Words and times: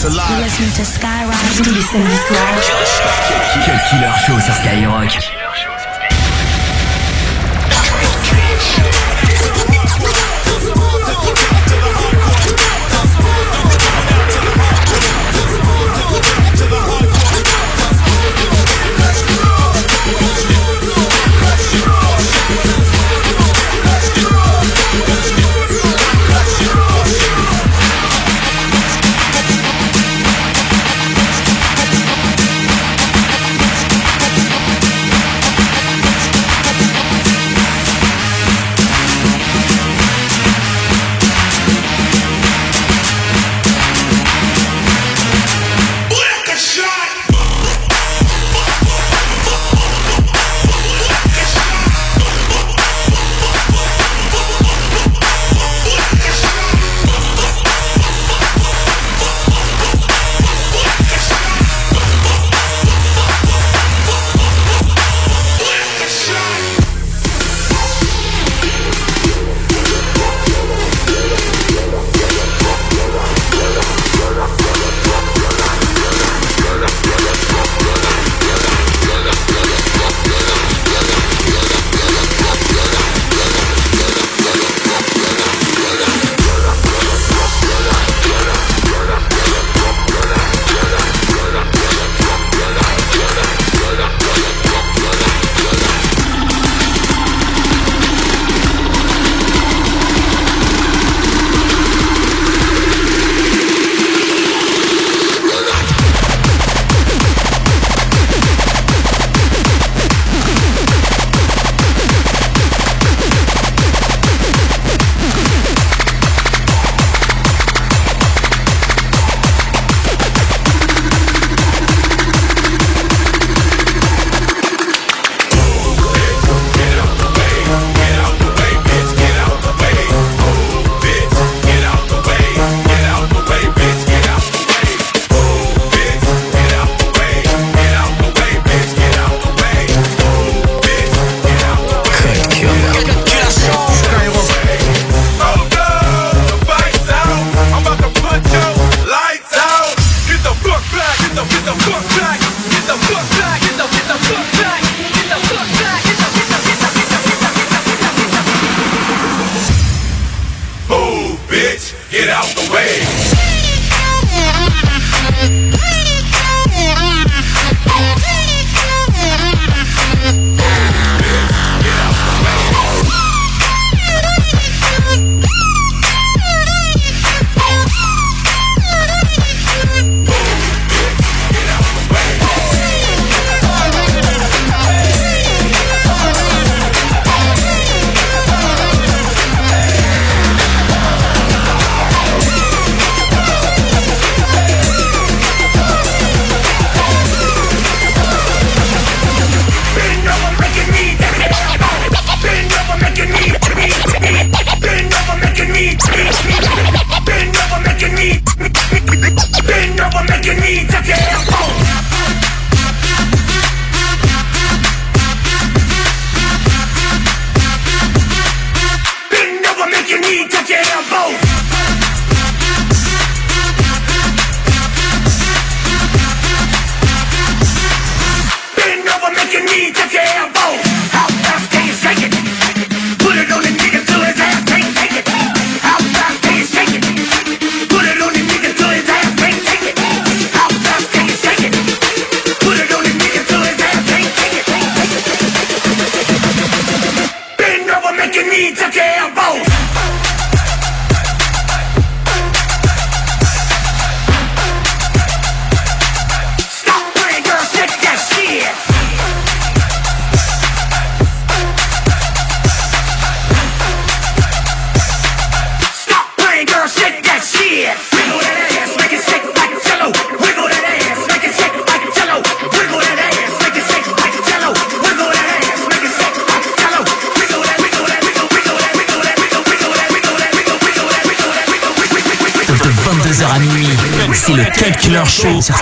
That's 0.00 0.14
a 0.14 0.16
lie. 0.16 0.40
Listen 0.40 0.64
to 0.64 0.82
Skyrock 0.82 1.36
tous 1.62 1.74
les 1.74 1.82
samedis 1.82 2.16
soirs. 2.26 2.56
Cut 3.66 3.80
Killer 3.90 4.12
Show 4.26 4.40
sur 4.40 4.54
Skyrock. 4.54 5.10
sur 5.10 5.20
Skyrock. 11.04 11.49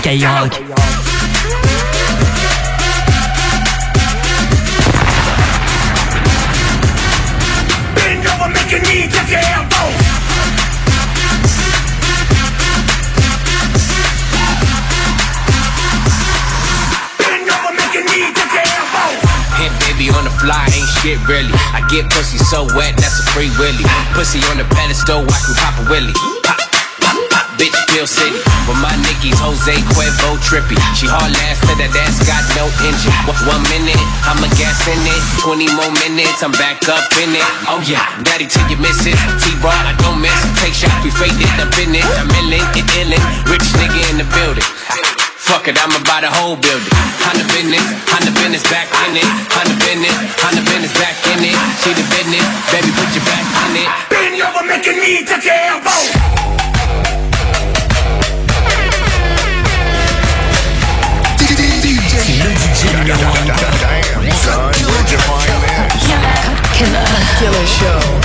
The 0.09 0.25
in 37.21 37.35
it. 37.35 37.68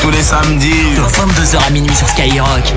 Tous 0.01 0.11
les 0.11 0.23
samedis. 0.23 0.95
De 0.97 1.03
22h 1.03 1.67
à 1.67 1.71
minuit 1.71 1.95
sur 1.95 2.09
Skyrock. 2.09 2.75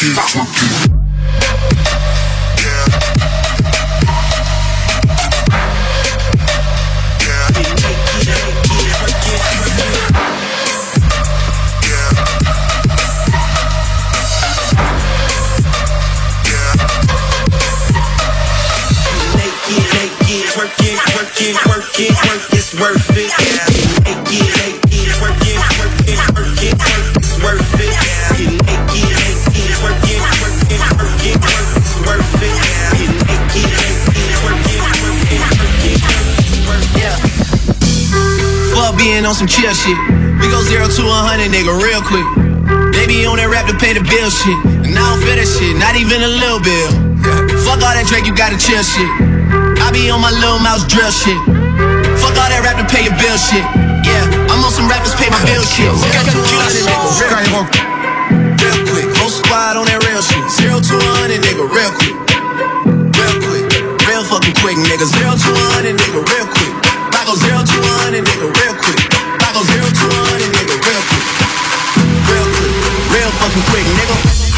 Get 0.00 0.16
to 0.16 0.69
on 39.30 39.36
some 39.38 39.46
chill 39.46 39.70
shit. 39.70 39.94
We 40.42 40.50
go 40.50 40.58
zero 40.66 40.90
to 40.90 41.02
a 41.06 41.18
hundred, 41.22 41.54
nigga, 41.54 41.70
real 41.70 42.02
quick. 42.02 42.26
Baby 42.90 43.22
on 43.30 43.38
that 43.38 43.46
rap 43.46 43.70
to 43.70 43.76
pay 43.78 43.94
the 43.94 44.02
bill 44.02 44.26
shit. 44.26 44.58
And 44.82 44.90
I 44.90 44.98
don't 44.98 45.22
feel 45.22 45.38
that 45.38 45.46
shit, 45.46 45.78
not 45.78 45.94
even 45.94 46.18
a 46.18 46.30
little 46.42 46.58
bill. 46.58 46.90
Fuck 47.62 47.78
all 47.78 47.94
that 47.94 48.10
Drake, 48.10 48.26
you 48.26 48.34
gotta 48.34 48.58
chill 48.58 48.82
shit. 48.82 49.06
I 49.78 49.94
be 49.94 50.10
on 50.10 50.18
my 50.18 50.34
little 50.34 50.58
mouse 50.58 50.82
drill 50.82 51.14
shit. 51.14 51.38
Fuck 52.18 52.34
all 52.34 52.50
that 52.50 52.58
rap 52.66 52.82
to 52.82 52.86
pay 52.90 53.06
your 53.06 53.14
bill 53.22 53.38
shit. 53.38 53.62
Yeah, 54.02 54.50
I'm 54.50 54.66
on 54.66 54.72
some 54.74 54.90
rappers, 54.90 55.14
pay 55.14 55.30
my 55.30 55.38
bill 55.46 55.62
shit. 55.62 55.86
Got 56.10 56.26
to 56.26 56.42
real 56.42 56.66
quick. 57.70 57.86
Real 58.58 58.78
quick, 58.90 59.06
whole 59.14 59.30
squad 59.30 59.78
on 59.78 59.86
that 59.86 60.02
real 60.10 60.26
shit. 60.26 60.42
Zero 60.58 60.82
to 60.82 60.94
a 60.98 61.10
hundred, 61.22 61.38
nigga, 61.46 61.70
real 61.70 61.92
quick. 61.94 62.18
Real 63.14 63.36
quick, 63.46 63.62
real 64.10 64.26
fucking 64.26 64.58
quick, 64.58 64.74
nigga. 64.74 65.06
Zero 65.06 65.38
to 65.38 65.50
a 65.54 65.66
hundred, 65.78 65.94
nigga, 66.02 66.18
real 66.18 66.50
quick. 66.50 66.79
I 67.20 67.24
go 67.26 67.34
zero 67.34 67.60
to 67.60 67.78
one 67.84 68.14
and 68.14 68.26
nigga 68.26 68.48
real 68.48 68.74
quick. 68.80 68.96
I 69.44 69.52
go 69.52 69.60
zero 69.68 69.84
to 69.84 70.04
one 70.08 70.40
and 70.40 70.52
nigga 70.56 70.72
real 70.72 71.02
quick. 71.04 71.26
Real 72.32 72.48
quick, 72.48 73.12
real 73.12 73.30
fucking 73.36 73.62
quick, 73.68 73.84
nigga. 73.84 74.49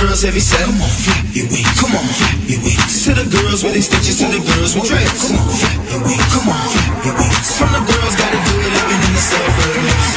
Girls 0.00 0.22
heavy 0.22 0.40
set. 0.40 0.64
Come 0.64 0.80
on, 0.80 0.88
flap 0.88 1.24
your 1.32 1.46
wings. 1.48 1.72
Come 1.80 1.94
on, 1.96 2.04
flap 2.04 2.36
your 2.48 2.60
wings. 2.60 3.04
To 3.04 3.10
the 3.16 3.26
girls 3.30 3.60
with 3.64 3.76
extensions, 3.76 4.18
to 4.20 4.26
the 4.28 4.40
girls 4.42 4.72
with 4.76 4.86
dreads. 4.88 5.28
Come 5.28 5.38
on, 5.40 5.48
flap 5.48 5.80
your 5.88 6.02
wings. 6.04 6.26
Come 6.32 6.48
on, 6.52 6.66
flap 6.68 7.04
your 7.06 7.16
wings. 7.16 7.48
From 7.56 7.70
the 7.72 7.82
girls 7.86 8.14
gotta 8.16 8.38
do 8.44 8.54
it 8.60 8.72
living 8.76 9.02
in 9.06 9.12
the 9.16 9.22
suburbs. 9.22 10.08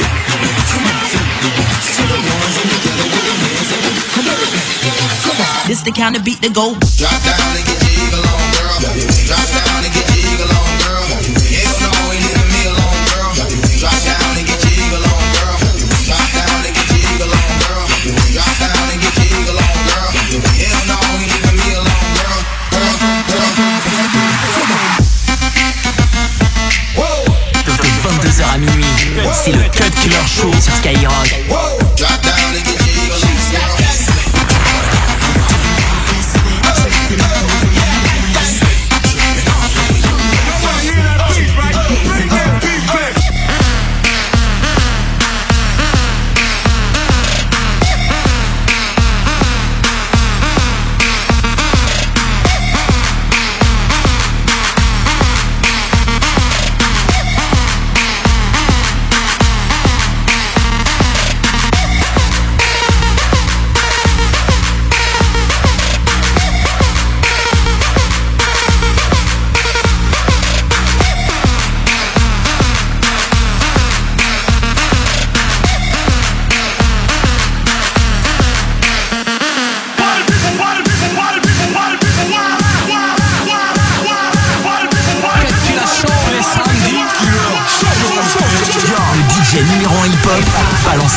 Come 0.70 0.84
on, 0.84 1.04
flap 1.08 1.28
your 1.40 1.52
wings. 1.56 1.86
To 1.96 2.02
the 2.04 2.18
ones 2.20 2.56
in 2.60 2.66
the 2.68 2.78
ghetto 2.84 3.04
with 3.08 3.24
the 3.24 3.34
hands 3.40 3.70
up. 3.72 3.84
Come 4.10 4.28
on, 4.28 4.36
flap 4.50 4.68
your. 4.84 4.94
Come 5.24 5.40
on. 5.40 5.60
This 5.68 5.80
the 5.86 5.92
kind 5.92 6.14
of 6.16 6.22
beat 6.24 6.40
to 6.42 6.50
go. 6.50 6.76
Drop 6.98 7.16
down 7.24 7.56
and 7.56 7.64
get 7.64 7.78
your 7.80 7.94
eagle 8.04 8.24
on, 8.26 8.44
girl. 8.52 8.76
Drop 9.28 9.46
down 9.54 9.80
and 9.86 9.92
get 9.94 9.99
c'est 29.50 29.56
le 29.56 29.68
Cut 29.70 29.90
Killer 30.00 30.16
Show 30.26 30.52
sur 30.60 30.74
Skyrock. 30.74 32.29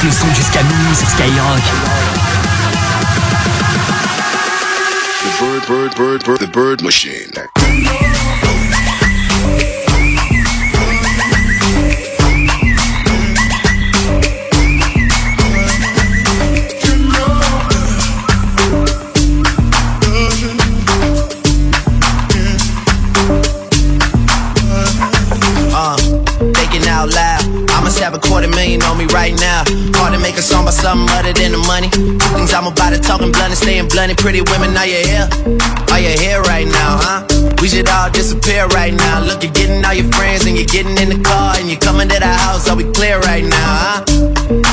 Le 0.04 0.12
son 0.12 0.28
jusqu'à 0.34 0.62
minuit 0.64 0.96
sur 0.96 1.10
Skyrock. 1.10 1.62
The 5.22 5.40
bird, 5.40 5.68
bird, 5.68 5.96
bird, 5.96 6.24
bird, 6.26 6.40
the 6.40 6.48
bird 6.48 6.82
machine. 6.82 7.63
Quarter 28.34 28.50
million 28.50 28.82
on 28.90 28.98
me 28.98 29.06
right 29.14 29.38
now. 29.38 29.62
Hard 29.94 30.18
to 30.18 30.20
make 30.20 30.34
a 30.38 30.42
song 30.42 30.66
about 30.66 30.74
something 30.74 31.06
other 31.14 31.34
than 31.38 31.54
the 31.54 31.62
money. 31.70 31.94
Things 32.34 32.50
I'm 32.50 32.66
about 32.66 32.90
to 32.90 32.98
talking 32.98 33.30
blunt 33.30 33.54
and 33.54 33.62
staying 33.62 33.90
blunt. 33.94 34.18
Pretty 34.18 34.42
women, 34.50 34.74
are 34.74 34.90
you 34.90 35.06
here? 35.06 35.30
Are 35.94 36.02
you 36.02 36.18
here 36.18 36.42
right 36.50 36.66
now, 36.66 36.98
huh? 36.98 37.22
We 37.62 37.70
should 37.70 37.88
all 37.88 38.10
disappear 38.10 38.66
right 38.74 38.92
now. 38.92 39.22
Look, 39.22 39.44
you're 39.46 39.54
getting 39.54 39.86
all 39.86 39.94
your 39.94 40.10
friends 40.18 40.50
and 40.50 40.58
you're 40.58 40.66
getting 40.66 40.98
in 40.98 41.14
the 41.14 41.22
car 41.22 41.54
and 41.62 41.70
you're 41.70 41.78
coming 41.78 42.10
to 42.10 42.18
the 42.18 42.34
house. 42.42 42.68
Are 42.68 42.76
we 42.76 42.90
clear 42.98 43.22
right 43.22 43.46
now, 43.46 43.70
huh? 43.86 44.02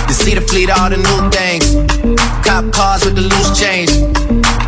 You 0.09 0.15
see 0.17 0.33
the 0.33 0.41
fleet, 0.41 0.73
all 0.73 0.89
the 0.89 0.97
new 0.97 1.21
things. 1.29 1.69
Cop 2.41 2.65
cars 2.73 3.05
with 3.05 3.21
the 3.21 3.29
loose 3.29 3.53
change. 3.61 3.93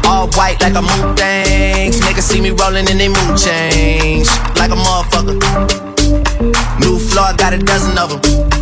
All 0.04 0.28
white 0.37 0.61
like 0.61 0.76
a 0.76 0.84
moon 0.84 1.16
things. 1.16 1.96
Niggas 2.04 2.28
see 2.28 2.42
me 2.44 2.50
rolling 2.52 2.84
and 2.92 3.00
they 3.00 3.08
mood 3.08 3.40
change. 3.40 4.28
Like 4.61 4.68
a 4.68 4.76
motherfucker. 4.76 5.40
New 6.84 7.00
floor, 7.00 7.32
got 7.40 7.56
a 7.56 7.58
dozen 7.58 7.96
of 7.96 8.20
them. 8.20 8.62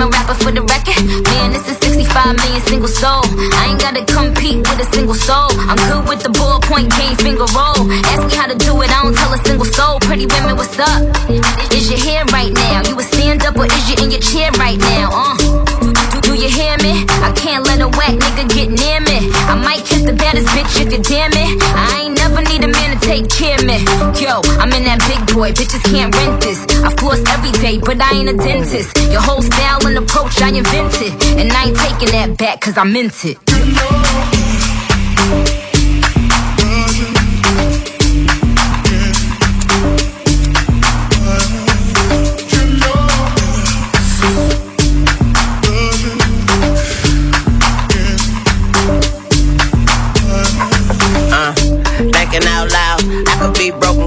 Selling 0.00 0.10
female 0.10 0.10
rapper 0.10 0.34
for 0.34 0.52
the 0.52 0.62
record. 0.62 1.04
Man, 1.24 1.52
this 1.52 1.68
is 1.68 1.76
65 1.78 2.36
million 2.36 2.62
single 2.62 2.88
soul. 2.88 3.22
I 3.60 3.68
ain't 3.70 3.80
gotta 3.80 4.04
compete 4.04 4.58
with 4.58 4.80
a 4.80 4.88
single 4.92 5.14
soul. 5.14 5.50
I'm 5.68 5.76
good 5.76 6.08
with 6.08 6.22
the 6.22 6.30
ballpoint 6.30 6.90
game 6.96 7.16
finger 7.16 7.46
roll. 7.52 7.84
Ask 8.08 8.26
me 8.26 8.34
how 8.36 8.46
to 8.46 8.56
do 8.56 8.80
it, 8.82 8.90
I 8.90 9.02
don't 9.02 9.16
tell 9.16 9.32
a 9.32 9.38
single 9.44 9.66
soul. 9.66 10.00
Pretty 10.00 10.26
women, 10.26 10.56
what's 10.56 10.78
up? 10.78 11.02
Is 11.72 11.90
your 11.90 12.00
hair 12.00 12.24
right 12.32 12.52
now? 12.52 12.82
You 12.88 12.98
a 12.98 13.02
stand 13.02 13.42
up 13.44 13.56
or 13.56 13.66
is 13.66 13.84
you 13.90 13.96
in 14.04 14.10
your 14.10 14.20
chair 14.20 14.50
right 14.52 14.78
now? 14.78 15.10
Uh. 15.12 15.70
Do 16.22 16.34
you 16.34 16.48
hear 16.48 16.76
me? 16.78 17.04
I 17.26 17.32
can't 17.34 17.64
let 17.66 17.80
a 17.80 17.88
whack 17.88 18.14
nigga 18.14 18.48
get 18.48 18.68
near 18.70 19.00
me. 19.00 19.30
I 19.50 19.54
might 19.56 19.84
kiss 19.84 20.02
the 20.02 20.12
baddest 20.12 20.48
bitch 20.48 20.80
if 20.80 20.92
you 20.92 21.02
damn 21.02 21.32
it. 21.32 21.58
I 21.74 22.02
ain't 22.02 22.19
Yo, 24.30 24.40
I'm 24.62 24.70
in 24.70 24.84
that 24.84 25.02
big 25.10 25.34
boy, 25.34 25.50
bitches 25.50 25.82
can't 25.90 26.14
rent 26.14 26.40
this. 26.40 26.62
I 26.86 26.94
floss 26.94 27.18
every 27.34 27.50
day, 27.50 27.80
but 27.82 28.00
I 28.00 28.14
ain't 28.14 28.28
a 28.28 28.36
dentist. 28.36 28.96
Your 29.10 29.20
whole 29.20 29.42
style 29.42 29.84
and 29.84 29.98
approach 29.98 30.40
I 30.40 30.50
invented. 30.50 31.10
And 31.34 31.50
I 31.50 31.64
ain't 31.66 31.76
taking 31.76 32.14
that 32.14 32.38
back 32.38 32.60
cause 32.60 32.78
I 32.78 32.84
meant 32.84 33.24
it. 33.24 33.38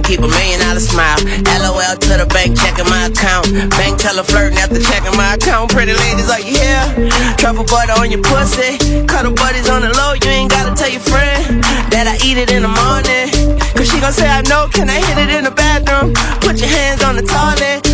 Keep 0.03 0.19
a 0.19 0.27
million 0.27 0.59
dollar 0.59 0.83
smile. 0.83 1.17
LOL 1.63 1.95
to 1.95 2.13
the 2.19 2.27
bank, 2.29 2.59
checking 2.59 2.87
my 2.91 3.07
account. 3.07 3.47
Bank 3.79 3.97
teller 3.97 4.23
flirting 4.23 4.59
after 4.59 4.79
checking 4.79 5.15
my 5.15 5.35
account. 5.35 5.71
Pretty 5.71 5.93
ladies, 5.93 6.29
are 6.29 6.43
you 6.43 6.53
here? 6.53 6.85
Truffle 7.39 7.63
butter 7.65 7.95
on 7.97 8.11
your 8.11 8.21
pussy. 8.21 8.77
Cuddle 9.07 9.33
buddies 9.33 9.69
on 9.69 9.81
the 9.81 9.91
low, 9.95 10.13
you 10.13 10.29
ain't 10.29 10.51
gotta 10.51 10.75
tell 10.75 10.91
your 10.91 11.01
friend 11.01 11.63
that 11.89 12.05
I 12.05 12.19
eat 12.21 12.37
it 12.37 12.51
in 12.51 12.61
the 12.63 12.73
morning. 12.73 13.31
Cause 13.73 13.89
she 13.89 13.99
gon' 13.99 14.13
say 14.13 14.27
I 14.27 14.43
know, 14.43 14.67
can 14.69 14.89
I 14.89 14.99
hit 14.99 15.17
it 15.17 15.31
in 15.33 15.43
the 15.43 15.55
bathroom? 15.55 16.13
Put 16.43 16.59
your 16.59 16.69
hands 16.69 17.03
on 17.03 17.15
the 17.15 17.23
toilet. 17.23 17.92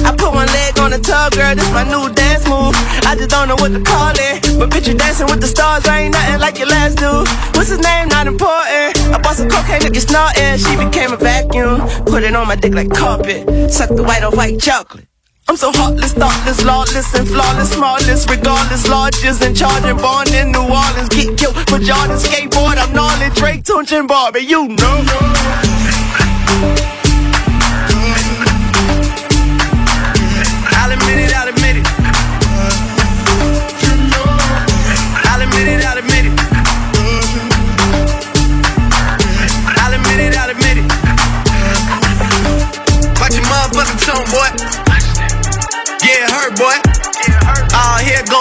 On 0.89 0.99
the 0.99 1.05
tub, 1.05 1.33
girl, 1.33 1.53
this 1.53 1.69
my 1.69 1.83
new 1.83 2.09
dance 2.15 2.49
move. 2.49 2.73
I 3.05 3.13
just 3.13 3.29
don't 3.29 3.47
know 3.47 3.53
what 3.61 3.69
to 3.77 3.79
call 3.79 4.09
it. 4.09 4.41
But 4.57 4.71
bitch, 4.73 4.87
you 4.87 4.97
dancing 4.97 5.27
with 5.27 5.39
the 5.39 5.45
stars, 5.45 5.85
I 5.85 6.09
ain't 6.09 6.13
nothing 6.17 6.39
like 6.39 6.57
your 6.57 6.65
last 6.65 6.97
dude. 6.97 7.29
What's 7.53 7.69
his 7.69 7.77
name? 7.77 8.07
Not 8.09 8.25
important. 8.25 8.97
I 9.13 9.21
bought 9.21 9.35
some 9.37 9.49
cocaine 9.49 9.81
to 9.81 9.91
get 9.91 10.01
snorting. 10.01 10.57
She 10.57 10.73
became 10.81 11.13
a 11.13 11.17
vacuum. 11.17 11.85
Put 12.09 12.23
it 12.23 12.33
on 12.33 12.47
my 12.47 12.55
dick 12.55 12.73
like 12.73 12.89
carpet. 12.89 13.69
Suck 13.69 13.93
the 13.93 14.01
white 14.01 14.23
on 14.23 14.35
white 14.35 14.59
chocolate. 14.59 15.05
I'm 15.47 15.57
so 15.57 15.71
heartless, 15.71 16.13
thoughtless, 16.13 16.65
lawless, 16.65 17.13
and 17.13 17.27
flawless, 17.27 17.69
smallest, 17.69 18.27
regardless, 18.27 18.89
largest, 18.89 19.43
and 19.45 19.53
born 20.01 20.33
in 20.33 20.51
New 20.51 20.73
Orleans, 20.73 21.09
get 21.09 21.37
killed 21.37 21.53
for 21.69 21.77
Jordan 21.77 22.17
skateboard. 22.17 22.81
I'm 22.81 22.91
gnarly, 22.93 23.29
Drake, 23.35 23.61
Tunechi, 23.61 23.99
and 23.99 24.07
Barbie, 24.07 24.41
you 24.41 24.69
know. 24.69 25.05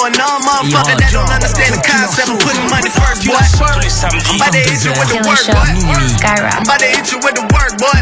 A 0.08 0.10
numb 0.16 0.40
motherfucker 0.42 0.96
that 0.96 1.12
don't 1.12 1.28
understand 1.28 1.76
the 1.76 1.82
concept 1.84 2.32
of 2.32 2.40
putting 2.40 2.64
money 2.72 2.88
first, 2.88 3.22
boy. 3.22 3.36
I'm 3.36 4.40
about 4.40 4.52
to 4.56 4.62
hit 4.64 4.80
you 4.82 4.92
with 4.96 5.08
the 5.12 5.20
work, 5.22 5.44
boy. 5.44 5.68
I'm 6.24 6.64
about 6.64 6.80
to 6.80 6.88
hit 6.88 7.12
you 7.12 7.18
with 7.20 7.36
the 7.36 7.44
work, 7.52 7.76
boy. 7.76 7.98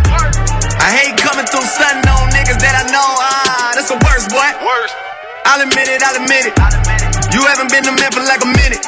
I 0.78 0.88
hate 0.94 1.18
coming 1.18 1.44
through 1.44 1.66
stunting 1.66 2.06
on 2.06 2.30
niggas 2.30 2.62
that 2.62 2.74
I 2.78 2.84
know. 2.94 3.10
Ah, 3.18 3.74
that's 3.74 3.90
the 3.90 3.98
worst, 4.06 4.30
boy. 4.30 4.46
I'll 5.44 5.62
admit 5.62 5.90
it, 5.90 6.00
I'll 6.00 6.16
admit 6.16 6.48
it. 6.48 6.54
You 7.34 7.42
haven't 7.44 7.74
been 7.74 7.84
the 7.84 7.92
man 7.92 8.10
for 8.14 8.22
like 8.22 8.40
a 8.40 8.50
minute. 8.50 8.82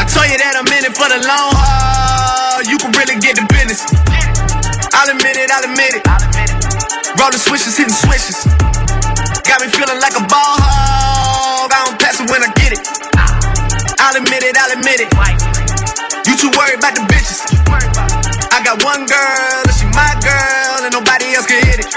I 0.00 0.08
told 0.08 0.26
you 0.26 0.38
that 0.40 0.56
I'm 0.56 0.68
in 0.72 0.82
it 0.88 0.94
for 0.96 1.06
the 1.06 1.20
long 1.22 1.52
haul. 1.52 2.64
You 2.64 2.80
can 2.80 2.90
really 2.96 3.20
get 3.20 3.36
the 3.36 3.44
business. 3.52 3.84
I'll 4.96 5.10
admit 5.12 5.36
it, 5.36 5.52
I'll 5.52 5.68
admit 5.68 6.00
it. 6.00 6.02
Rolling 7.20 7.38
switches, 7.38 7.76
hitting 7.76 7.94
switches. 7.94 8.46
Got 9.48 9.64
me 9.64 9.68
feeling 9.72 9.96
like 9.96 10.12
a 10.12 10.20
ball 10.28 10.60
hog. 10.60 11.72
I 11.72 11.88
don't 11.88 11.96
pass 11.96 12.20
it 12.20 12.28
when 12.28 12.44
I 12.44 12.52
get 12.60 12.76
it. 12.76 12.84
I'll 13.96 14.12
admit 14.12 14.44
it, 14.44 14.52
I'll 14.60 14.76
admit 14.76 15.00
it. 15.00 15.08
You 16.28 16.36
too 16.36 16.52
worried 16.52 16.76
about 16.76 16.92
the 16.92 17.08
bitches. 17.08 17.48
I 18.52 18.60
got 18.60 18.84
one 18.84 19.08
girl, 19.08 19.64
and 19.64 19.72
she 19.72 19.88
my 19.96 20.12
girl, 20.20 20.84
and 20.84 20.92
nobody 20.92 21.32
else 21.32 21.48
can 21.48 21.64
hit 21.64 21.80
it. 21.80 21.88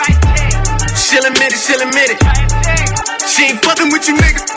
She'll 0.96 1.28
admit 1.28 1.52
it, 1.52 1.60
she'll 1.60 1.84
admit 1.84 2.16
it. 2.16 2.20
She 3.28 3.52
ain't 3.52 3.60
fucking 3.68 3.92
with 3.92 4.08
you 4.08 4.16
niggas. 4.16 4.48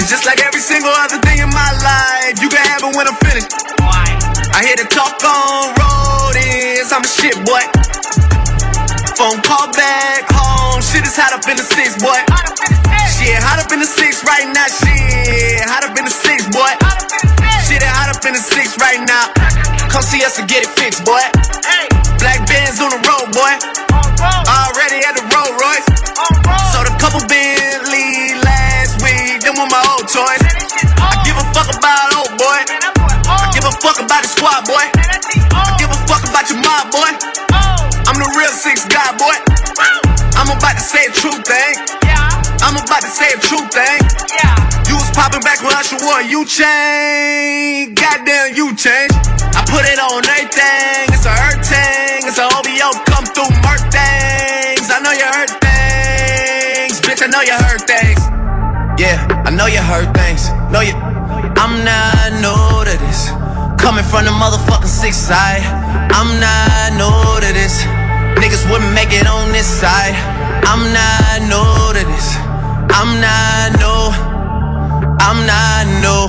It's 0.00 0.08
just 0.08 0.24
like 0.24 0.40
every 0.40 0.64
single 0.64 0.96
other 1.04 1.20
thing 1.20 1.44
in 1.44 1.52
my 1.52 1.70
life. 1.84 2.40
You 2.40 2.48
can 2.48 2.64
have 2.64 2.80
it 2.80 2.96
when 2.96 3.12
I'm 3.12 3.18
finished. 3.20 3.52
I 4.56 4.64
hear 4.64 4.80
the 4.80 4.88
talk 4.88 5.20
on 5.20 5.76
road 5.76 6.32
is 6.40 6.88
I'm 6.96 7.04
a 7.04 7.10
shit 7.12 7.36
boy. 7.44 7.60
Phone 9.20 9.36
call 9.44 9.68
back 9.76 10.32
home. 10.32 10.80
Shit 10.80 11.04
is 11.04 11.12
hot 11.12 11.36
up 11.36 11.44
in 11.44 11.52
the 11.52 11.66
six, 11.76 11.92
boy. 12.00 12.16
Shit 13.20 13.36
hot 13.36 13.60
up 13.60 13.68
in 13.68 13.76
the 13.76 13.84
six 13.84 14.24
right 14.24 14.48
now. 14.48 14.64
Shit 14.64 15.60
hot 15.68 15.84
up 15.84 15.92
in 15.92 16.08
the 16.08 16.14
six, 16.24 16.48
boy. 16.48 16.72
Shit 17.68 17.84
hot 17.84 18.08
up 18.08 18.24
in 18.24 18.32
the 18.32 18.40
six 18.40 18.80
right 18.80 18.96
now. 19.04 19.28
Come 19.92 20.00
see 20.00 20.24
us 20.24 20.40
and 20.40 20.48
get 20.48 20.64
it 20.64 20.72
fixed, 20.72 21.04
boy. 21.04 21.20
Black 22.16 22.48
Benz 22.48 22.80
on 22.80 22.96
the 22.96 23.00
road, 23.04 23.28
boy. 23.36 23.60
Already 24.24 25.04
at 25.04 25.12
the 25.12 25.24
Rolls 25.28 25.52
Royce. 25.52 25.84
Sold 26.72 26.88
a 26.88 26.96
couple 26.96 27.20
Bentley 27.28 28.40
last 28.40 29.04
week. 29.04 29.44
Them 29.44 29.60
were 29.60 29.68
my 29.68 29.84
old 29.92 30.08
toys. 30.08 30.40
I 30.96 31.20
give 31.28 31.36
a 31.36 31.44
fuck 31.52 31.68
about 31.68 32.24
old 32.24 32.40
boy. 32.40 32.60
I 33.28 33.52
give 33.52 33.68
a 33.68 33.74
fuck 33.84 34.00
about 34.00 34.24
the 34.24 34.32
squad, 34.32 34.64
boy. 34.64 34.88
I 35.52 35.76
give 35.76 35.92
a 35.92 35.98
fuck 36.08 36.24
about 36.24 36.48
your 36.48 36.64
mob, 36.64 36.88
boy. 36.88 37.49
Real 38.36 38.54
six 38.54 38.86
guy, 38.86 39.10
boy. 39.18 39.34
I'm 40.38 40.46
about 40.46 40.78
to 40.78 40.80
say 40.80 41.06
a 41.06 41.12
true 41.12 41.34
thing. 41.42 41.74
I'm 42.62 42.76
about 42.76 43.02
to 43.02 43.10
say 43.10 43.26
a 43.34 43.38
true 43.42 43.66
thing. 43.74 44.00
You 44.86 44.94
was 44.94 45.10
popping 45.10 45.40
back 45.40 45.62
when 45.62 45.74
Usher 45.74 45.98
wore 45.98 46.22
you 46.22 46.46
chain. 46.46 47.94
Goddamn, 47.94 48.54
you 48.54 48.74
changed. 48.76 49.18
I 49.50 49.66
put 49.66 49.82
it 49.82 49.98
on 49.98 50.22
everything. 50.22 51.10
It's 51.10 51.26
a 51.26 51.34
hurt 51.34 51.64
thing. 51.66 52.22
It's 52.28 52.38
a 52.38 52.46
OVO 52.46 52.90
come 53.10 53.26
through 53.26 53.50
murk 53.66 53.82
things. 53.90 54.86
I 54.86 55.02
know 55.02 55.10
you 55.10 55.26
heard 55.26 55.50
things. 55.58 57.00
Bitch, 57.02 57.22
I 57.22 57.28
know 57.34 57.42
you 57.42 57.56
heard 57.66 57.82
things. 57.82 58.20
Yeah, 59.00 59.26
I 59.44 59.50
know 59.50 59.66
you 59.66 59.82
heard 59.82 60.14
things. 60.14 60.50
Know 60.70 60.80
you. 60.80 60.94
I'm 61.58 61.82
not 61.82 62.30
new 62.38 62.84
to 62.86 62.94
this. 62.94 63.30
Coming 63.80 64.04
from 64.04 64.24
the 64.24 64.30
motherfucking 64.30 64.86
six 64.86 65.16
side. 65.16 65.62
I'm 66.14 66.38
not 66.38 66.94
new 66.94 67.46
to 67.46 67.52
this. 67.52 67.99
Niggas 68.38 68.70
wouldn't 68.70 68.94
make 68.94 69.12
it 69.12 69.26
on 69.26 69.50
this 69.50 69.66
side. 69.66 70.14
I'm 70.64 70.92
not 70.92 71.42
new 71.50 71.98
to 71.98 72.02
this. 72.06 72.36
I'm 72.94 73.18
not 73.18 73.74
new. 73.80 74.02
I'm 75.18 75.46
not 75.46 75.84
new. 76.04 76.26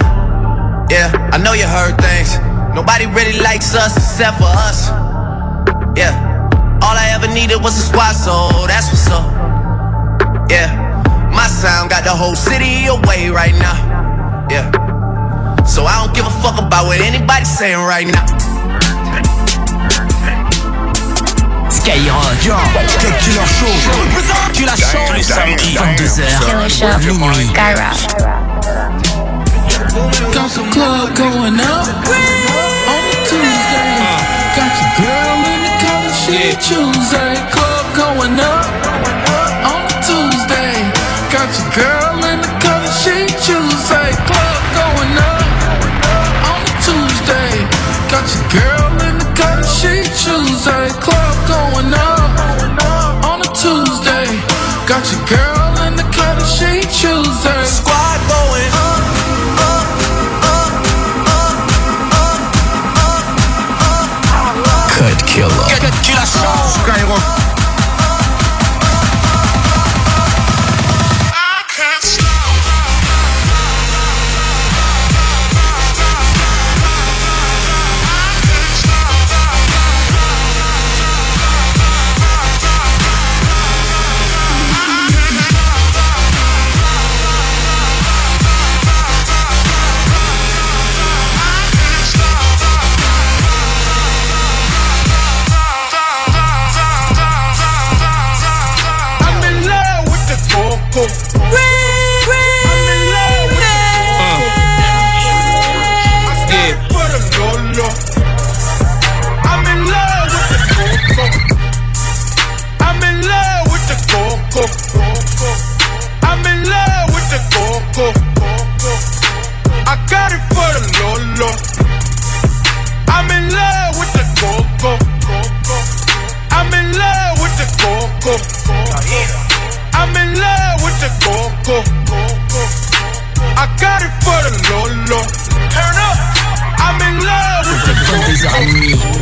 Yeah, 0.94 1.12
I 1.32 1.38
know 1.38 1.54
you 1.54 1.68
heard 1.68 2.00
things. 2.02 2.38
Nobody 2.76 3.06
really 3.06 3.40
likes 3.40 3.76
us 3.76 3.96
except 3.96 4.38
for 4.38 4.48
us. 4.48 4.90
Yeah, 5.96 6.14
all 6.82 6.96
I 6.96 7.12
ever 7.14 7.28
needed 7.28 7.62
was 7.62 7.78
a 7.78 7.82
squad, 7.82 8.14
so 8.14 8.50
that's 8.68 8.88
what's 8.88 9.08
up. 9.10 9.28
Yeah, 10.50 10.72
my 11.34 11.48
sound 11.48 11.90
got 11.90 12.04
the 12.04 12.12
whole 12.12 12.36
city 12.36 12.88
away 12.88 13.30
right 13.30 13.56
now. 13.56 14.48
Yeah, 14.50 14.72
so 15.64 15.86
I 15.86 16.04
don't 16.04 16.16
give 16.16 16.26
a 16.26 16.36
fuck 16.42 16.60
about 16.60 16.88
what 16.88 17.00
anybody's 17.00 17.52
saying 17.58 17.78
right 17.78 18.08
now. 18.08 18.41
Skyrock, 21.82 22.38
Cut 23.02 23.18
Killer 23.26 23.48
Show. 23.58 23.74
Tu 24.54 24.66
la 24.66 24.76
chantes 24.76 25.26
22h, 25.26 27.18
minuit. 27.18 27.50
Got 30.32 30.50
the 30.54 30.62
club 30.70 31.16
going 31.16 31.60
up 31.60 31.88
on 32.88 33.02
a 33.02 33.18
Tuesday. 33.26 33.98
Got 34.56 34.74
your 34.78 34.94
girl 35.02 35.42
in 35.50 35.60
the 35.66 35.74
color 35.82 36.14
she 36.22 36.54
Tuesday. 36.62 37.34
Club 37.50 37.86
going 37.98 38.40
up 38.40 38.70
on 39.66 39.82
a 39.82 39.98
Tuesday. 40.06 40.86
Got 41.34 41.50
your 41.58 41.66
girl 41.74 42.22
in 42.30 42.42
the 42.42 42.54
color 42.62 42.94
she 43.02 43.26
Tuesday. 43.42 44.14
Club 44.30 44.62
going 44.78 45.18
up 45.18 45.50
on 46.46 46.62
a 46.62 46.74
Tuesday. 46.86 47.66
Got 48.14 48.30
your 48.30 48.46
girl 48.54 49.02
in 49.10 49.18
the 49.18 49.26
color 49.34 49.66
she 49.66 50.06
Tuesday. 50.22 51.11
On 51.82 52.11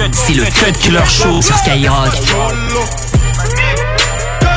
minuit. 0.10 0.26
C'est 0.26 0.34
le 0.34 0.46
Cut 0.46 0.80
Killer 0.80 1.06
Show 1.06 1.42
sur 1.42 1.58
Skyrock. 1.58 2.14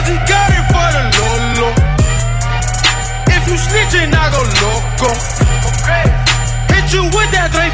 He 0.05 0.19
got 0.27 0.51
for 0.69 0.89
the 0.93 1.03
Lolo. 1.17 1.69
If 3.29 3.47
you 3.47 3.57
snitching, 3.57 4.13
I 4.13 4.31
go 4.31 4.43
loco. 4.61 5.15
Hit 6.75 6.93
you 6.93 7.05
with 7.05 7.31
that 7.33 7.53
38. 7.53 7.73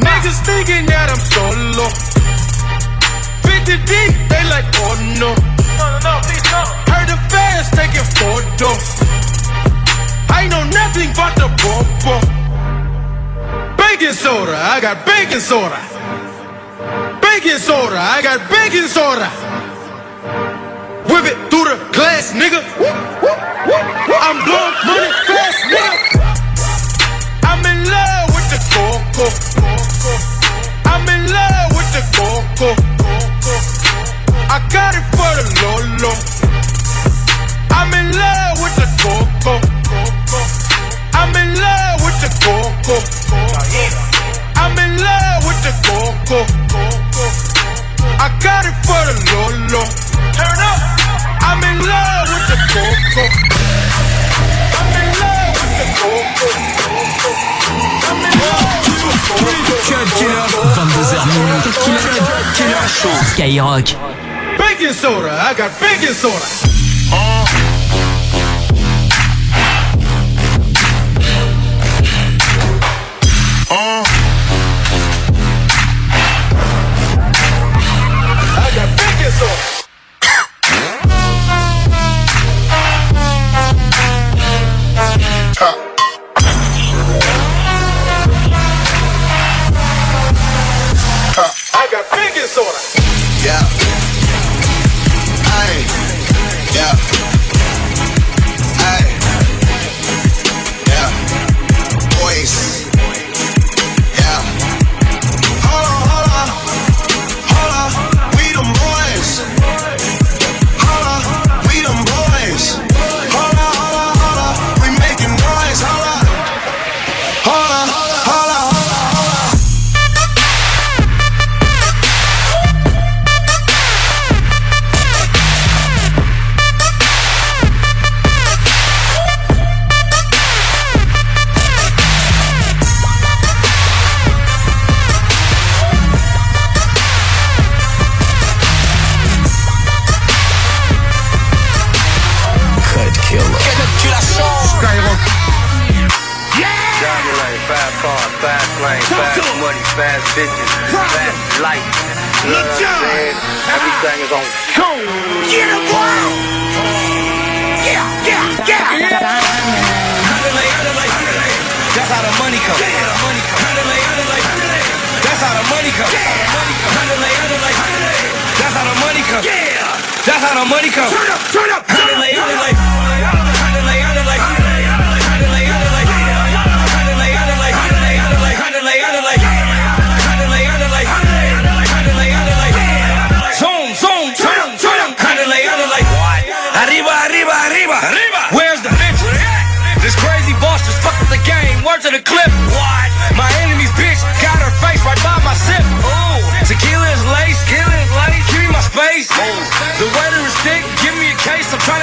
Niggas 0.00 0.40
thinking 0.46 0.86
that 0.86 1.10
I'm 1.10 1.20
solo. 1.20 1.86
50 3.44 3.76
deep, 3.84 4.12
they 4.28 4.44
like, 4.48 4.64
oh 4.80 4.96
no. 5.20 5.34
Heard 6.90 7.08
the 7.08 7.18
fans 7.28 7.68
taking 7.70 8.08
photos. 8.16 9.02
I 10.30 10.48
know 10.48 10.64
nothing 10.64 11.12
but 11.14 11.36
the 11.36 11.48
popo 11.60 12.41
baking 13.92 14.14
soda. 14.14 14.56
I 14.56 14.80
got 14.80 15.04
baking 15.04 15.40
soda. 15.40 15.76
Baking 17.20 17.58
soda. 17.58 17.98
I 18.00 18.22
got 18.22 18.40
baking 18.48 18.88
soda. 18.88 19.28
Whip 21.12 21.26
it 21.28 21.36
through 21.50 21.68
the 21.68 21.76
glass, 21.92 22.32
nigga. 22.32 22.60
I'm 24.26 24.38
blowing 24.48 24.76
money 24.88 25.12
fast, 25.28 25.60
nigga. 25.68 25.96
I'm 27.44 27.60
in 27.68 27.84
love 27.92 28.28
with 28.32 28.48
the 28.48 28.60
coco. 28.72 29.26
I'm 30.88 31.04
in 31.12 31.22
love 31.28 31.68
with 31.76 31.90
the 31.92 32.02
coco. 32.16 32.70
I 34.48 34.58
got 34.72 34.96
it 34.96 35.04
for 35.12 35.30
the 35.36 35.44
lolo. 35.60 36.12
I'm 37.76 37.92
in 37.92 38.08
love 38.16 38.56
with 38.62 38.74
the 38.80 38.88
coco. 39.04 39.54
I'm 41.12 41.36
in 41.36 41.60
love 41.60 42.01
the 42.22 42.30
coco. 42.38 42.96
I'm 44.54 44.78
in 44.78 44.94
love 45.02 45.42
with 45.42 45.58
the 45.66 45.74
coco. 45.82 46.46
I 48.22 48.30
got 48.38 48.62
it 48.62 48.78
for 48.86 49.02
the 49.10 49.14
lolo. 49.34 49.82
Turn 50.30 50.58
up. 50.62 50.78
I'm 51.42 51.58
in 51.66 51.82
love 51.82 52.30
with 52.30 52.46
the 52.46 52.58
coco. 52.70 53.26
I'm 54.78 54.94
in 55.02 55.10
love 55.18 55.58
with 55.58 55.74
the 55.82 55.88
coco. 55.98 56.46
I'm 58.06 58.22
in 58.22 58.34
love 58.38 58.86
with 58.86 59.02
the 59.02 59.10
coco. 59.10 59.42
Cut 59.90 60.06
killer. 60.14 60.46
22h 62.54 63.18
Skyrock. 63.34 63.88
Baking 64.58 64.94
soda. 64.94 65.32
I 65.42 65.54
got 65.58 65.74
baking 65.80 66.14
soda. 66.14 66.46
Oh. 67.10 67.61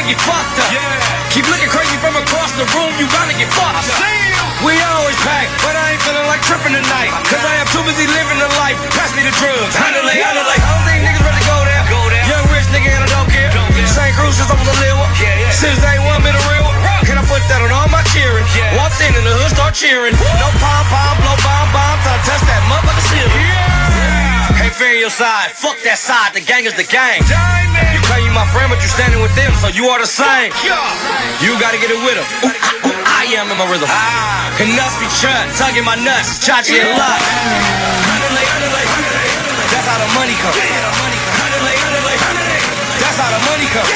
Get 0.09 0.17
fucked 0.25 0.57
up. 0.57 0.69
Keep 1.29 1.45
looking 1.53 1.69
crazy 1.69 1.93
from 2.01 2.17
across 2.17 2.49
the 2.57 2.65
room. 2.73 2.89
You 2.97 3.05
gotta 3.13 3.37
get 3.37 3.49
fucked 3.53 3.85
up. 3.85 4.01
We 4.65 4.73
always 4.97 5.15
pack, 5.21 5.47
but 5.61 5.77
I 5.77 5.93
ain't 5.95 6.01
feeling 6.01 6.25
like 6.25 6.41
tripping 6.41 6.73
tonight. 6.73 7.13
Cause 7.29 7.45
I 7.45 7.61
am 7.61 7.67
too 7.69 7.85
busy 7.85 8.09
living 8.09 8.41
the 8.41 8.49
life. 8.57 8.81
Pass 8.97 9.13
me 9.13 9.21
the 9.21 9.31
drugs. 9.37 9.71
Handle 9.77 10.03
it, 10.09 10.17
handle 10.17 10.43
it. 10.49 10.57
I 10.57 10.65
don't 10.65 10.83
think 10.89 11.05
niggas 11.05 11.21
ready 11.21 11.37
to 11.37 11.45
go 11.45 11.57
there. 11.61 11.83
Go 11.87 12.01
there. 12.09 12.25
Young 12.25 12.45
rich 12.49 12.67
nigga 12.73 12.89
and 12.89 13.05
I 13.05 13.09
don't 13.13 13.29
care. 13.29 13.53
St. 13.85 14.11
Cruz 14.17 14.35
since 14.35 14.49
I 14.49 14.57
was 14.57 14.65
a 14.65 14.77
little 14.81 14.99
one. 14.99 15.13
Since 15.53 15.77
day 15.79 16.01
one 16.01 16.19
been 16.25 16.35
a 16.35 16.43
real 16.49 16.65
one. 16.65 16.75
Can 17.05 17.15
I 17.15 17.23
put 17.29 17.45
that 17.47 17.61
on 17.61 17.69
all 17.69 17.87
my 17.93 18.01
cheering? 18.09 18.43
Walked 18.75 18.99
in 19.05 19.13
and 19.13 19.23
the 19.23 19.33
hood 19.37 19.53
start 19.53 19.77
cheering. 19.77 20.17
No 20.41 20.49
pom 20.57 20.83
pom, 20.89 21.15
blow 21.21 21.37
bomb 21.45 21.69
bomb. 21.69 21.97
Time 22.01 22.21
touch 22.25 22.43
that 22.49 22.61
motherfucker 22.65 23.05
ceiling. 23.13 23.29
Can't 23.29 23.93
fear 23.93 24.38
your 25.09 25.09
side. 25.09 25.55
Fuck 25.55 25.79
that 25.87 25.97
side. 25.97 26.35
The 26.35 26.43
gang 26.43 26.67
is 26.67 26.75
the 26.75 26.83
gang. 26.83 27.23
You 27.95 27.99
claim 28.05 28.27
you 28.27 28.33
my 28.35 28.45
friend, 28.51 28.67
but 28.67 28.77
you 28.83 28.89
standing 28.91 29.23
with 29.23 29.33
them, 29.33 29.49
so 29.57 29.71
you 29.71 29.87
are 29.89 29.97
the 29.97 30.05
same. 30.05 30.51
You 31.39 31.55
gotta 31.57 31.79
get 31.79 31.89
it 31.89 31.97
with 32.03 32.19
them. 32.19 32.27
Ooh, 32.45 32.53
ah, 32.53 32.85
ooh, 32.85 32.93
I 32.93 33.25
am 33.39 33.49
in 33.49 33.57
my 33.57 33.65
rhythm. 33.65 33.89
And 34.59 34.69
nuts 34.75 34.99
be 34.99 35.07
chut, 35.17 35.33
tugging 35.55 35.87
my 35.87 35.95
nuts, 35.97 36.43
chachi 36.43 36.77
and 36.77 36.93
luck. 36.93 37.21
That's 39.71 39.87
how 39.87 39.97
the 39.97 40.09
money 40.13 40.35
comes. 40.37 40.57
That's 42.99 43.17
how 43.17 43.29
the 43.31 43.41
money 43.49 43.67
comes. 43.71 43.89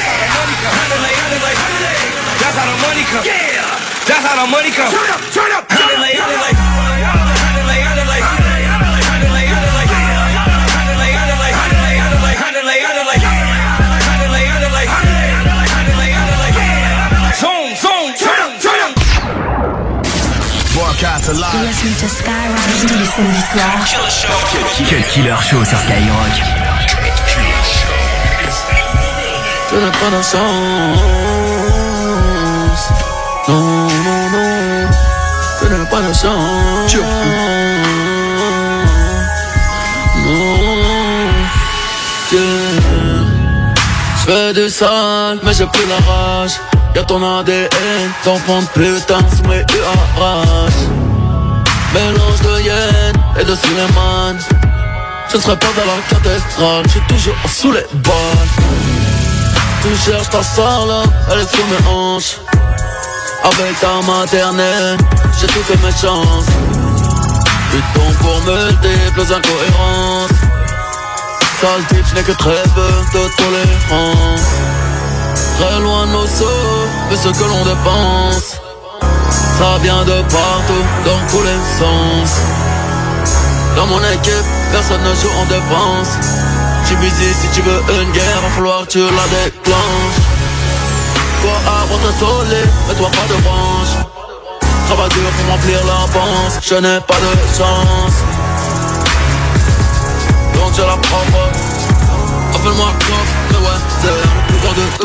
That's 2.42 2.56
how 2.58 2.66
the 2.66 2.78
money 2.82 3.04
comes. 3.12 3.28
That's 4.08 4.24
how 4.24 4.36
the 4.40 4.48
money 4.50 4.72
comes. 4.72 4.92
Turn 4.92 5.10
up, 5.12 5.20
turn 5.30 5.50
up, 5.52 5.64
turn 5.68 5.94
up. 6.02 7.33
Broadcast 21.24 21.28
alive. 21.28 21.66
Listening 21.66 21.96
to 21.96 22.08
Skyrock 22.08 22.60
tous 22.86 22.98
les 22.98 23.06
samedis 23.06 23.44
soirs. 23.52 23.84
Cut 24.88 25.04
Killer 25.10 25.36
Show 25.42 25.64
sur 25.64 25.78
Skyrock. 25.78 26.34
Tu 29.68 29.74
n'as 29.76 29.90
pas 29.90 30.10
de 30.10 30.22
chance. 30.22 31.00
Non, 33.48 33.88
non, 34.04 34.30
non. 34.32 34.88
Tu 35.58 35.64
n'as 35.70 35.86
pas 35.86 36.02
de 36.02 36.12
chance. 36.12 36.96
Non. 40.24 40.54
Yeah. 42.32 42.40
Je 44.16 44.24
fais 44.26 44.52
du 44.54 44.68
sale, 44.70 45.38
mais 45.42 45.54
j'ai 45.54 45.66
plus 45.66 45.86
la 45.86 45.96
rage. 46.12 46.54
Y'a 46.94 47.04
ton 47.04 47.22
ADN, 47.22 47.68
d'enfant 48.24 48.60
de 48.62 48.66
putain 48.68 49.18
sous 49.36 49.48
mes 49.48 49.60
URH. 49.60 51.03
Mélange 51.94 52.40
de 52.42 52.62
yen 52.62 53.12
et 53.40 53.44
de 53.44 53.54
Suleiman. 53.54 54.36
Je 55.30 55.36
ne 55.36 55.42
serai 55.42 55.56
pas 55.56 55.66
à 55.66 55.86
la 55.86 56.02
cathédrale, 56.08 56.84
j'suis 56.88 57.00
toujours 57.08 57.34
sous 57.48 57.72
les 57.72 57.86
balles. 57.94 58.48
Tu 59.82 60.10
cherches 60.10 60.28
ta 60.30 60.38
là, 60.38 61.02
elle 61.30 61.38
est 61.38 61.54
sous 61.54 61.64
mes 61.70 61.88
hanches. 61.88 62.36
Avec 63.44 63.78
ta 63.78 64.00
maternelle, 64.10 64.96
j'ai 65.40 65.46
toutes 65.46 65.82
mes 65.84 65.92
chances. 65.92 66.46
Luttons 67.72 68.12
pour 68.20 68.40
multiples 68.40 69.32
incohérences. 69.32 70.40
Sale 71.60 71.84
type, 71.88 72.06
je 72.10 72.14
n'ai 72.14 72.22
que 72.22 72.32
très 72.32 72.62
peu 72.74 73.18
de 73.18 73.28
tolérance. 73.36 74.48
Très 75.58 75.80
loin 75.80 76.06
de 76.06 76.12
nos 76.12 76.26
sauts, 76.26 76.88
de 77.10 77.16
ce 77.16 77.28
que 77.28 77.44
l'on 77.44 77.64
dépense. 77.64 78.63
Ça 79.58 79.78
vient 79.82 80.04
de 80.04 80.22
partout, 80.22 80.84
dans 81.04 81.20
tous 81.30 81.42
les 81.42 81.60
sens. 81.78 82.40
Dans 83.76 83.86
mon 83.86 84.00
équipe, 84.12 84.48
personne 84.72 85.02
ne 85.02 85.14
joue 85.14 85.30
en 85.40 85.46
défense. 85.46 86.10
J'suis 86.84 86.96
busy, 86.96 87.34
si 87.34 87.48
tu 87.54 87.62
veux 87.62 87.82
une 88.02 88.12
guerre, 88.12 88.40
va 88.42 88.48
falloir 88.50 88.86
tu 88.86 89.00
la 89.00 89.26
déclenches. 89.44 90.20
Toi, 91.42 91.52
arbre 91.66 91.98
très 92.02 92.18
solide, 92.18 92.70
mais 92.88 92.94
toi 92.94 93.10
pas 93.10 93.34
de 93.34 93.40
branche. 93.42 93.94
Travaille 94.86 95.08
dur 95.10 95.30
pour 95.36 95.46
m'emplir 95.46 95.80
la 95.86 96.06
panse, 96.12 96.60
je 96.62 96.74
n'ai 96.74 97.00
pas 97.00 97.14
de 97.14 97.32
chance. 97.56 98.16
Donc 100.54 100.72
je 100.76 100.82
la 100.82 100.96
pas. 100.96 101.48
Appelle-moi 102.54 102.92
Coff, 103.00 103.33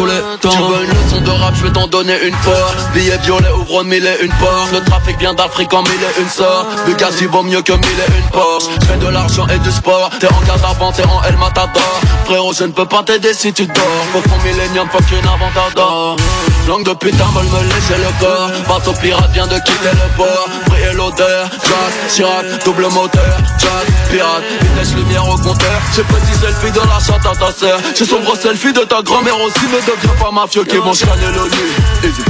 le 0.06 0.38
temps 0.42 0.50
Tu 0.50 0.58
veux 0.58 0.84
une 0.84 0.90
leçon 0.90 1.22
de 1.22 1.30
rap, 1.42 1.54
je 1.56 1.64
vais 1.64 1.72
t'en 1.72 1.88
donner 1.88 2.16
une 2.24 2.36
fois. 2.36 2.72
Billet 2.94 3.18
violet, 3.24 3.50
ouvre 3.52 3.84
mille 3.84 4.06
et 4.06 4.24
une 4.24 4.34
porte 4.34 4.72
Le 4.72 4.84
trafic 4.84 5.18
vient 5.20 5.34
d'Afrique 5.34 5.74
en 5.74 5.84
mille 5.84 5.92
et 6.18 6.22
une 6.22 6.30
sort 6.30 6.66
Bugatti 6.86 7.26
vaut 7.26 7.44
mieux 7.44 7.62
que 7.62 7.74
mille 7.74 8.02
et 8.08 8.18
une 8.18 8.30
Porsche. 8.32 8.66
Fais 8.88 8.98
de 8.98 9.08
l'argent 9.08 9.48
et 9.48 9.60
du 9.60 9.72
sport. 9.72 10.10
T'es 10.20 10.28
en 10.28 10.42
garde 10.48 10.64
avant, 10.64 10.92
t'es 10.92 11.06
en 11.06 11.24
El 11.24 11.38
Matador. 11.38 12.02
Frérot, 12.26 12.54
je 12.54 12.64
ne 12.66 12.72
peux 12.72 12.86
pas 12.86 13.04
t'aider 13.04 13.34
si 13.34 13.54
tu 13.54 13.66
dors. 13.66 14.06
Faut 14.14 14.22
qu'on 14.22 14.38
millénium, 14.44 14.88
faut 14.90 15.04
qu'une 15.04 15.28
aventador 15.28 16.18
Langue 16.70 16.86
de 16.86 16.94
putain 16.94 17.26
veulent 17.34 17.46
me 17.46 17.64
laisser 17.74 17.96
le 17.98 18.24
corps. 18.24 18.52
Bateau 18.70 18.94
pirate 19.02 19.32
vient 19.34 19.48
de 19.48 19.56
quitter 19.56 19.90
le 19.90 20.16
port. 20.16 20.48
Briller 20.68 20.94
l'odeur, 20.94 21.50
Jack, 21.64 22.12
Chirac, 22.14 22.64
double 22.64 22.84
moteur 22.90 23.38
Jack, 23.58 23.88
pirate, 24.12 24.44
vitesse 24.62 24.94
lumière 24.94 25.28
au 25.28 25.36
compteur. 25.38 25.82
J'ai 25.96 26.04
petit 26.04 26.40
selfie 26.40 26.72
de 26.72 26.78
la 26.78 27.00
chatte 27.00 27.26
à 27.26 27.36
ta 27.36 27.52
sœur. 27.52 27.80
J'ai 27.96 28.06
sombre 28.06 28.38
selfie 28.38 28.72
de 28.72 28.82
ta 28.82 29.02
grand-mère 29.02 29.42
aussi 29.42 29.66
Ne 29.66 29.80
deviens 29.80 30.24
pas 30.24 30.30
mafieux 30.30 30.64
qui 30.64 30.78
vont 30.78 30.94
scanner 30.94 31.32
l'ONU 31.34 31.50
Easy 32.04 32.22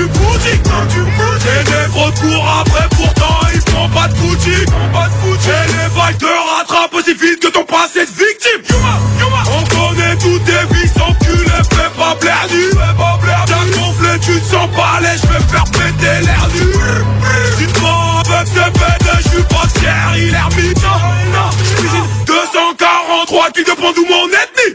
place 0.00 0.58
comme 0.64 0.88
tu 0.88 1.00
bouddis 1.00 1.46
Les 1.66 1.90
courent 2.20 2.60
après, 2.60 2.88
pourtant 2.96 3.38
ils 3.54 3.60
font 3.70 3.88
pas 3.88 4.08
de 4.08 4.14
footing 4.14 4.52
Et 4.52 5.72
les 5.72 5.88
vagues 5.94 6.18
te 6.18 6.26
rattrapent 6.26 6.94
aussi 6.94 7.14
vite 7.14 7.40
que 7.40 7.48
ton 7.48 7.64
passé 7.64 8.04
de 8.04 8.10
victime. 8.10 8.76
On 9.48 9.64
connaît 9.74 10.16
toutes 10.16 10.44
tes 10.44 10.74
vies 10.74 10.90
cul, 11.20 11.46
fais 11.46 11.90
pas 11.98 12.16
blaire 12.20 12.46
nu 12.50 12.70
T'as 13.46 13.78
gonflé, 13.78 14.18
tu 14.20 14.40
te 14.40 14.46
sens 14.46 14.68
pas 14.74 15.00
l'aise, 15.00 15.20
je 15.22 15.28
vais 15.28 15.44
faire 15.50 15.64
péter 15.64 16.24
l'air 16.24 16.46
te 17.66 17.80
mens 17.80 18.20
avec 18.20 18.48
ce 18.48 18.70
bête, 18.78 19.16
je 19.22 19.28
suis 19.28 19.42
pas 19.44 19.66
fier, 19.78 20.12
il 20.16 20.28
est 20.28 20.36
ermite 20.36 20.82
Non, 21.32 21.50
cuisine 21.78 22.06
243 22.26 23.50
qui 23.50 23.64
dépend 23.64 23.92
d'où 23.92 24.04
mon 24.06 24.26
ethnie. 24.28 24.74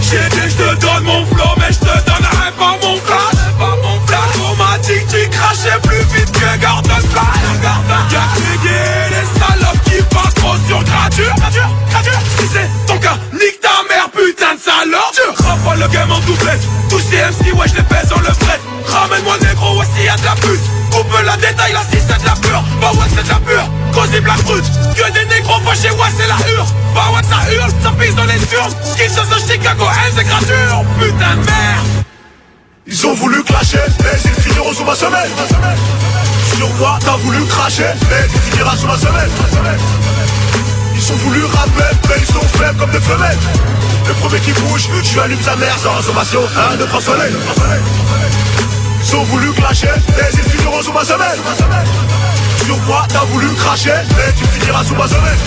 J'ai 0.00 0.48
je 0.48 0.56
te 0.56 0.80
donne 0.80 1.04
mon 1.04 1.26
flow 1.26 1.37
le 15.78 15.88
game 15.88 16.10
en 16.10 16.20
doublette. 16.20 16.60
Tous 16.88 17.00
ces 17.00 17.16
MC 17.16 17.52
ouais 17.54 17.68
je 17.68 17.76
les 17.76 17.82
pèse 17.82 18.08
dans 18.08 18.20
le 18.20 18.32
fret. 18.34 18.60
Ramène-moi 18.86 19.36
négro 19.42 19.78
ouais 19.78 19.86
s'il 19.94 20.04
y 20.04 20.20
de 20.20 20.24
la 20.24 20.34
pute. 20.34 20.60
Coupe 20.90 21.12
la 21.24 21.36
détail 21.36 21.72
là 21.72 21.82
si 21.90 21.98
c'est 21.98 22.20
de 22.20 22.26
la 22.26 22.34
pure. 22.36 22.62
Bah 22.80 22.90
ouais 22.94 23.06
c'est 23.14 23.24
de 23.24 23.28
la 23.28 23.40
pure. 23.40 23.68
Cosy 23.92 24.20
black 24.20 24.42
brute 24.44 24.64
Que 24.94 25.12
des 25.12 25.24
négros 25.26 25.60
fâchés 25.64 25.90
ouais 25.90 26.12
c'est 26.16 26.26
la 26.26 26.36
hure 26.50 26.66
Bah 26.94 27.10
ouais 27.14 27.22
ça 27.22 27.52
hurle, 27.52 27.72
ça 27.82 27.90
pisse 27.98 28.14
dans 28.14 28.24
les 28.24 28.40
urnes. 28.54 28.74
Kinshasa, 28.96 29.38
Chicago, 29.46 29.84
elle 30.06 30.12
c'est 30.16 30.24
gradure 30.24 30.84
Putain 30.98 31.36
de 31.36 31.46
merde. 31.46 32.04
Ils 32.86 33.06
ont 33.06 33.14
voulu 33.14 33.42
clasher, 33.44 33.78
mais 34.00 34.18
ils 34.24 34.42
finiront 34.42 34.72
sous 34.72 34.84
ma 34.84 34.94
semelle. 34.94 35.30
Sur 36.56 36.68
moi 36.76 36.98
t'as 37.04 37.16
voulu 37.16 37.44
cracher, 37.44 37.92
mais 38.10 38.26
tu 38.32 38.38
finiras 38.50 38.76
sous 38.76 38.86
ma 38.86 38.96
semelle 38.96 39.30
Ils 41.08 41.14
ont 41.14 41.16
voulu 41.16 41.42
rapper, 41.46 41.96
mais 42.06 42.16
ils 42.18 42.26
sont 42.26 42.40
faibles 42.58 42.76
comme 42.78 42.90
des 42.90 43.00
femelles 43.00 43.38
Le 44.06 44.12
premier 44.14 44.38
qui 44.40 44.52
bouge, 44.52 44.88
je 45.02 45.20
allume 45.20 45.40
sa 45.40 45.56
mère 45.56 45.78
sans 45.78 46.02
sommation. 46.02 46.40
Un, 46.70 46.76
deux, 46.76 46.84
trois 46.84 47.00
soleils 47.00 47.34
Ils 49.02 49.16
ont 49.16 49.24
voulu 49.24 49.50
clasher, 49.52 49.88
mais 50.08 50.28
ils 50.34 50.50
finiront 50.50 50.82
sous 50.82 50.92
ma 50.92 51.04
semelle. 51.04 51.38
Sur 52.62 52.76
moi 52.82 53.06
t'as 53.08 53.24
voulu 53.24 53.48
cracher, 53.54 53.94
mais 54.18 54.34
tu 54.36 54.44
finiras 54.44 54.84
sous 54.84 54.94
ma 54.96 55.08
semelle 55.08 55.38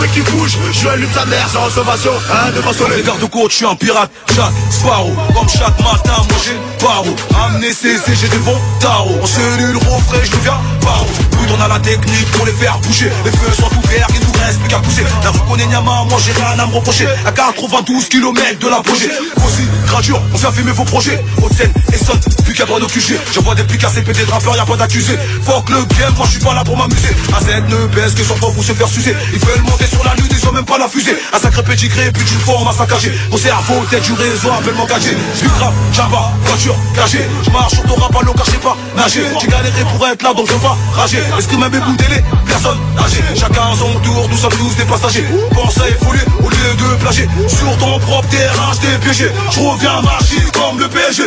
Premier 0.00 0.12
qui 0.12 0.30
bouge, 0.30 0.56
je 0.72 0.88
allume 0.88 1.10
sa 1.12 1.26
mère 1.26 1.46
sans 1.46 1.68
sommation 1.68 2.12
deux, 2.54 2.60
trois 2.62 2.72
soleils 2.72 2.98
Les 2.98 3.02
garde-côtes, 3.02 3.50
je 3.50 3.56
suis 3.56 3.66
un 3.66 3.74
pirate, 3.74 4.10
Jack 4.34 4.50
Sparrow 4.70 5.12
Comme 5.34 5.48
chaque 5.48 5.78
matin, 5.80 6.24
moi 6.26 6.38
j'ai 6.42 6.56
paro 6.82 7.14
Amener 7.44 7.70
CC, 7.74 8.14
j'ai 8.18 8.28
des 8.28 8.38
bons 8.38 8.56
tarots. 8.80 9.20
En 9.22 9.26
cellule 9.26 9.76
refrais, 9.76 10.24
je 10.24 10.30
deviens 10.30 10.58
paro 10.80 11.06
Tout 11.32 11.54
on 11.54 11.60
a 11.60 11.68
la 11.68 11.78
technique 11.80 12.30
pour 12.32 12.46
les 12.46 12.52
faire 12.52 12.78
bouger. 12.78 13.12
Les 13.26 13.30
feux 13.30 13.52
sont 13.52 13.68
ouverts, 13.84 14.06
il 14.14 14.20
nous 14.20 14.29
reste 14.50 14.60
plus 14.60 14.68
qu'à 14.68 14.78
pousser. 14.78 15.04
La 15.22 15.30
rue 15.30 15.38
connaît 15.48 15.66
Nyama, 15.66 16.04
moi 16.08 16.18
j'ai 16.24 16.32
rien 16.32 16.58
à 16.58 16.66
me 16.66 16.74
reprocher. 16.74 17.06
À 17.24 17.32
92 17.32 18.08
km 18.08 18.58
de 18.58 18.68
la 18.68 18.80
projet. 18.82 19.10
Aussi, 19.36 19.64
gradure, 19.86 20.20
on 20.34 20.38
fait 20.38 20.52
filmer 20.52 20.72
vos 20.72 20.84
projets. 20.84 21.22
Haute 21.42 21.52
scène, 21.52 21.72
Essonne, 21.92 22.20
plus 22.44 22.54
qu'à 22.54 22.64
droit 22.64 22.80
au 22.80 22.86
QG 22.86 23.18
J'envoie 23.32 23.54
des 23.54 23.64
pics 23.64 23.84
à 23.84 23.88
CPT 23.88 24.26
de 24.26 24.30
rappeurs, 24.30 24.56
y'a 24.56 24.64
pas 24.64 24.76
d'accusé 24.76 25.16
Fuck 25.44 25.70
le 25.70 25.84
game, 25.96 26.14
moi 26.16 26.26
je 26.26 26.32
suis 26.32 26.40
pas 26.40 26.54
là 26.54 26.64
pour 26.64 26.76
m'amuser. 26.76 27.14
AZ 27.36 27.46
ne 27.68 27.86
baisse 27.94 28.14
que 28.14 28.24
sur 28.24 28.38
toi 28.40 28.50
pour 28.52 28.64
se 28.64 28.72
faire 28.72 28.88
sucer. 28.88 29.14
Ils 29.32 29.38
veulent 29.38 29.62
monter 29.62 29.86
sur 29.86 30.02
la 30.04 30.14
lune, 30.14 30.28
ils 30.30 30.48
ont 30.48 30.52
même 30.52 30.64
pas 30.64 30.78
la 30.78 30.88
fusée. 30.88 31.16
Un 31.32 31.38
sacré 31.38 31.62
pédigré, 31.62 32.10
puis 32.12 32.24
d'une 32.24 32.40
fois 32.40 32.54
on 32.60 32.64
m'a 32.64 32.72
saccagé. 32.72 33.12
Mon 33.30 33.36
cerveau, 33.36 33.84
tête 33.90 34.02
du 34.02 34.12
réseau, 34.12 34.50
appelle 34.50 34.74
m'engager 34.74 35.16
J'suis 35.36 35.48
grave, 35.58 35.74
jamba, 35.92 36.32
voiture, 36.44 36.76
cagée 36.94 37.28
J'marche 37.44 37.74
sur 37.74 37.84
ton 37.84 37.94
rap 37.94 38.10
je 38.44 38.50
sais 38.50 38.58
pas 38.58 38.76
nager. 38.96 39.22
J'ai 39.40 39.48
galéré 39.48 39.84
pour 39.92 40.06
être 40.06 40.22
là 40.22 40.34
donc 40.34 40.46
je 40.48 40.52
veux 40.52 40.58
pas 40.58 40.76
rager. 40.94 41.22
Esprit 41.38 41.56
même 41.56 41.70
boudélé, 41.70 42.22
personne 42.46 42.78
âgé 42.98 43.20
Chacun 43.34 43.74
son 43.78 43.98
tour, 44.00 44.28
nous 44.30 44.39
sommes 44.40 44.56
tous 44.56 44.74
des 44.74 44.84
passagers. 44.84 45.24
Pense 45.52 45.78
à 45.78 45.88
évoluer 45.88 46.24
au 46.38 46.48
lieu 46.48 46.74
de 46.78 46.96
plager. 47.02 47.28
Sur 47.46 47.76
ton 47.76 47.98
propre 47.98 48.28
terrain, 48.28 48.72
j't'ai 48.72 48.96
piégé. 48.98 49.30
Je 49.50 49.60
reviens 49.60 50.00
marcher 50.00 50.40
comme 50.54 50.78
le 50.78 50.88
PSG 50.88 51.24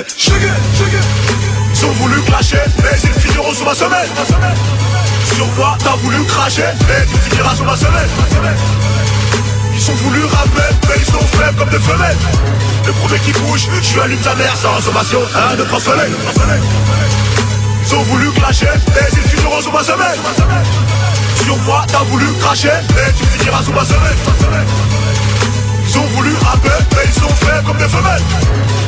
Ils 1.75 1.85
ont 1.85 1.91
voulu 1.91 2.19
clasher, 2.21 2.57
mais 2.81 2.97
ils 3.03 3.21
finiront 3.21 3.53
sous 3.53 3.65
ma 3.65 3.75
semelle. 3.75 4.09
Sur 5.35 5.45
moi 5.57 5.77
t'as 5.83 5.95
voulu 5.97 6.23
cracher, 6.25 6.65
mais 6.87 7.05
tu 7.05 7.29
finiras 7.29 7.55
sous 7.55 7.63
ma 7.63 7.77
semelle. 7.77 8.09
Ils 9.75 9.91
ont 9.91 9.95
voulu 9.95 10.25
rapper, 10.25 10.73
mais 10.87 10.95
ils 10.97 11.05
sont 11.05 11.27
faibles 11.37 11.57
comme 11.57 11.69
des 11.69 11.79
femelles. 11.79 12.17
Le 12.87 12.93
premier 12.93 13.19
qui 13.19 13.31
bouge, 13.33 13.67
je 13.81 13.99
allume 13.99 14.23
sa 14.23 14.33
mère 14.35 14.55
sans 14.57 14.81
sommation 14.81 15.19
Un, 15.35 15.55
deux, 15.55 15.65
trois 15.65 15.79
soleils 15.79 16.11
Ils 17.85 17.95
ont 17.95 18.03
voulu 18.03 18.31
clasher, 18.31 18.65
mais 18.87 19.07
ils 19.11 19.29
finiront 19.29 19.61
sous 19.61 19.71
ma 19.71 19.83
semelle 19.83 20.19
Sur 21.43 21.57
moi 21.59 21.83
t'as 21.91 22.03
voulu 22.09 22.25
cracher, 22.41 22.71
mais 22.95 23.11
tu 23.17 23.25
finiras 23.25 23.63
sous 23.63 23.73
ma 23.73 23.83
semelle 23.85 24.17
Ils 25.87 25.97
ont 25.97 26.07
voulu 26.15 26.33
rapper, 26.43 26.69
mais 26.95 27.03
ils 27.05 27.13
sont 27.21 27.27
faibles 27.45 27.63
comme 27.65 27.77
des 27.77 27.87
femelles. 27.89 28.21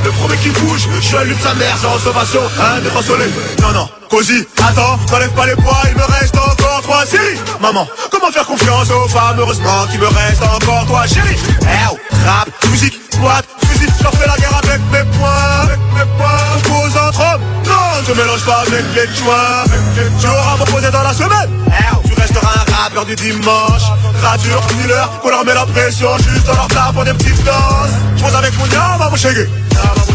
Le 0.04 0.12
premier 0.12 0.38
qui 0.38 0.50
bouge, 0.50 0.88
je 1.02 1.18
allume 1.18 1.40
sa 1.40 1.54
mère 1.56 1.78
sans 1.78 1.98
sommation 2.00 2.42
Un, 2.60 2.80
deux, 2.82 2.90
trois 2.90 3.02
soleils. 3.04 3.34
Non, 3.62 3.72
non, 3.74 3.90
cosy, 4.10 4.46
attends, 4.64 4.98
t'enlèves 5.08 5.32
pas 5.32 5.48
les 5.48 5.56
poids, 5.56 5.82
il 5.90 5.96
me 5.98 6.04
reste 6.20 6.36
encore 6.38 6.82
trois 6.84 7.06
séries 7.06 7.40
Maman, 7.60 7.88
comment 8.12 8.32
faire 8.32 8.46
confiance 8.46 8.90
aux 8.92 9.08
femmes, 9.08 9.38
heureusement 9.40 9.88
qu'il 9.90 10.00
me 10.00 10.08
reste 10.08 10.44
encore 10.44 10.86
toi 10.86 11.08
chérie 11.08 11.38
Eh 11.64 11.66
oh, 11.92 11.98
rap, 12.28 12.50
musique, 12.70 13.00
boîte, 13.20 13.46
fusil, 13.68 13.88
je 13.98 14.04
leur 14.04 14.14
fais 14.14 14.28
la 14.28 14.38
guerre 14.38 14.62
avec 14.64 14.80
mes 14.92 15.18
poings 15.18 15.64
Avec 15.64 15.80
mes 15.96 16.06
poings, 16.18 16.62
pose 16.64 16.98
entre 16.98 17.20
hommes. 17.22 17.42
Non, 17.66 18.04
je 18.08 18.14
mélange 18.14 18.46
pas 18.46 18.64
avec 18.68 18.86
les 18.94 19.08
joints 19.16 19.64
Tu 20.22 20.28
auras 20.28 20.56
proposé 20.58 20.92
dans 20.92 21.02
la 21.02 21.14
semaine. 21.14 21.50
Eh 21.68 21.72
oh, 21.94 22.05
resteras 22.36 22.66
un 22.68 22.84
rappeur 22.84 23.06
du 23.06 23.16
dimanche. 23.16 23.84
Rature, 24.22 24.62
dealer, 24.82 25.10
qu'on 25.22 25.30
leur 25.30 25.46
met 25.46 25.54
la 25.54 25.66
pression 25.66 26.18
Juste 26.18 26.48
dans 26.48 26.54
leur 26.54 26.68
table 26.68 26.94
pour 26.94 27.04
des 27.04 27.14
petites 27.14 27.44
danses. 27.44 27.96
Je 28.16 28.24
pose 28.24 28.36
avec 28.36 28.58
mon 28.58 28.66
yama, 28.66 29.10
mon 29.10 29.16
chégué 29.16 29.48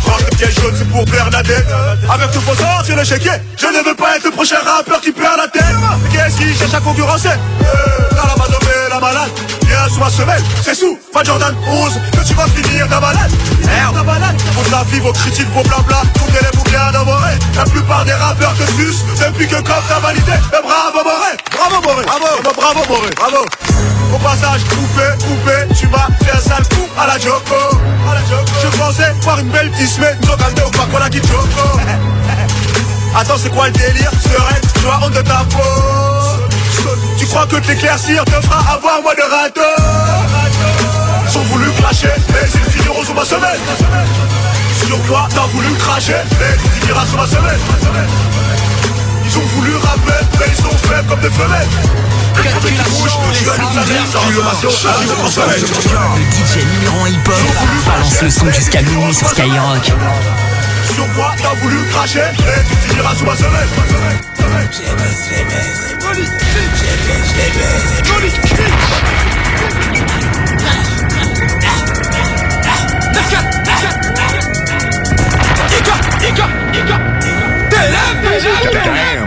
Range 0.06 0.22
le 0.30 0.36
piège 0.36 0.54
jaune, 0.54 0.74
c'est 0.76 0.88
pour 0.88 1.04
Bernadette. 1.04 1.66
Avec 2.08 2.30
tout 2.32 2.40
faut 2.40 2.54
sortir 2.54 2.96
le 2.96 3.04
chéquier 3.04 3.32
Je 3.56 3.66
ne 3.66 3.84
veux 3.84 3.94
pas 3.94 4.16
être 4.16 4.24
le 4.24 4.30
prochain 4.30 4.56
rappeur 4.64 5.00
qui 5.00 5.12
perd 5.12 5.36
la 5.36 5.48
tête. 5.48 5.76
Qu'est-ce 6.12 6.36
qui 6.36 6.54
cherche 6.54 6.74
à 6.74 6.80
concurrencer? 6.80 7.28
Euh, 7.28 8.00
la 8.90 9.00
malade 9.00 9.30
Viens 9.66 9.88
sous 9.88 10.00
ma 10.00 10.10
semelle. 10.10 10.42
C'est 10.62 10.74
sous, 10.74 10.98
pas 11.12 11.22
Jordan 11.22 11.54
11, 11.66 12.00
que 12.12 12.26
tu 12.26 12.34
vas 12.34 12.46
finir 12.48 12.88
ta 12.88 13.00
balade. 13.00 13.30
Merde, 13.64 13.94
ta 13.94 14.02
balade. 14.02 14.36
Vos 14.54 14.74
avis, 14.74 14.98
vos 14.98 15.12
critiques, 15.12 15.48
vos 15.54 15.62
blabla, 15.62 16.02
tout 16.14 16.28
élèves 16.28 16.58
ou 16.58 16.68
bien 16.68 16.90
d'envoyer. 16.92 17.38
La 17.56 17.64
plupart 17.64 18.04
des 18.04 18.12
rappeurs 18.12 18.52
te 18.54 18.66
sucent 18.72 19.04
depuis 19.24 19.46
que 19.46 19.56
Coff 19.56 19.84
t'a 19.88 20.00
validé. 20.00 20.32
Mais 20.52 20.62
bravo 20.62 21.04
Moré, 21.04 21.32
bravo 21.52 21.80
Moré, 21.82 22.04
bravo, 22.04 22.52
bravo 22.56 22.80
Moré, 22.88 23.10
bravo. 23.16 23.46
Au 24.12 24.18
passage, 24.18 24.62
coupé, 24.64 25.06
coupé, 25.24 25.74
tu 25.78 25.86
m'as 25.86 26.08
fait 26.24 26.36
un 26.36 26.40
sale 26.40 26.68
coup 26.68 26.88
à 26.98 27.06
la 27.06 27.18
Joko. 27.18 27.54
À 28.10 28.14
la 28.14 28.20
Joko. 28.22 28.52
Je 28.60 28.76
pensais 28.76 29.14
voir 29.22 29.38
une 29.38 29.50
belle 29.50 29.70
petite 29.70 29.88
semaine, 29.88 30.18
Jogande 30.22 30.62
ou 30.66 30.70
pas 30.70 30.86
qu'on 30.90 31.04
a 31.04 31.08
qui 31.08 31.18
Joko. 31.18 31.78
Attends, 33.16 33.38
c'est 33.38 33.50
quoi 33.50 33.66
le 33.66 33.72
délire? 33.72 34.10
Sereine, 34.22 34.62
tu 34.80 34.86
as 34.88 35.04
honte 35.04 35.12
de 35.12 35.22
ta 35.22 35.44
peau. 35.50 35.99
Crois 37.30 37.46
que 37.46 37.56
t'éclaircir 37.64 38.24
te 38.24 38.32
fera 38.32 38.74
avoir 38.74 39.00
moins 39.02 39.14
de 39.14 39.22
râteaux 39.22 39.60
Ils 41.28 41.38
ont 41.38 41.42
voulu 41.42 41.70
clasher, 41.78 42.08
mais 42.28 42.48
ils 42.52 42.72
finiront 42.72 43.04
sous 43.04 43.14
ma 43.14 43.24
semelle. 43.24 43.60
Sur 44.84 45.00
toi, 45.02 45.28
t'as 45.32 45.46
voulu 45.46 45.72
cracher, 45.74 46.16
mais 46.40 46.56
tu 46.56 46.80
finiras 46.80 47.06
sous 47.06 47.16
ma 47.16 47.26
semelle. 47.28 47.60
Ils 49.24 49.38
ont 49.38 49.46
voulu 49.54 49.76
rapper, 49.76 50.26
mais 50.40 50.46
ils 50.48 50.56
sont 50.56 50.76
faibles 50.88 51.08
comme 51.08 51.20
des 51.20 51.30
sommeil. 51.30 51.68
Le 56.16 56.24
DJ 56.32 56.64
numéro 56.64 57.04
1 57.04 57.08
hip-hop 57.10 57.34
balance 57.86 58.22
le 58.22 58.30
son 58.30 58.46
jusqu'à 58.50 58.82
minuit 58.82 59.14
sur 59.14 59.28
Skyrock. 59.28 59.92
Sur 60.94 61.06
moi, 61.16 61.34
t'as 61.40 61.54
voulu 61.54 61.76
cracher, 61.90 62.20
mais 62.44 62.62
tu 62.68 62.88
finiras 62.88 63.14
sous 63.14 63.24
ma 63.24 63.36
semelle. 63.36 63.68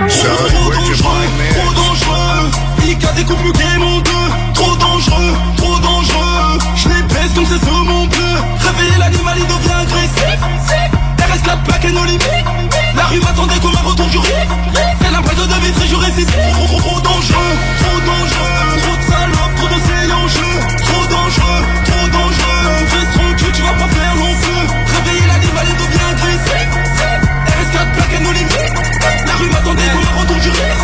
Trop 0.10 0.70
dangereux, 0.72 1.26
trop 1.52 1.74
dangereux. 1.74 2.52
Ika 2.88 3.12
découpe 3.16 3.44
le 3.44 3.52
game 3.52 3.84
en 3.84 4.00
deux. 4.00 4.12
Trop 4.54 4.76
dangereux, 4.76 5.34
trop 5.58 5.80
dangereux. 5.80 6.60
Je 6.76 6.90
les 6.90 7.04
baisse 7.04 7.34
comme 7.36 7.46
ces 7.46 7.68
hommes 7.68 8.03
RS4 11.44 11.64
pack 11.64 11.86
et 11.86 11.92
nos 11.92 12.06
limites. 12.06 12.46
La 12.96 13.06
rue 13.06 13.20
m'attendait 13.20 13.60
comme 13.60 13.76
un 13.76 13.90
retour 13.90 14.08
du 14.08 14.18
riff. 14.18 14.48
C'est 15.02 15.12
l'impression 15.12 15.46
de 15.46 15.54
vitre 15.66 15.82
et 15.84 15.88
je 15.88 15.96
récite. 15.96 16.28
Trop, 16.28 16.68
trop, 16.68 16.80
trop 16.80 17.02
dangereux, 17.02 17.56
trop 17.80 18.00
dangereux. 18.00 18.80
Trop 18.84 18.96
de 18.96 19.04
salopes, 19.04 19.56
trop 19.58 19.68
de 19.68 20.14
en 20.14 20.28
jeu. 20.28 20.54
Trop 20.84 21.06
dangereux, 21.08 21.64
trop 21.86 22.08
dangereux. 22.08 22.68
Reste 22.94 23.14
tranquille, 23.14 23.52
tu 23.54 23.62
vas 23.62 23.74
pas 23.74 23.88
faire 23.88 24.16
long 24.16 24.36
feu. 24.42 24.62
Réveiller 24.96 25.28
l'animal, 25.28 25.66
il 25.68 25.78
devient 25.78 26.08
agressif. 26.12 26.68
RS4 27.48 27.92
plaque 27.94 28.14
et 28.16 28.24
nos 28.24 28.32
limites. 28.32 28.74
La 29.28 29.36
rue 29.36 29.50
m'attendait 29.50 29.90
comme 29.92 30.08
un 30.08 30.22
retour 30.22 30.38
du 30.38 30.50
riff. 30.50 30.80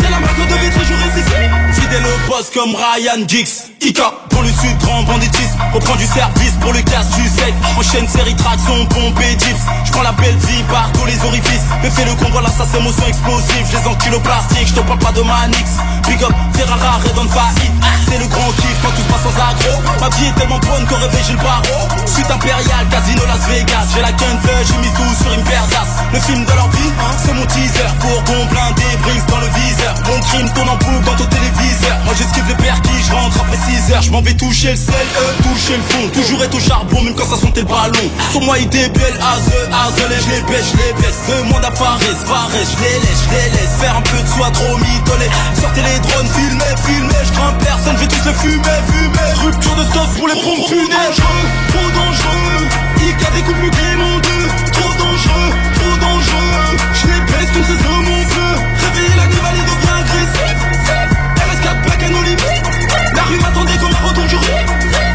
C'est 0.00 0.10
la 0.10 0.18
marque 0.20 0.48
de 0.48 0.54
vitre 0.54 0.80
et 0.80 0.84
je 0.84 0.94
récite. 0.94 1.80
Fidèle 1.80 2.04
au 2.06 2.30
poste 2.30 2.54
comme 2.54 2.74
Ryan 2.74 3.26
Giggs. 3.26 3.71
Ika, 3.84 4.14
pour 4.30 4.42
le 4.42 4.48
sud, 4.48 4.78
grand 4.78 5.02
banditisme. 5.02 5.58
Reprends 5.72 5.96
du 5.96 6.06
service 6.06 6.52
pour 6.60 6.72
le 6.72 6.82
casse 6.82 7.10
du 7.10 7.26
sec. 7.28 7.52
Enchaîne 7.76 8.06
série 8.06 8.36
traction, 8.36 8.86
pompe 8.86 9.20
et 9.20 9.34
dips. 9.34 9.66
J'prends 9.84 10.02
la 10.02 10.12
belle 10.12 10.36
vie 10.36 10.62
par 10.70 10.90
tous 10.92 11.04
les 11.04 11.18
orifices. 11.24 11.66
Me 11.82 11.90
fais 11.90 12.04
le 12.04 12.14
convoi, 12.14 12.42
là, 12.42 12.48
ça 12.48 12.64
c'est 12.70 12.80
motion 12.80 13.06
explosive. 13.08 13.66
Je 13.72 13.78
les 13.78 13.86
encule 13.86 14.14
au 14.14 14.20
plastique, 14.20 14.68
je 14.68 14.74
te 14.74 14.80
parle 14.80 14.98
pas 15.00 15.10
de 15.10 15.22
Manix. 15.22 15.66
Big 16.06 16.22
up, 16.22 16.30
Ferrara, 16.54 17.00
Red 17.02 17.18
on 17.18 17.28
faillite. 17.28 17.72
C'est 18.06 18.18
le 18.18 18.26
grand 18.26 18.52
kiff 18.54 18.76
quand 18.82 18.90
tout 18.94 19.02
se 19.02 19.08
passe 19.10 19.22
sans 19.26 19.36
aggro. 19.50 19.74
Ma 20.00 20.08
vie 20.14 20.26
est 20.26 20.36
tellement 20.38 20.58
bonne 20.58 20.86
qu'au 20.86 20.96
réveil 20.96 21.24
j'ai 21.26 21.32
le 21.32 21.42
barreau. 21.42 21.82
Suite 22.06 22.30
impériale, 22.30 22.86
casino 22.90 23.22
Las 23.26 23.42
Vegas. 23.48 23.86
J'ai 23.94 24.02
la 24.02 24.12
gun 24.12 24.38
j'ai 24.62 24.78
mis 24.78 24.92
tout 24.94 25.14
sur 25.18 25.32
une 25.32 25.42
d'as. 25.42 25.90
Le 26.12 26.20
film 26.20 26.44
de 26.44 26.52
leur 26.52 26.68
vie, 26.70 26.92
c'est 27.18 27.34
mon 27.34 27.46
teaser. 27.46 27.90
Pour 27.98 28.22
bon 28.22 28.46
blindé, 28.46 28.84
brings 29.02 29.26
dans 29.26 29.40
le 29.40 29.48
viseur. 29.58 29.94
Mon 30.06 30.20
crime 30.20 30.48
tourne 30.54 30.68
en 30.68 30.76
boucle 30.76 31.04
dans 31.04 31.16
ton 31.16 31.26
téléviseur. 31.26 31.96
Moi 32.04 32.14
j'esquive 32.18 32.46
les 32.46 32.54
perquis, 32.54 33.02
je 33.02 33.12
rentre 33.12 33.42
6 33.72 33.92
heures. 33.92 34.02
Je 34.02 34.10
m'en 34.10 34.20
vais 34.20 34.34
toucher 34.34 34.72
le 34.72 34.76
sel, 34.76 35.06
eux, 35.20 35.34
toucher 35.42 35.76
le 35.76 35.82
fond. 35.88 36.08
Toujours 36.12 36.42
être 36.44 36.54
au 36.54 36.60
charbon, 36.60 37.00
même 37.02 37.14
quand 37.14 37.28
ça 37.28 37.40
sentait 37.40 37.60
le 37.60 37.66
ballon. 37.66 38.06
Sur 38.30 38.42
moi, 38.42 38.58
IDBL, 38.58 39.16
Aze, 39.20 39.52
Aze, 39.72 39.94
je 39.96 40.30
les 40.30 40.42
baisse, 40.42 40.72
je 40.72 40.76
les 40.76 40.92
baisse. 41.00 41.20
Demande 41.28 41.64
à 41.64 41.70
Fares, 41.72 41.98
Fares, 42.26 42.50
je 42.52 42.76
les 42.82 42.98
laisse, 43.00 43.22
je 43.24 43.30
les 43.32 43.50
laisse. 43.56 43.74
Faire 43.80 43.96
un 43.96 44.02
peu 44.02 44.18
de 44.20 44.28
soi, 44.28 44.50
trop 44.52 44.76
mitolé. 44.76 45.28
Sortez 45.60 45.82
les 45.82 45.98
drones, 46.00 46.28
filmez, 46.36 46.74
filmez. 46.84 47.22
Je 47.24 47.32
crains 47.32 47.54
personne, 47.64 47.96
je 47.96 48.00
vais 48.04 48.08
tous 48.08 48.24
les 48.28 48.34
fumer, 48.34 48.80
fumer. 48.92 49.30
Rupture 49.44 49.76
de 49.76 49.84
stock 49.84 50.08
pour 50.16 50.28
les 50.28 50.34
pompes 50.34 50.68
funèbres. 50.68 51.16
Trop 51.72 51.90
dangereux, 51.96 52.68
Ika 53.08 53.30
découpe 53.34 53.62
le 53.62 53.70
game 53.70 54.02
en 54.02 54.18
deux. 54.20 54.46
Trop 54.72 54.92
dangereux, 55.00 55.50
trop 55.80 55.96
dangereux. 55.96 56.76
Je 56.92 57.06
les 57.08 57.20
baisse 57.30 57.50
comme 57.54 57.64
ces 57.64 57.80
hommes 57.88 58.10
en 58.10 58.24
feu. 58.34 58.52
Réveiller 58.84 59.16
l'animal, 59.16 59.54
il 59.56 59.64
devient 59.64 59.96
agressif. 60.02 60.56
RS4 61.40 61.82
plaque 61.86 62.02
à 62.02 62.08
nos 62.10 62.22
limites. 62.22 62.61
La 63.32 63.38
rue 63.38 63.44
m'attendait 63.44 63.78
comme 63.78 63.94
un 63.94 64.08
retour 64.08 64.26
du 64.26 64.36
riz. 64.36 64.44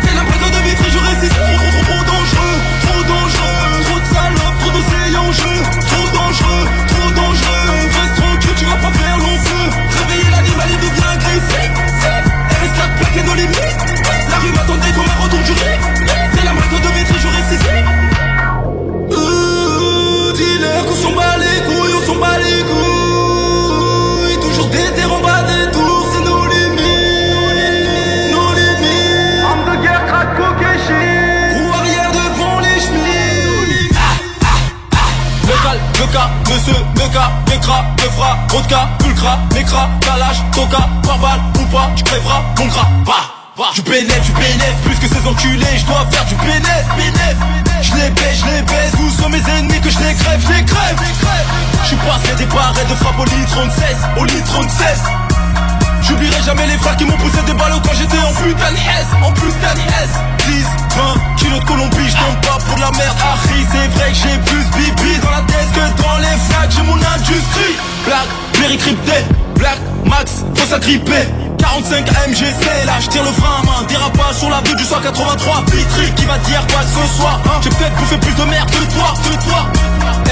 C'est 0.02 0.16
l'impression 0.16 0.50
de 0.50 0.58
vitre 0.68 0.82
et 0.88 0.92
je 0.92 0.98
récite. 0.98 1.30
Trop, 1.30 1.70
trop, 1.70 1.84
trop, 1.86 2.04
dangereux, 2.04 2.58
trop 2.82 3.04
dangereux. 3.04 3.84
Trop 3.84 4.00
de 4.00 4.06
salopes, 4.06 4.58
trop 4.60 4.72
de 4.72 5.18
en 5.18 5.32
jeu. 5.32 5.62
Trop 5.86 6.10
dangereux, 6.18 6.66
trop 6.88 7.12
dangereux. 7.12 7.78
Reste 7.86 8.16
tranquille, 8.16 8.56
tu 8.58 8.66
vas 8.66 8.78
pas 8.78 8.92
faire 8.98 9.18
long 9.20 9.38
feu. 9.38 9.70
Réveiller 10.00 10.32
l'animal, 10.32 10.68
il 10.68 10.80
devient 10.80 11.10
agressif. 11.14 11.70
RS4 12.58 12.98
plaque 12.98 13.18
à 13.18 13.24
nos 13.24 13.36
limites. 13.36 13.78
La 14.30 14.38
rue 14.40 14.52
m'attendait 14.52 14.92
comme 14.94 15.06
un 15.06 15.24
retour 15.24 15.40
du. 15.44 15.87
Cas, 36.12 36.30
monsieur, 36.50 36.74
le 36.96 37.14
cas, 37.14 37.32
Nekra, 37.50 37.86
Neufra, 37.98 38.38
Vodka, 38.50 38.88
Pulcra, 39.00 39.40
Nekra, 39.54 39.90
Kalash, 40.02 40.38
Toka, 40.54 40.88
par 41.04 41.18
balle 41.18 41.42
ou 41.60 41.66
pas, 41.66 41.90
tu 41.96 42.04
crèveras, 42.04 42.44
mon 42.58 42.66
gras, 42.68 42.88
va. 43.06 43.72
Tu 43.74 43.82
pénètres, 43.82 44.22
tu 44.24 44.32
pénètres, 44.32 44.78
plus 44.84 44.96
que 44.96 45.08
ces 45.08 45.28
enculés, 45.28 45.66
je 45.78 45.86
dois 45.86 46.06
faire 46.12 46.26
du 46.26 46.36
pénètre, 46.36 46.96
pénètre. 46.96 47.42
Je 47.82 47.94
les 47.94 48.10
baisse, 48.12 48.40
je 48.40 48.46
les 48.46 48.62
baisse, 48.62 48.92
vous 48.94 49.10
sont 49.22 49.30
mes 49.30 49.42
ennemis 49.50 49.82
que 49.82 49.90
je 49.90 50.00
les 50.00 50.14
crève, 50.14 50.42
je 50.42 50.54
les 50.54 50.64
crève. 50.64 50.98
Je 51.82 51.88
suis 51.88 51.98
passé 51.98 52.36
des 52.38 52.46
barrettes 52.46 52.90
de 52.90 52.96
frappe 52.96 53.20
au 53.20 53.26
litre 53.26 53.58
16, 53.72 53.98
au 54.18 54.26
litre 54.26 54.62
16. 54.70 55.27
Jamais 56.48 56.66
les 56.66 56.78
frères 56.78 56.96
qui 56.96 57.04
m'ont 57.04 57.18
poussé 57.18 57.44
des 57.46 57.52
ballots 57.52 57.82
quand 57.84 57.92
j'étais 57.92 58.20
en 58.20 58.32
putain 58.32 58.72
de 58.72 58.78
S, 58.78 59.08
en 59.22 59.34
putain 59.34 59.74
de 59.76 59.84
S. 60.00 60.12
10, 60.48 60.66
20 60.96 61.36
kilos 61.36 61.60
de 61.60 61.66
Colombie, 61.66 62.08
je 62.08 62.16
tombe 62.16 62.40
pas 62.40 62.58
pour 62.64 62.76
de 62.78 62.80
la 62.80 62.92
merde 62.92 63.18
Harry, 63.20 63.68
c'est 63.70 63.88
vrai 64.00 64.12
que 64.12 64.16
j'ai 64.16 64.38
plus 64.48 64.64
bibi 64.80 65.20
dans 65.20 65.32
la 65.32 65.42
tête 65.42 65.68
que 65.76 66.02
dans 66.02 66.18
les 66.20 66.38
flaques 66.48 66.72
J'ai 66.72 66.84
mon 66.84 66.96
industrie. 66.96 67.76
Black, 68.06 68.28
Berry 68.62 68.78
crypté, 68.78 69.26
Black, 69.56 69.78
Max, 70.06 70.46
faut 70.56 70.68
s'agripper 70.68 71.28
45 71.58 72.08
AMGC, 72.08 72.86
là 72.86 72.94
je 73.02 73.08
tire 73.08 73.24
le 73.26 73.32
frein 73.32 73.60
à 73.60 73.66
main. 73.66 73.84
Dérapage 73.90 74.36
sur 74.36 74.50
la 74.50 74.62
vue 74.62 74.76
du 74.78 74.86
183 74.86 75.66
Vitry 75.70 76.14
qui 76.16 76.26
va 76.28 76.38
dire 76.38 76.66
quoi 76.72 76.80
ce 76.80 77.18
soit 77.18 77.42
hein. 77.44 77.60
J'ai 77.62 77.72
peut-être 77.72 77.96
bouffé 77.98 78.16
plus 78.20 78.36
de 78.36 78.44
merde 78.50 78.72
que 78.72 78.86
toi, 78.96 79.14
que 79.22 79.44
toi. 79.44 79.66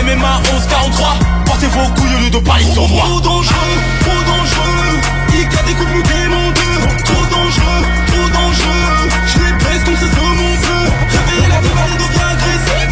MMA 0.01 0.39
1143 0.53 1.44
Portez 1.55 1.67
vos 1.67 1.87
couilles 1.95 2.15
au 2.15 2.19
lieu 2.19 2.29
de 2.29 2.39
parler 2.39 2.65
sur 2.65 2.85
moi. 2.89 3.03
Trop 3.05 3.21
dangereux, 3.21 3.77
trop 4.01 4.23
dangereux 4.27 4.99
Ika 5.39 5.63
découpe 5.63 5.87
le 5.95 6.01
game 6.01 6.33
en 6.33 6.51
deux 6.51 7.03
Trop 7.05 7.25
dangereux, 7.31 7.81
trop 8.07 8.27
dangereux 8.27 9.07
Je 9.25 9.37
les 9.39 9.53
baisse 9.63 9.83
comme 9.85 9.95
ces 9.95 10.11
hommes 10.19 10.41
en 10.43 10.55
feu 10.59 10.91
Réveiller 11.15 11.47
la 11.47 11.61
devant 11.61 11.87
il 11.87 11.95
devient 11.95 12.27
agressif 12.35 12.91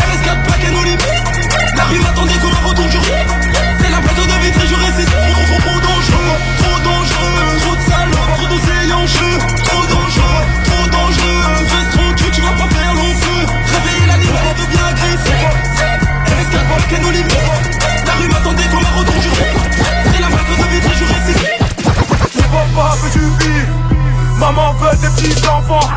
RS4 0.00 0.42
plaque 0.46 0.64
à 0.64 0.70
nos 0.70 0.82
limites 0.82 1.76
La 1.76 1.84
rue 1.84 2.00
m'attendait 2.00 2.40
comme 2.40 2.56
un 2.56 2.68
retour 2.68 2.86
du 2.86 2.96
C'est 2.96 3.90
l'impression 3.90 4.24
de 4.24 4.36
vitre 4.40 4.64
et 4.64 4.68
je 4.68 4.76
récite 4.80 5.10
Trop, 5.12 5.44
trop, 5.44 5.60
trop, 5.60 5.80
dangereux, 5.84 6.36
trop 6.56 6.78
dangereux 6.88 7.36
Trop 7.60 7.76
de 7.76 7.82
salopes, 7.84 8.32
trop 8.38 8.48
d'oseilles 8.48 8.92
en 8.94 9.04
trop 9.04 9.84
dangereux 9.92 10.43
RS4 16.94 17.00
plaque 17.00 17.00
à 17.00 17.02
nos 17.02 17.10
limites 17.10 18.06
La 18.06 18.12
rue 18.14 18.28
m'attendait 18.28 18.64
comme 18.70 18.84
un 18.84 18.98
retour 18.98 19.14
du 19.14 19.28
riz 19.28 19.44
C'est 20.12 20.20
l'impression 20.20 20.56
de 20.56 20.70
vitre 20.70 20.90
et 20.90 20.98
je 20.98 21.04
récite 21.04 21.54
Papa 22.54 22.94
veut 23.02 23.10
du 23.10 23.26
bif. 23.38 23.66
Maman 24.38 24.74
veut 24.74 24.96
des 24.98 25.08
petits 25.08 25.48
enfants. 25.48 25.88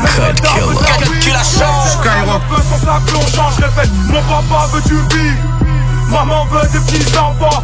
Mais 0.00 0.22
la 0.22 0.32
killer. 0.32 1.10
weed. 1.10 1.20
Tu 1.20 1.30
la 1.30 1.42
chantes. 1.42 1.88
Skyrock 1.88 2.42
veut 2.50 2.62
son 2.62 2.86
sac 2.86 3.02
plongeant 3.06 3.50
Je 3.56 3.64
répète. 3.64 3.90
Mon 4.08 4.22
papa 4.22 4.68
veut 4.72 4.82
du 4.82 4.94
bif. 5.14 5.34
Maman 6.10 6.46
veut 6.46 6.68
des 6.68 6.78
petits 6.78 7.18
enfants. 7.18 7.62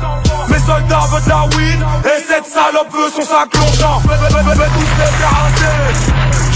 Mes 0.48 0.58
soldats 0.58 1.06
veulent 1.12 1.24
de 1.24 1.28
la 1.28 1.44
weed. 1.56 1.80
Et 2.04 2.22
cette 2.26 2.46
salope 2.46 2.92
veut 2.92 3.10
son 3.14 3.22
sac 3.22 3.50
vais 3.52 4.66
tous 4.66 4.90
les 4.98 5.10
terrasser 5.18 6.09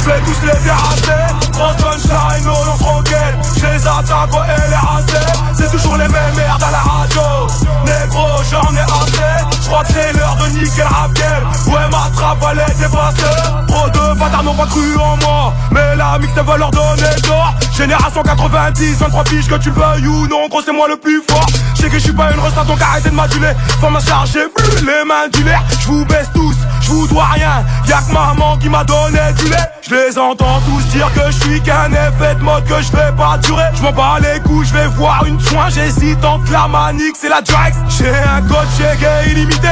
Tous 0.05 0.11
les 0.11 0.53
terrasser 0.53 1.35
Grand 1.53 1.73
sunshine, 1.79 2.47
on 2.47 2.85
roquette 2.85 3.39
Je 3.57 3.67
les 3.67 3.87
attaque 3.87 4.35
au 4.35 4.37
LRAC 4.37 5.57
C'est 5.57 5.71
toujours 5.71 5.97
les 5.97 6.09
mêmes 6.09 6.35
merdes 6.37 6.63
à 6.63 6.71
la 6.71 6.79
radio. 6.79 7.47
Négro, 7.87 8.29
j'en 8.51 8.75
ai 8.75 8.81
assez. 8.81 9.63
Je 9.63 9.67
crois 9.67 9.83
que 9.83 9.93
c'est 9.95 10.13
l'heure 10.13 10.37
de 10.37 10.49
niquer 10.59 10.83
le 10.83 11.73
Ouais, 11.73 11.89
ma 11.91 12.11
trappe, 12.15 12.45
elle 12.53 12.59
est 12.59 12.79
dépassée. 12.79 13.67
Trop 13.67 13.89
de 13.89 14.19
bâtards 14.19 14.43
n'ont 14.43 14.55
pas 14.55 14.67
cru 14.67 14.95
en 14.99 15.17
moi. 15.17 15.55
Mais 15.71 15.97
la 15.97 16.19
mixte 16.19 16.37
veut 16.37 16.59
leur 16.59 16.71
donner 16.71 17.15
tort. 17.23 17.55
Génération 17.75 18.23
90, 18.23 18.97
23 18.99 19.25
piges 19.25 19.49
que 19.49 19.57
tu 19.57 19.71
veuilles 19.71 20.07
ou 20.07 20.27
non. 20.29 20.49
Gros 20.49 20.61
c'est 20.63 20.73
moi 20.73 20.87
le 20.87 20.97
plus 20.97 21.23
fort. 21.27 21.47
Je 21.75 21.83
sais 21.83 21.89
que 21.89 21.99
je 21.99 22.05
suis 22.05 22.13
pas 22.13 22.31
une 22.31 22.41
resta 22.41 22.63
donc 22.65 22.81
arrêtez 22.83 23.09
de 23.09 23.15
m'aduler. 23.15 23.53
Forme 23.81 23.97
à 23.97 24.01
charger, 24.01 24.49
plus 24.55 24.85
les 24.85 25.05
mains 25.07 25.29
du 25.33 25.43
l'air 25.45 25.65
Je 25.81 25.87
vous 25.87 26.05
baisse 26.05 26.29
tous, 26.35 26.57
je 26.85 26.91
vous 26.91 27.07
dois 27.07 27.27
rien. 27.33 27.65
Y'a 27.89 27.99
que 27.99 28.13
maman 28.13 28.59
qui 28.59 28.69
m'a 28.69 28.85
donné 28.85 29.21
du 29.39 29.49
lait. 29.49 29.69
Je 29.83 29.95
les 29.95 30.19
entends 30.19 30.61
tous 30.61 30.83
dire 30.93 31.11
que 31.15 31.31
je 31.31 31.41
suis 31.45 31.61
qu'un 31.63 31.91
effet 31.91 32.35
de 32.37 32.43
mode 32.43 32.65
que 32.65 32.81
je 32.83 32.93
vais 32.93 33.13
pas 33.17 33.39
durer. 33.39 33.65
Je 33.75 33.83
m'en 33.83 33.93
bats 33.93 34.19
les 34.21 34.41
couilles, 34.41 34.67
je 34.67 34.75
vais 34.75 34.87
voir 34.89 35.25
une 35.27 35.41
soin. 35.41 35.69
J'hésite 35.69 36.25
entre 36.25 36.51
la 36.53 36.69
manique, 36.69 37.17
c'est 37.19 37.29
la 37.29 37.41
Drax. 37.41 37.77
J'ai 37.99 38.09
un 38.09 38.43
code 38.43 38.69
gay 39.01 39.31
illimité. 39.31 39.69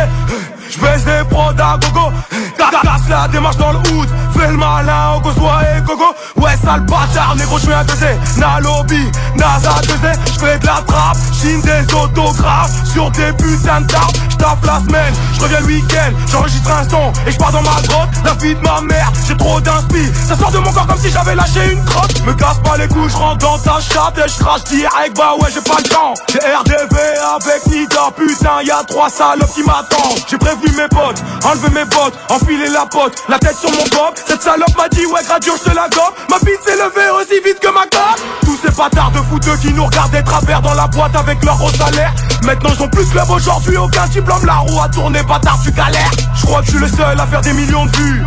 Je 0.70 0.78
baisse 0.80 1.04
des 1.04 1.24
prods 1.28 1.50
à 1.58 1.78
gogo 1.78 2.12
Casse 2.58 3.08
la 3.08 3.28
démarche 3.28 3.56
dans 3.56 3.72
le 3.72 3.78
hood. 3.78 4.08
Fais 4.36 4.48
le 4.48 4.56
malin 4.56 5.14
au 5.16 5.20
Gozois 5.20 5.60
et 5.76 5.80
Gogo. 5.82 6.14
Ouais 6.36 6.56
sale 6.62 6.80
bâtard 6.80 7.36
négro 7.36 7.58
je 7.58 7.64
suis 7.64 7.72
un 7.72 7.84
baiser. 7.84 8.18
Na 8.38 8.60
lobby, 8.60 9.10
NASA 9.36 9.74
2 9.82 9.94
Je 10.26 10.38
fais 10.38 10.58
de 10.58 10.66
la 10.66 10.82
trappe, 10.86 11.16
chine 11.40 11.60
des 11.62 11.94
autographes. 11.94 12.70
Sur 12.92 13.10
des 13.12 13.32
putains 13.32 13.80
d'arbres 13.82 14.12
J'tape 14.30 14.64
la 14.66 14.80
semaine, 14.80 15.14
je 15.34 15.40
reviens 15.40 15.60
le 15.60 15.66
week-end 15.66 16.12
J'enregistre 16.30 16.70
un 16.70 16.88
son. 16.88 17.12
Et 17.26 17.32
je 17.32 17.38
pars 17.38 17.52
dans 17.52 17.62
ma 17.62 17.80
grotte 17.86 18.08
La 18.24 18.34
vie 18.34 18.54
de 18.54 18.60
ma 18.60 18.80
mère, 18.80 19.12
j'ai 19.26 19.36
trop 19.36 19.60
d'inspi. 19.60 20.10
Ça 20.28 20.36
sort 20.36 20.50
de 20.50 20.58
mon 20.58 20.72
corps 20.72 20.86
comme 20.86 20.98
si 20.98 21.10
j'avais 21.10 21.34
lâché 21.34 21.72
une 21.72 21.84
crotte. 21.84 22.20
Me 22.26 22.32
casse 22.34 22.58
pas 22.64 22.76
les 22.76 22.88
couilles, 22.88 23.08
je 23.08 23.16
rentre 23.16 23.38
dans 23.38 23.58
ta 23.58 23.78
chatte. 23.80 24.18
Et 24.18 24.28
je 24.28 24.38
crache 24.42 24.64
direct, 24.64 25.16
bah 25.16 25.34
ouais 25.40 25.48
j'ai 25.52 25.60
pas 25.60 25.78
le 25.78 25.88
temps. 25.88 26.14
J'ai 26.28 26.38
RDV 26.38 26.96
avec 27.36 27.66
Nida, 27.66 28.10
putain 28.16 28.62
y'a 28.64 28.82
trois 28.88 29.08
salopes 29.08 29.52
qui 29.54 29.62
m'attendent. 29.62 30.18
J'ai 30.28 30.38
prévu 30.38 30.68
mes 30.76 30.88
potes, 30.88 31.22
enlever 31.44 31.70
mes 31.70 31.84
bottes, 31.84 32.14
enfiler 32.42 32.68
la 32.68 32.86
pote, 32.86 33.14
la 33.28 33.38
tête 33.38 33.56
sur 33.56 33.70
mon 33.70 33.84
bob. 33.90 34.14
Cette 34.26 34.42
salope 34.42 34.76
m'a 34.76 34.88
dit 34.88 35.06
ouais 35.06 35.22
gradure 35.24 35.54
je 35.56 35.70
te 35.70 35.74
la 35.74 35.88
gobe. 35.88 36.14
Ma 36.28 36.38
bite 36.38 36.60
s'est 36.64 36.76
levée 36.76 37.10
aussi 37.10 37.40
vite 37.44 37.60
que 37.60 37.68
ma 37.68 37.82
gobe. 37.82 38.20
Tous 38.44 38.58
ces 38.62 38.70
bâtards 38.70 39.12
de 39.12 39.18
fouteux 39.18 39.56
qui 39.60 39.72
nous 39.72 39.84
regardent 39.84 40.14
à 40.14 40.22
travers 40.22 40.62
dans 40.62 40.74
la 40.74 40.86
boîte 40.86 41.14
avec 41.16 41.44
leur 41.44 41.56
gros 41.56 41.70
salaire. 41.70 42.12
Maintenant 42.42 42.70
ils 42.76 42.82
ont 42.82 42.88
plus 42.88 43.06
club 43.06 43.30
aujourd'hui, 43.30 43.76
aucun 43.76 44.06
diplôme, 44.08 44.44
la 44.44 44.56
roue 44.56 44.80
a 44.80 44.88
tourné, 44.88 45.22
bâtard 45.22 45.58
tu 45.62 45.70
galères. 45.72 46.10
Je 46.34 46.46
crois 46.46 46.60
que 46.60 46.66
je 46.66 46.70
suis 46.72 46.80
le 46.80 46.88
seul 46.88 47.18
à 47.18 47.26
faire 47.26 47.40
des 47.40 47.52
millions 47.52 47.86
de 47.86 47.96
vues. 47.96 48.22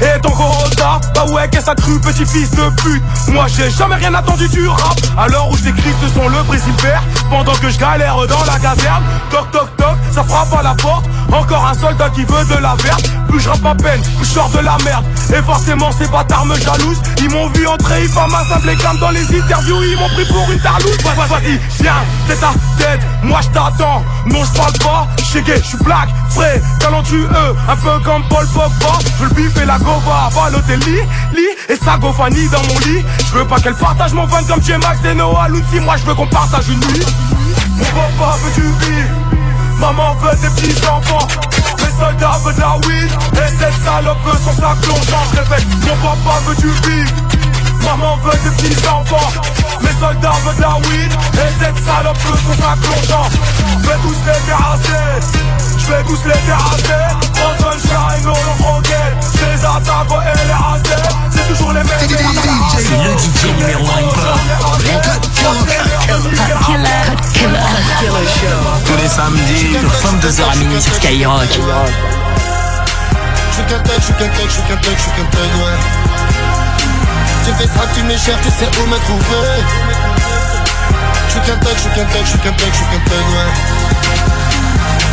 Et 0.00 0.20
ton 0.20 0.28
retard, 0.28 1.00
bah 1.14 1.24
ouais 1.32 1.48
qu'est-ce 1.48 1.70
cru 1.74 1.98
petit 2.00 2.26
fils 2.26 2.50
de 2.50 2.68
pute? 2.82 3.02
Moi 3.28 3.46
j'ai 3.48 3.70
jamais 3.70 3.94
rien 3.94 4.12
attendu 4.12 4.46
du 4.48 4.68
rap 4.68 4.94
Alors 5.16 5.50
où 5.50 5.56
j'écris 5.56 5.94
ce 6.02 6.08
sont 6.08 6.28
le 6.28 6.36
vert 6.82 7.02
Pendant 7.30 7.54
que 7.54 7.70
je 7.70 7.78
galère 7.78 8.14
dans 8.26 8.44
la 8.44 8.58
caserne 8.58 9.02
Toc 9.30 9.50
toc 9.52 9.76
toc, 9.76 9.96
ça 10.12 10.22
frappe 10.22 10.52
à 10.52 10.62
la 10.62 10.74
porte 10.74 11.06
Encore 11.32 11.66
un 11.66 11.74
soldat 11.74 12.10
qui 12.10 12.24
veut 12.24 12.44
de 12.44 12.60
la 12.60 12.74
verte. 12.82 13.10
Plus 13.28 13.40
je 13.40 13.50
ma 13.62 13.74
peine, 13.74 14.00
plus 14.16 14.24
je 14.24 14.32
sors 14.32 14.48
de 14.50 14.58
la 14.58 14.76
merde. 14.84 15.04
Et 15.30 15.42
forcément 15.42 15.90
ces 15.92 16.06
bâtards 16.08 16.46
me 16.46 16.56
jalousent. 16.58 17.02
Ils 17.18 17.30
m'ont 17.30 17.48
vu 17.50 17.66
entrer, 17.66 18.02
ils 18.04 18.08
font 18.08 18.28
ma 18.28 18.44
simple 18.44 18.68
les 18.68 18.76
dans 19.00 19.10
les 19.10 19.24
interviews. 19.36 19.82
Ils 19.82 19.96
m'ont 19.96 20.08
pris 20.10 20.24
pour 20.26 20.50
une 20.50 20.60
tarlouse. 20.60 20.96
Vas-y, 21.04 21.60
viens, 21.80 21.92
tête 22.28 22.42
à 22.42 22.52
tête, 22.78 23.00
moi 23.22 23.40
je 23.42 23.48
t'attends. 23.48 24.04
Non 24.26 24.44
je 24.44 24.52
parle 24.52 24.72
pas, 24.78 25.08
je 25.32 25.38
gay, 25.40 25.58
je 25.58 25.68
suis 25.68 25.78
black, 25.78 26.08
frais, 26.30 26.62
talentueux. 26.78 27.28
Un 27.68 27.76
peu 27.76 27.98
comme 28.04 28.22
Paul 28.28 28.46
Pogba, 28.48 28.98
je 29.18 29.24
le 29.24 29.30
biffer 29.30 29.64
la 29.64 29.78
Gova, 29.78 30.30
Balotelli, 30.34 31.00
lit. 31.34 31.56
Et 31.68 31.76
Sagofani 31.76 32.48
dans 32.48 32.62
mon 32.62 32.78
lit. 32.80 33.04
Je 33.18 33.38
veux 33.38 33.44
pas 33.46 33.58
qu'elle 33.58 33.74
partage 33.74 34.12
mon 34.12 34.28
fun 34.28 34.42
comme 34.44 34.62
J-Max 34.62 35.00
et 35.04 35.14
Noah 35.14 35.48
Lucy. 35.48 35.80
Moi 35.80 35.96
je 35.96 36.04
veux 36.04 36.14
qu'on 36.14 36.28
partage 36.28 36.68
une 36.68 36.78
nuit. 36.78 37.04
Mon 37.76 37.84
papa 37.84 38.36
veut 38.38 38.52
du 38.54 38.68
vivre, 38.86 39.08
maman 39.78 40.14
veut 40.14 40.36
des 40.36 40.48
petits 40.48 40.86
enfants. 40.86 41.26
Mes 41.78 42.04
soldats 42.04 42.38
veulent 42.44 42.54
la 42.58 42.76
weed 42.86 43.10
et 43.34 43.50
cette 43.58 43.84
salope 43.84 44.18
veut 44.24 44.38
son 44.44 44.52
sac. 44.52 44.76
Je 44.82 45.38
répète, 45.38 45.66
mon 45.86 45.96
papa 45.96 46.40
veut 46.46 46.56
du 46.56 46.68
vivre. 46.88 47.45
Maman 47.86 48.18
veut 48.18 48.38
des 48.42 48.50
petits 48.50 48.76
enfants 48.88 49.30
Mes 49.80 49.94
soldats 50.00 50.32
veulent 50.44 50.56
de 50.56 50.60
la 50.60 50.76
weed 50.76 51.12
Et 51.34 51.50
cette 51.60 51.78
salope 51.84 52.18
son 52.18 52.36
sac 52.60 52.78
plongeant 52.82 53.28
Je 53.80 53.86
vais 53.86 53.98
tous 54.02 54.20
les 54.26 54.40
terrasser 54.46 55.06
Je 55.78 55.86
vais 55.86 56.02
tous 56.02 56.24
les 56.26 56.40
terrasser 56.46 57.04
En 57.32 57.54
sunshine, 57.62 58.26
on 58.26 58.30
en 58.30 58.34
roquette 58.74 59.18
Je 59.38 59.44
les 59.46 59.62
attaque 59.64 60.10
au 60.10 60.18
LRAC 60.18 60.86
C'est 61.30 61.46
toujours 61.48 61.72
les 61.72 61.84
mêmes 61.84 62.08
C'est 62.76 62.90
le 62.90 63.16
DJ 63.16 63.54
numéro 63.56 63.86
1 63.86 63.88
Tous 68.84 68.96
les 69.00 69.08
samedis 69.08 69.68
de 69.72 69.78
22h 69.86 70.50
à 70.50 70.56
minuit 70.56 70.82
sur 70.82 70.92
Skyrock 70.94 71.52
Je 71.52 71.60
suis 73.54 73.64
qu'un 73.64 73.78
tech, 73.78 73.94
je 73.98 74.02
suis 74.02 74.14
qu'un 74.14 74.26
tech, 74.26 74.44
je 74.44 74.50
suis 74.50 74.62
qu'un 74.62 74.76
tech, 74.76 74.96
je 74.96 75.02
suis 75.02 75.12
qu'un 75.12 75.24
tech, 75.30 75.54
ouais 75.56 75.78
j'ai 77.44 77.52
fait 77.52 77.66
ça, 77.66 77.84
tu 77.94 78.02
m'es 78.04 78.18
cher, 78.18 78.36
tu 78.42 78.50
sais 78.50 78.68
où 78.80 78.86
me 78.86 78.96
trouver. 78.96 79.48
J'suis 81.28 81.40
qu'un 81.40 81.56
tech, 81.56 81.76
j'suis 81.76 81.90
qu'un 81.90 82.04
tech, 82.04 82.24
j'suis 82.24 82.38
qu'un 82.38 82.52
tech, 82.52 82.68
j'suis 82.72 82.86
qu'un 82.86 83.02
tech, 83.10 83.24
ouais. 83.34 83.50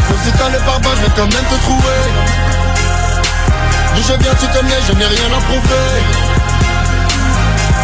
Faut 0.08 0.18
si 0.24 0.32
t'as 0.32 0.50
le 0.50 0.58
je 0.58 1.02
vais 1.02 1.12
quand 1.16 1.34
même 1.34 1.46
te 1.46 1.56
trouver. 1.64 2.02
D'où 3.96 4.02
je 4.02 4.14
viens, 4.24 4.36
tu 4.36 4.48
connais, 4.48 4.80
je 4.88 4.94
n'ai 4.94 5.06
rien 5.06 5.30
à 5.38 5.42
prouver. 5.42 5.90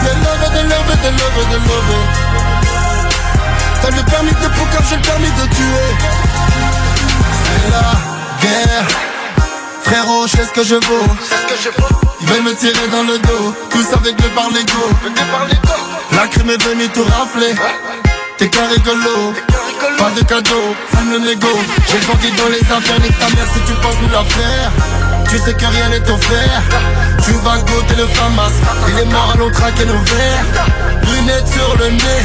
Des 0.03 0.15
love, 0.23 0.45
des 0.53 0.63
love, 0.63 0.91
des 1.01 1.11
love, 1.11 1.49
des 1.49 1.61
love. 1.67 1.95
T'as 3.81 3.89
le 3.91 4.03
permis 4.03 4.31
de 4.31 4.47
poker, 4.47 4.81
j'ai 4.89 4.95
le 4.95 5.01
permis 5.01 5.31
de 5.31 5.45
tuer. 5.53 5.89
C'est 7.43 7.71
la 7.71 7.91
guerre 8.41 9.08
Frérot, 9.89 10.27
je 10.27 10.37
sais 10.37 10.45
ce 10.45 10.51
que 10.51 10.63
je 10.63 10.75
vaux 10.75 11.07
Ils 12.21 12.27
veulent 12.27 12.43
me 12.43 12.53
tirer 12.53 12.87
dans 12.91 13.01
le 13.01 13.17
dos. 13.17 13.55
Tous 13.71 13.87
avec 13.93 14.21
le 14.21 14.29
par 14.35 14.47
l'ego 14.51 14.85
La 16.11 16.27
crime 16.27 16.51
est 16.51 16.63
venue 16.63 16.87
tout 16.89 17.03
rafler. 17.03 17.55
T'es 18.37 18.49
qu'un 18.49 18.67
rigolo 18.67 19.33
Pas 19.97 20.11
de 20.11 20.23
cadeau, 20.25 20.75
fume 20.91 21.11
le 21.13 21.19
négo 21.19 21.47
J'ai 21.89 21.97
grandi 22.05 22.29
dans 22.37 22.49
les 22.49 22.61
affaires, 22.61 22.99
nique 23.01 23.17
ta 23.17 23.29
mère 23.29 23.47
si 23.51 23.61
tu 23.61 23.73
penses 23.81 23.95
nous 24.03 24.09
la 24.09 24.23
faire. 24.25 24.71
Tu 25.27 25.39
sais 25.39 25.53
que 25.53 25.65
rien 25.65 25.89
n'est 25.89 26.07
offert. 26.07 26.61
Tu 27.25 27.31
vas 27.43 27.57
goûter 27.57 27.95
le 27.97 28.05
famas. 28.05 28.53
Il 28.89 28.99
est 28.99 29.05
mort 29.05 29.31
allons 29.33 29.49
traquer 29.49 29.85
nos 29.85 29.97
verres. 29.97 30.45
Lunettes 31.01 31.47
sur 31.47 31.75
le 31.79 31.89
nez. 31.89 32.23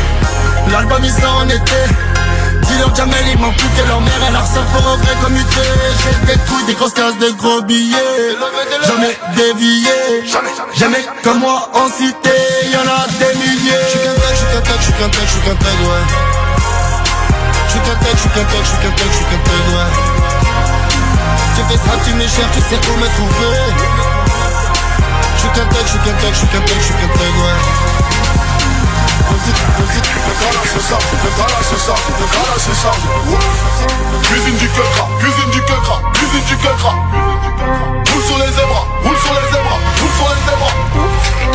L'album 0.70 1.02
il 1.02 1.26
en 1.26 1.48
été 1.48 2.13
Dis-leur 2.62 2.94
Jamel, 2.94 3.26
ils 3.32 3.38
m'ont 3.38 3.52
que 3.52 3.88
leur 3.88 4.00
mère, 4.00 4.20
elle 4.28 4.36
ressort 4.36 4.64
pour 4.72 4.86
un 4.88 4.96
vrai 4.96 5.14
commuté. 5.22 5.60
J'ai 6.02 6.26
des 6.26 6.38
couilles, 6.44 6.64
des 6.66 6.74
grosses 6.74 6.92
cases, 6.92 7.18
de 7.18 7.30
gros 7.32 7.62
billets. 7.62 8.36
Jamais 8.86 9.16
dévié, 9.36 9.90
jamais 10.74 11.04
comme 11.22 11.40
moi 11.40 11.70
en 11.74 11.88
cité, 11.88 12.30
y'en 12.72 12.80
a 12.80 13.06
des 13.18 13.34
milliers. 13.38 13.86
J'suis 14.34 14.48
qu'un 14.48 14.60
tech, 14.60 14.78
j'suis 14.80 14.92
qu'un 14.92 15.08
tech, 15.08 15.26
j'suis 15.26 15.40
qu'un 15.42 15.54
tech, 15.56 15.64
j'suis 15.64 15.64
qu'un 15.64 15.64
tech, 15.64 15.78
ouais. 15.84 16.04
J'suis 17.68 17.80
qu'un 17.80 17.96
tech, 17.96 18.16
j'suis 18.16 18.30
qu'un 18.30 18.44
tech, 18.44 18.64
j'suis 18.64 18.78
qu'un 18.78 18.90
tech, 18.94 19.10
j'suis 19.12 19.24
qu'un 19.24 19.42
tech, 19.44 19.64
ouais. 19.74 19.90
Tu 21.54 21.60
fais 21.68 21.78
ça, 21.78 21.92
tu 22.04 22.10
m'es 22.14 22.28
cher, 22.28 22.46
tu 22.52 22.60
sais 22.60 22.76
où 22.76 22.96
me 22.98 23.08
trouver. 23.16 23.54
J'suis 25.36 25.50
qu'un 25.54 25.66
tech, 25.66 25.84
j'suis 25.86 25.98
qu'un 25.98 26.16
tech, 26.20 26.34
j'suis 26.34 26.48
qu'un 26.48 26.60
tech, 26.60 26.80
j'suis 26.80 26.94
qu'un 26.94 27.08
tech, 27.08 27.34
ouais. 27.42 28.43
Cuisine 34.22 34.56
du 34.56 34.68
queutras, 34.68 35.08
cuisine 35.20 35.50
du 35.50 35.60
queutras, 35.60 36.00
cuisine 36.14 36.44
du 36.48 36.56
les 38.38 38.52
zébras, 38.52 38.86
roule 39.04 39.16
sur 39.18 39.34
les 39.34 39.48
zébras 39.52 40.72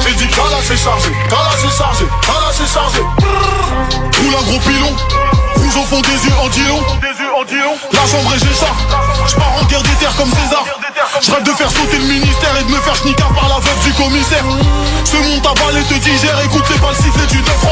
J'ai 0.03 0.13
dit 0.13 0.27
Kala 0.27 0.57
c'est 0.67 0.77
chargé, 0.77 1.11
Kala 1.29 1.51
c'est 1.57 1.75
chargé, 1.77 2.05
Kala 2.21 2.51
c'est 2.51 2.71
chargé 2.71 2.99
Roule 2.99 4.35
un 4.37 4.43
gros 4.43 4.59
pilon, 4.59 4.95
rouge 5.55 5.77
au 5.77 5.85
fond 5.87 6.01
des 6.01 6.27
yeux 6.27 6.37
en 6.43 6.49
dilon 6.49 6.83
La 7.91 8.05
chambre 8.07 8.33
est 8.35 8.55
ça, 8.55 8.67
je 9.27 9.35
pars 9.35 9.53
en 9.59 9.65
guerre 9.65 9.81
des 9.81 9.95
terres 9.99 10.15
comme 10.15 10.29
César 10.29 10.63
je 11.21 11.31
de 11.31 11.51
faire 11.57 11.69
sauter 11.69 11.97
le 11.97 12.05
ministère 12.05 12.55
et 12.59 12.63
de 12.63 12.69
me 12.69 12.79
faire 12.79 12.95
schnicker 12.95 13.27
par 13.33 13.49
la 13.49 13.55
veuve 13.59 13.83
du 13.83 13.91
commissaire 13.93 14.43
Ce 15.03 15.17
monde 15.17 15.45
avalé 15.45 15.81
te 15.83 15.95
digère, 15.95 16.39
écoute 16.45 16.63
les 16.69 16.77
balles 16.77 16.95
siffler 16.95 17.25
du 17.27 17.39
9 17.39 17.47
au 17.63 17.67
Niger 17.67 17.68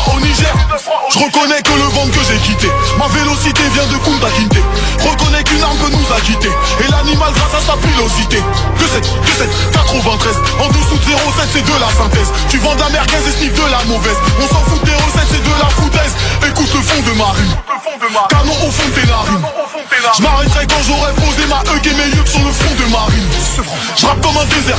Reconnais 1.18 1.62
que 1.66 1.74
le 1.74 1.90
ventre 1.98 2.14
que 2.14 2.24
j'ai 2.26 2.38
quitté 2.38 2.70
Ma 2.98 3.08
vélocité 3.08 3.62
vient 3.74 3.88
de 3.88 3.98
Kunta 4.06 4.30
Kinte 4.38 4.62
Reconnais 5.02 5.44
qu'une 5.44 5.64
arme 5.64 5.90
nous 5.90 6.14
a 6.14 6.22
quittés 6.22 6.54
Et 6.80 6.92
l'animal 6.92 7.34
grâce 7.34 7.58
à 7.58 7.66
sa 7.66 7.78
pilosité 7.78 8.38
Que 8.78 8.86
7, 8.86 9.02
que 9.02 9.34
7, 9.34 9.50
93 9.74 10.36
En 10.60 10.68
dessous 10.70 10.98
de 10.98 11.10
07 11.10 11.50
c'est 11.54 11.66
de 11.66 11.80
la 11.82 11.90
synthèse 11.90 12.32
Tu 12.50 12.60
vends 12.60 12.76
de 12.76 12.82
la 12.82 12.90
merguez 12.90 13.18
et 13.28 13.32
sniff 13.32 13.54
de 13.54 13.72
la 13.72 13.84
mauvaise 13.86 14.18
On 14.42 14.48
s'en 14.48 14.62
fout 14.70 14.84
des 14.84 14.94
recettes 14.94 15.30
c'est 15.32 15.44
de 15.44 15.54
la 15.60 15.70
foutaise 15.70 16.14
Écoute 16.48 16.70
le 16.74 16.82
fond 16.82 17.02
de 17.02 17.18
ma 17.18 17.34
rue 17.34 17.50
Canon 18.30 18.54
au 18.68 18.72
fond 18.72 18.88
de 18.88 18.94
tes 18.94 19.08
narines. 19.08 19.46
Je 20.18 20.22
m'arrêterai 20.22 20.68
quand 20.68 20.82
j'aurai 20.86 21.14
posé 21.14 21.48
ma 21.48 21.60
hug 21.62 21.86
et 21.86 21.94
mes 21.94 22.16
yeux 22.16 22.26
sur 22.26 22.40
le 22.40 22.52
front 22.52 22.76
de 22.76 22.92
Marine. 22.92 23.28
Je 23.98 24.06
rappe 24.06 24.22
comme 24.22 24.38
un 24.38 24.46
désert. 24.46 24.78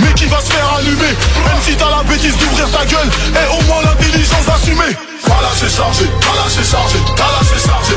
Mais 0.00 0.12
qui 0.14 0.26
va 0.26 0.40
se 0.40 0.52
faire 0.52 0.74
allumer? 0.78 1.14
Même 1.46 1.62
si 1.62 1.74
t'as 1.76 1.90
la 1.90 2.02
bêtise 2.04 2.36
d'ouvrir 2.38 2.70
ta 2.70 2.84
gueule 2.86 3.08
et 3.34 3.58
au 3.58 3.62
moins 3.64 3.82
l'intelligence 3.82 4.46
d'assumer. 4.46 4.96
T'as 5.26 5.42
lâché 5.42 5.68
chargé, 5.68 6.06
t'as 6.20 6.34
lâché 6.38 6.62
chargé, 6.62 6.98
t'as 7.16 7.30
lâché 7.34 7.58
chargé 7.58 7.94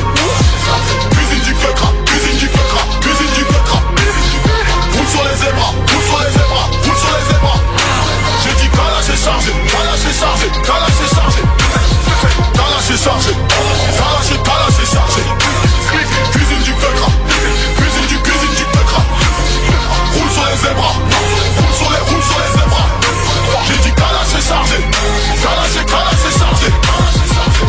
Cuisine 1.14 1.44
du 1.44 1.54
feu 1.54 1.72
cuisine 2.04 2.38
du 2.38 2.48
feu 2.48 2.62
cuisine 3.00 3.32
du 3.34 3.44
feu 3.46 3.60
Roule 3.70 5.06
sur 5.06 5.22
les 5.22 5.36
zébras, 5.38 5.70
roule 5.70 6.02
sur 6.02 6.18
les 6.18 6.32
zébras, 6.34 6.66
roule 6.82 6.98
sur 6.98 7.12
les 7.14 7.24
zébras 7.30 7.60
J'ai 8.42 8.54
dit 8.58 8.70
t'as 8.74 8.90
lâché 8.90 9.14
chargé, 9.14 9.52
t'as 9.70 9.84
lâché 9.86 10.10
chargé, 10.10 10.46
t'as 10.66 10.80
lâché 10.82 11.06
chargé 11.14 11.42
T'as 12.52 12.68
lâché 12.74 12.98
chargé, 12.98 13.32
t'as 13.94 14.18
chargé 14.90 15.22
Cuisine 16.34 16.62
du 16.66 16.72
feu 16.74 16.90
cuisine 17.78 18.06
du, 18.08 18.18
cuisine 18.18 18.54
du 18.58 18.64
feu 18.66 18.82
Roule 20.18 20.30
sur 20.34 20.44
les 20.50 20.58
zébras, 20.58 20.98
roule 20.98 21.74
sur 21.78 21.90
les, 21.90 22.02
roule 22.10 22.24
sur 22.26 22.38
les 22.42 22.50
zébras 22.58 22.90
J'ai 23.68 23.78
dit 23.78 23.92
t'as 23.94 24.10
lâché 24.18 24.42
chargé, 24.42 24.78
t'as 25.42 25.54
lâché, 25.54 25.80
t'as 25.86 26.04
lâché 26.04 26.30
chargé 26.36 27.09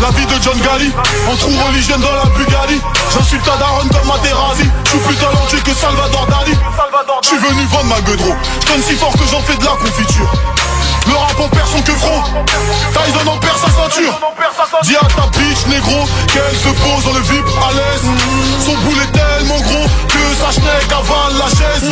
la 0.02 0.10
vie 0.10 0.26
de 0.26 0.34
John 0.42 0.58
Gali, 0.58 0.92
entre 1.30 1.38
trou 1.42 1.52
religion 1.68 1.96
dans 2.00 2.12
la 2.12 2.26
Bugatti 2.36 2.82
J'insulte 3.14 3.44
ta 3.44 3.56
daronne 3.58 3.88
comme 3.90 4.08
Materazzi. 4.08 4.66
Je 4.86 4.90
suis 4.90 5.00
plus 5.00 5.16
talentueux 5.16 5.62
que 5.64 5.74
Salvador 5.76 6.26
Dali. 6.26 6.58
Je 7.22 7.28
suis 7.28 7.38
venu 7.38 7.64
vendre 7.70 7.86
ma 7.86 8.02
gueudreau. 8.02 8.34
Je 8.66 8.82
si 8.82 8.96
fort 8.96 9.14
que 9.14 9.30
j'en 9.30 9.42
fais 9.42 9.56
de 9.58 9.64
la 9.64 9.78
confiture. 9.78 10.32
Le 11.06 11.14
rap 11.14 11.40
en 11.40 11.50
perd 11.50 11.68
son 11.68 11.82
queufro 11.82 12.22
Tyson 12.94 13.28
en 13.28 13.38
perd 13.38 13.58
sa 13.58 13.70
ceinture. 13.70 14.14
Dis 14.84 14.96
à 14.96 15.06
ta 15.06 15.28
bitch 15.38 15.66
négro 15.68 16.06
Qu'elle 16.34 16.58
se 16.58 16.70
pose 16.70 17.04
dans 17.06 17.14
le 17.14 17.22
VIP 17.22 17.46
à 17.62 17.74
l'aise. 17.74 18.06
Son 18.66 18.74
boulet 18.82 19.04
est 19.04 19.12
tellement 19.12 19.60
gros 19.62 19.86
Que 20.08 20.24
sa 20.42 20.52
schneck 20.52 20.90
avale 20.90 21.38
la 21.38 21.50
chaise. 21.50 21.90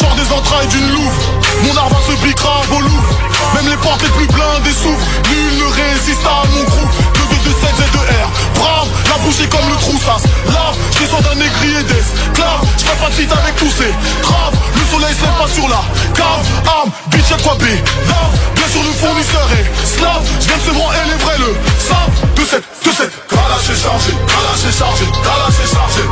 Genre 0.00 0.14
des 0.16 0.32
entrailles 0.32 0.68
d'une 0.68 0.90
louve. 0.90 1.18
Mon 1.62 1.76
arbre 1.76 2.00
se 2.02 2.12
piquera 2.24 2.62
au 2.72 2.80
Louvre. 2.80 3.14
Même 3.54 3.68
les 3.68 3.76
portes 3.76 4.02
les 4.02 4.10
plus 4.10 4.26
blindées 4.26 4.72
s'ouvrent. 4.72 5.06
Nul 5.30 5.58
ne 5.58 5.70
résiste 5.70 6.26
à 6.26 6.42
mon 6.50 6.64
crew 6.64 7.03
de 7.44 7.50
7 7.50 7.56
et 7.78 7.90
de 7.92 8.02
R. 8.24 8.28
Brave, 8.54 8.88
la 9.08 9.18
bouche 9.22 9.40
est 9.40 9.48
comme 9.48 9.68
le 9.68 9.76
trou 9.76 9.92
sas 9.98 10.24
Lave, 10.48 10.76
je 10.92 10.98
descends 10.98 11.20
d'un 11.20 11.34
négrier 11.34 11.82
d'esclave 11.84 12.64
Je 12.78 12.84
fais 12.84 12.96
pas 12.96 13.08
de 13.08 13.14
feat 13.14 13.32
avec 13.32 13.56
tous 13.56 13.70
ces 13.70 13.92
le 14.84 15.00
soleil 15.00 15.14
se 15.14 15.22
lève 15.22 15.38
pas 15.38 15.48
sur 15.48 15.68
la 15.68 15.82
cave. 16.14 16.46
Arme, 16.66 16.90
bitch 17.10 17.30
y'a 17.30 17.36
quoi 17.38 17.54
B? 17.54 17.62
Lave, 17.62 18.34
bien 18.54 18.68
sûr 18.68 18.82
le 18.82 18.92
fournisseur 18.92 19.48
est 19.52 19.66
slave. 19.86 20.22
Je 20.40 20.46
viens 20.46 20.56
de 20.56 20.62
se 20.62 20.70
et 20.70 21.08
les 21.08 21.18
vrais 21.24 21.38
le 21.38 21.56
savent 21.78 22.14
De 22.36 22.44
7, 22.44 22.62
de 22.84 22.90
7 22.90 23.10
Kala 23.28 23.58
c'est 23.60 23.80
chargé, 23.80 24.12
Kala 24.26 24.52
c'est 24.56 24.76
chargé, 24.76 25.04
Kala 25.24 25.48
c'est 25.50 25.70
chargé. 25.72 26.02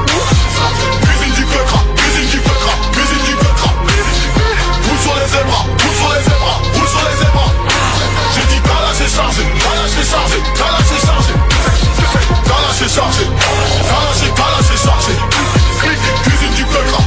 Cuisine 1.03 1.35
du 1.35 1.45
quecra, 1.47 1.81
cuisine 1.97 2.29
du 2.31 2.41
quecra, 2.41 2.75
cuisine 2.93 3.25
du 3.27 3.35
quecra 3.37 3.71
Roule 4.83 5.01
sur 5.03 5.15
les 5.15 5.29
zébras, 5.29 5.65
roule 5.69 5.97
sur 5.97 6.11
les 6.13 6.23
zébras, 6.23 6.59
c'est 9.13 9.19
chargé, 9.19 9.43
Kala 9.61 9.89
c'est 9.89 10.11
chargé, 10.11 10.43
Kala 10.57 10.79
c'est 10.89 11.07
chargé 11.07 11.35
Kala 12.45 12.71
c'est 12.73 12.89
chargé, 12.89 13.25
c'est 14.15 14.35
Kala 14.35 14.59
c'est 14.63 14.83
chargé 14.83 15.13
Cuisine 16.23 16.55
du 16.55 16.65
quecra, 16.65 17.03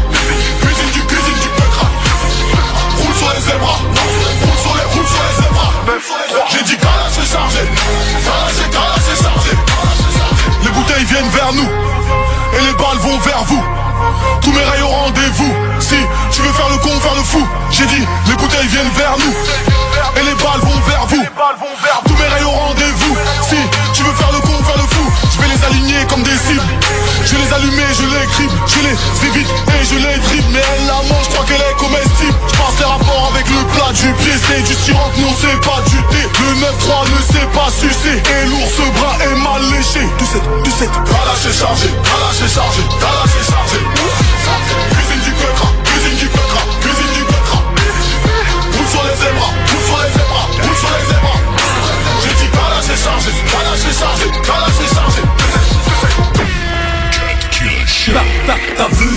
cuisine 0.61 0.91
du 0.93 1.01
cuisine 1.01 1.39
du 1.41 1.49
quecra 1.49 1.87
Roule 2.97 3.15
sur 3.15 3.29
les 3.33 3.41
zébras, 3.41 3.79
roule 3.81 4.59
sur 4.61 4.75
les, 4.75 4.85
roule 4.93 5.07
sur 5.07 5.23
les 5.25 5.43
zébras 5.43 5.71
J'ai 6.51 6.63
dit 6.63 6.77
Kala 6.77 7.07
c'est 7.09 7.31
chargé, 7.31 7.61
Kala 8.71 8.95
c'est 9.01 9.23
chargé 9.23 9.51
Les 10.63 10.69
bouteilles 10.69 11.05
viennent 11.05 11.29
vers 11.29 11.53
nous 11.53 11.69
et 12.55 12.61
les 12.61 12.73
balles 12.73 12.97
vont 12.99 13.17
vers 13.19 13.43
vous. 13.45 13.63
Tous 14.41 14.51
mes 14.51 14.63
rails 14.63 14.81
rendez-vous. 14.81 15.53
Si 15.79 15.95
tu 16.31 16.41
veux 16.41 16.53
faire 16.53 16.69
le 16.69 16.77
con, 16.77 16.89
faire 17.01 17.15
le 17.15 17.23
fou. 17.23 17.45
J'ai 17.69 17.85
dit, 17.85 18.05
les 18.27 18.35
bouteilles 18.35 18.67
viennent 18.67 18.91
vers 18.95 19.17
nous 19.17 19.33
Et 20.15 20.23
les 20.23 20.35
balles 20.35 20.61
vont 20.61 20.74
Tous 21.07 22.17
mes 22.17 22.27
rails 22.27 22.43
au 22.43 22.49
rendez-vous. 22.49 23.15
Si 23.47 23.55
tu 23.93 24.03
veux 24.03 24.13
faire 24.13 24.31
le 24.31 24.39
con, 24.39 24.57
faire 24.63 24.77
le 24.77 24.87
fou 24.89 25.05
Je 25.35 25.41
vais 25.41 25.53
les 25.53 25.63
aligner 25.65 26.05
comme 26.09 26.23
des 26.23 26.37
cibles. 26.37 26.61
Je 27.25 27.35
les 27.37 27.53
allumer, 27.53 27.89
je 27.93 28.05
les 28.05 28.25
crible 28.27 28.53
Je 28.65 28.79
les 28.81 29.29
évite 29.29 29.49
et 29.49 29.85
je 29.85 29.95
les 29.95 30.17
dribble. 30.17 30.49
Mais 30.51 30.61
elle 30.65 30.87
la 30.87 30.97
mange, 31.05 31.25
je 31.25 31.29
crois 31.29 31.45
qu'elle 31.45 31.61
est 31.61 31.77
comestible. 31.77 32.33
Je 32.49 32.55
pense 32.57 32.79
les 32.79 32.85
rapports 32.85 33.31
avec 33.33 33.45
le 33.49 33.61
plat 33.73 33.91
du 33.93 34.09
pied 34.17 34.33
C'est 34.47 34.61
du 34.63 34.73
sirop, 34.73 35.11
non 35.21 35.33
c'est 35.37 35.61
pas 35.61 35.81
du 35.85 35.97
thé. 36.09 36.21
Le 36.25 36.51
9-3 36.57 37.05
ne 37.05 37.21
sait 37.33 37.47
pas 37.53 37.69
sucer 37.69 38.17
Et 38.17 38.45
l'ours 38.49 38.77
brun 38.97 39.15
est 39.29 39.37
mal 39.37 39.61
léché. 39.77 40.01
Tout 40.17 40.25
cette, 40.25 40.47
tout 40.63 40.75
cette 40.77 40.95
Kala 41.05 41.33
c'est 41.37 41.53
chargé, 41.53 41.89
Kala 42.01 42.29
c'est 42.33 42.49
chargé 42.49 42.81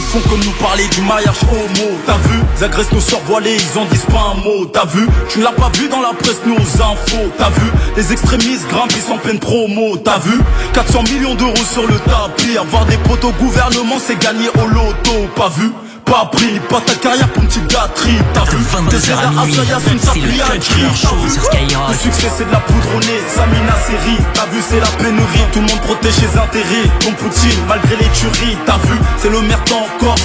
font 0.08 0.20
comme 0.28 0.40
nous 0.40 0.52
parler 0.52 0.86
du 0.88 1.02
mariage 1.02 1.36
homo. 1.42 1.90
T'as 2.06 2.16
vu, 2.28 2.38
ils 2.56 2.64
agressent 2.64 2.92
nos 2.92 3.00
sœurs 3.00 3.20
voilées, 3.26 3.56
ils 3.56 3.78
en 3.78 3.84
disent 3.84 4.06
pas 4.06 4.34
un 4.34 4.42
mot. 4.42 4.64
T'as 4.66 4.86
vu, 4.86 5.06
tu 5.28 5.40
l'as 5.40 5.52
pas 5.52 5.70
vu 5.74 5.88
dans 5.88 6.00
la 6.00 6.14
presse, 6.14 6.40
nos 6.46 6.56
infos. 6.56 7.30
T'as 7.36 7.50
vu, 7.50 7.70
les 7.96 8.12
extrémistes 8.12 8.66
grimpent, 8.68 8.92
ils 8.96 9.02
sont 9.02 9.18
pleine 9.18 9.38
promo. 9.38 9.96
T'as 9.98 10.18
vu, 10.18 10.38
400 10.72 11.02
millions 11.12 11.34
d'euros 11.34 11.66
sur 11.70 11.86
le 11.86 11.98
tapis. 11.98 12.56
Avoir 12.56 12.86
des 12.86 12.96
potes 12.98 13.24
au 13.24 13.32
gouvernement, 13.32 13.96
c'est 14.04 14.18
gagner 14.18 14.48
au 14.62 14.66
loto. 14.66 15.28
Pas 15.36 15.50
vu 15.50 15.70
pas 16.08 16.24
pris, 16.32 16.58
pas 16.68 16.80
ta 16.80 16.94
carrière 16.94 17.28
pour 17.28 17.42
une 17.42 17.48
petite 17.48 17.66
gâterie 17.70 18.18
T'as 18.32 18.44
vu, 18.44 18.58
Des 18.88 18.96
à 18.96 19.78
c'est 19.80 19.98
Skyrock 19.98 21.88
Le 21.88 21.94
succès 21.94 22.30
c'est 22.36 22.46
de 22.46 22.52
la 22.52 22.60
poudre 22.60 22.96
au 22.96 23.00
nez, 23.00 23.20
Samina 23.34 23.76
série. 23.86 24.18
T'as 24.34 24.46
vu 24.46 24.60
c'est 24.66 24.80
la 24.80 24.86
pénurie, 25.02 25.44
tout 25.52 25.60
le 25.60 25.66
monde 25.66 25.80
protège 25.80 26.14
ses 26.14 26.38
intérêts. 26.38 26.88
Comme 27.04 27.14
Poutine, 27.14 27.60
malgré 27.68 27.96
les 27.96 28.08
tueries 28.08 28.56
T'as 28.66 28.78
vu, 28.88 28.98
c'est 29.18 29.30
le 29.30 29.40
merde 29.42 29.60
encore 29.72 30.16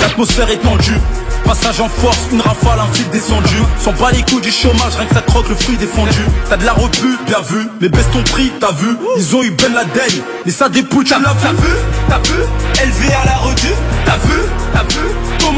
L'atmosphère 0.00 0.50
est 0.50 0.58
tendue 0.58 0.98
Passage 1.44 1.80
en 1.80 1.88
force, 1.88 2.28
une 2.30 2.42
rafale, 2.42 2.78
un 2.80 2.94
fil 2.94 3.08
descendu. 3.08 3.56
Sans 3.82 3.92
pas 3.92 4.10
les 4.10 4.22
coups 4.22 4.42
du 4.42 4.50
chômage, 4.50 4.96
rien 4.98 5.06
que 5.06 5.14
ça 5.14 5.22
croque 5.22 5.48
le 5.48 5.54
fruit 5.54 5.76
défendu 5.76 6.20
T'as 6.50 6.58
de 6.58 6.64
la 6.66 6.72
repu, 6.74 7.16
bien 7.26 7.40
vu, 7.40 7.66
mais 7.80 7.88
baisse 7.88 8.10
ton 8.12 8.22
prix, 8.22 8.52
t'as 8.60 8.72
vu. 8.72 8.96
Ils 9.16 9.34
ont 9.34 9.42
eu 9.42 9.50
Ben 9.52 9.72
Laden, 9.72 10.22
mais 10.44 10.52
ça 10.52 10.68
dépouille, 10.68 11.04
tu 11.04 11.14
l'as 11.14 11.18
vu. 11.18 11.68
T'as 12.08 12.18
vu, 12.18 12.40
élevé 12.82 13.14
à 13.14 13.24
la 13.24 13.36
redue 13.38 13.74
T'as 14.04 14.16
vu, 14.18 14.40
t'as 14.74 14.82
vu, 14.82 15.08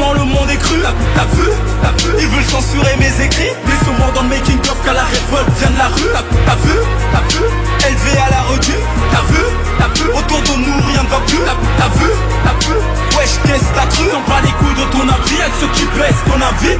comment 0.01 0.13
le 0.13 0.25
monde 0.25 0.49
est 0.49 0.57
cru 0.57 0.79
T'as 1.15 1.25
vu, 1.35 1.47
t'as 1.81 1.91
vu, 2.03 2.13
ils 2.19 2.27
veulent 2.27 2.43
censurer 2.43 2.95
mes 2.97 3.25
écrits. 3.25 3.53
Mais 3.65 3.85
souvent 3.85 4.11
dans 4.13 4.23
le 4.23 4.29
making 4.29 4.59
of 4.59 4.77
qu'à 4.83 4.93
la 4.93 5.03
révolte 5.03 5.49
vient 5.59 5.69
de 5.69 5.77
la 5.77 5.87
rue. 5.87 6.11
T'as 6.45 6.55
vu, 6.55 6.77
t'as 7.13 7.25
vu, 7.33 7.43
élevé 7.87 8.17
à 8.17 8.29
la 8.29 8.41
redue 8.43 8.81
T'as 9.11 9.25
vu, 9.31 9.43
t'as 9.79 10.01
vu, 10.01 10.09
autour 10.09 10.41
de 10.41 10.59
nous 10.59 10.87
rien 10.87 11.03
ne 11.03 11.09
va 11.09 11.19
plus. 11.27 11.45
T'as 11.77 11.89
vu, 11.99 12.09
t'as 12.43 12.67
vu, 12.67 12.75
wesh 13.21 13.37
qu'est-ce 13.45 13.65
t'as 13.75 13.85
pas 14.27 14.41
les 14.41 14.51
couilles 14.51 14.75
de 14.75 14.91
ton 14.91 15.01
avis. 15.01 15.41
Avec 15.41 15.53
ceux 15.59 15.67
qui 15.73 15.85
baissent 15.97 16.23
ton 16.25 16.41
avis 16.41 16.77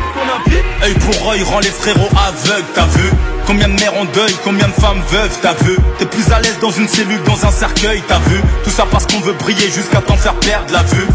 Œil 0.83 0.93
pour 0.95 1.31
œil 1.31 1.43
rend 1.43 1.59
les 1.59 1.69
frérots 1.69 2.09
aveugles, 2.15 2.65
t'as 2.73 2.85
vu? 2.85 3.09
Combien 3.45 3.67
de 3.67 3.73
mères 3.73 3.93
en 3.99 4.05
deuil, 4.05 4.33
combien 4.43 4.67
de 4.67 4.73
femmes 4.73 5.01
veuves, 5.09 5.37
t'as 5.41 5.53
vu? 5.63 5.77
T'es 5.97 6.05
plus 6.05 6.31
à 6.31 6.39
l'aise 6.39 6.57
dans 6.61 6.71
une 6.71 6.87
cellule, 6.87 7.21
dans 7.23 7.45
un 7.45 7.51
cercueil, 7.51 8.01
t'as 8.07 8.19
vu? 8.19 8.39
Tout 8.63 8.69
ça 8.69 8.85
parce 8.89 9.05
qu'on 9.05 9.19
veut 9.19 9.33
briller 9.33 9.69
jusqu'à 9.71 10.01
t'en 10.01 10.15
faire 10.15 10.35
perdre 10.35 10.71
la 10.71 10.83
vue. 10.83 11.07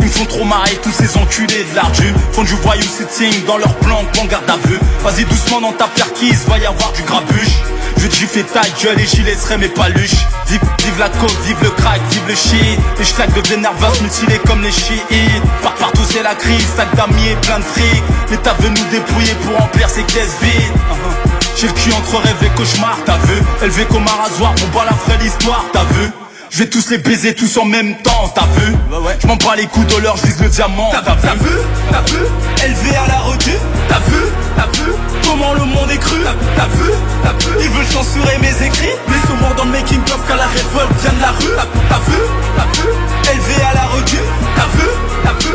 Ils 0.00 0.06
me 0.06 0.10
font 0.10 0.24
trop 0.24 0.44
marrer 0.44 0.78
tous 0.82 0.92
ces 0.92 1.16
enculés 1.18 1.66
de 1.70 1.76
l'ardu 1.76 2.14
Font 2.32 2.44
du 2.44 2.54
voyou 2.54 2.82
sitting 2.82 3.44
dans 3.46 3.58
leur 3.58 3.74
plan 3.76 4.02
qu'on 4.16 4.24
garde 4.26 4.48
à 4.48 4.56
vue. 4.66 4.78
Vas-y 5.04 5.24
doucement 5.24 5.60
dans 5.60 5.72
ta 5.72 5.86
perquise, 5.86 6.44
va 6.48 6.58
y 6.58 6.66
avoir 6.66 6.92
du 6.92 7.02
grabuche. 7.02 7.58
Je 7.98 8.08
te 8.08 8.14
fais 8.14 8.42
ta 8.42 8.62
gueule 8.82 9.00
et 9.00 9.06
j'y 9.06 9.22
laisserai 9.22 9.58
mes 9.58 9.68
paluches. 9.68 10.26
Vive, 10.48 10.98
la 10.98 11.08
coke, 11.08 11.30
vive 11.44 11.62
le 11.62 11.70
crack, 11.70 12.00
vive 12.10 12.26
le 12.26 12.34
shit. 12.34 12.78
Les 12.98 13.04
schlags 13.04 13.32
deviennent 13.32 13.62
nerveux, 13.62 14.02
mutilés 14.02 14.40
comme 14.46 14.60
les 14.60 14.71
chiites. 14.72 15.42
Par 15.62 15.74
partout 15.74 16.02
c'est 16.08 16.22
la 16.22 16.34
crise, 16.34 16.66
sac 16.76 16.94
d'amis 16.96 17.28
et 17.30 17.36
plein 17.36 17.58
de 17.58 17.64
fric. 17.64 18.02
L'État 18.30 18.54
veut 18.60 18.68
nous 18.70 18.84
dépouiller 18.90 19.34
pour 19.44 19.58
remplir 19.58 19.88
ses 19.88 20.02
caisses 20.04 20.36
vides. 20.40 20.52
Uh-huh. 20.52 21.30
J'ai 21.56 21.66
le 21.68 21.72
cul 21.74 21.92
entre 21.92 22.16
rêve 22.16 22.42
et 22.42 22.48
cauchemar, 22.56 22.96
t'as 23.04 23.18
vu? 23.18 23.42
Élevé 23.62 23.84
comme 23.86 24.04
un 24.04 24.22
rasoir 24.22 24.54
pour 24.54 24.68
pas 24.68 24.84
la 24.84 24.92
vraie 24.92 25.24
histoire, 25.24 25.64
t'as 25.72 25.84
vu? 25.94 26.10
Je 26.50 26.58
vais 26.58 26.68
tous 26.68 26.90
les 26.90 26.98
baiser 26.98 27.34
tous 27.34 27.56
en 27.56 27.64
même 27.64 27.96
temps, 28.02 28.28
t'as 28.34 28.46
vu? 28.60 28.74
Je 29.20 29.26
m'en 29.26 29.36
bats 29.36 29.56
les 29.56 29.66
coups 29.66 29.86
de 29.94 30.02
l'or, 30.02 30.16
je 30.18 30.26
vise 30.26 30.40
le 30.40 30.48
diamant, 30.48 30.90
t'as 30.90 31.00
vu 31.14 31.48
T'as 31.90 32.02
vu 32.12 32.18
Élevé 32.64 32.96
à 32.96 33.06
la 33.08 33.18
redue, 33.20 33.58
t'as 33.88 34.00
vu? 34.00 34.22
T'as 34.56 34.66
vu? 34.78 34.92
Comment 35.24 35.54
le 35.54 35.64
monde 35.64 35.90
est 35.90 35.96
cru, 35.98 36.18
t'as 36.56 36.66
vu 36.66 36.90
T'as 37.24 37.32
vu? 37.32 37.56
Ils 37.58 37.70
veulent 37.70 37.86
censurer 37.86 38.36
mes 38.40 38.66
écrits. 38.66 38.92
Mais 39.08 39.16
souvent 39.26 39.54
dans 39.56 39.64
le 39.64 39.70
making 39.70 40.02
of 40.02 40.20
qu'à 40.28 40.36
la 40.36 40.46
révolte 40.46 40.92
vient 41.00 41.12
de 41.12 41.22
la 41.22 41.30
rue. 41.30 41.56
T'as 41.88 42.10
vu? 42.10 42.18
T'as 42.56 42.80
vu 42.80 42.88
Élevé 43.32 43.62
à 43.62 43.74
la 43.74 43.86
redue, 43.86 44.20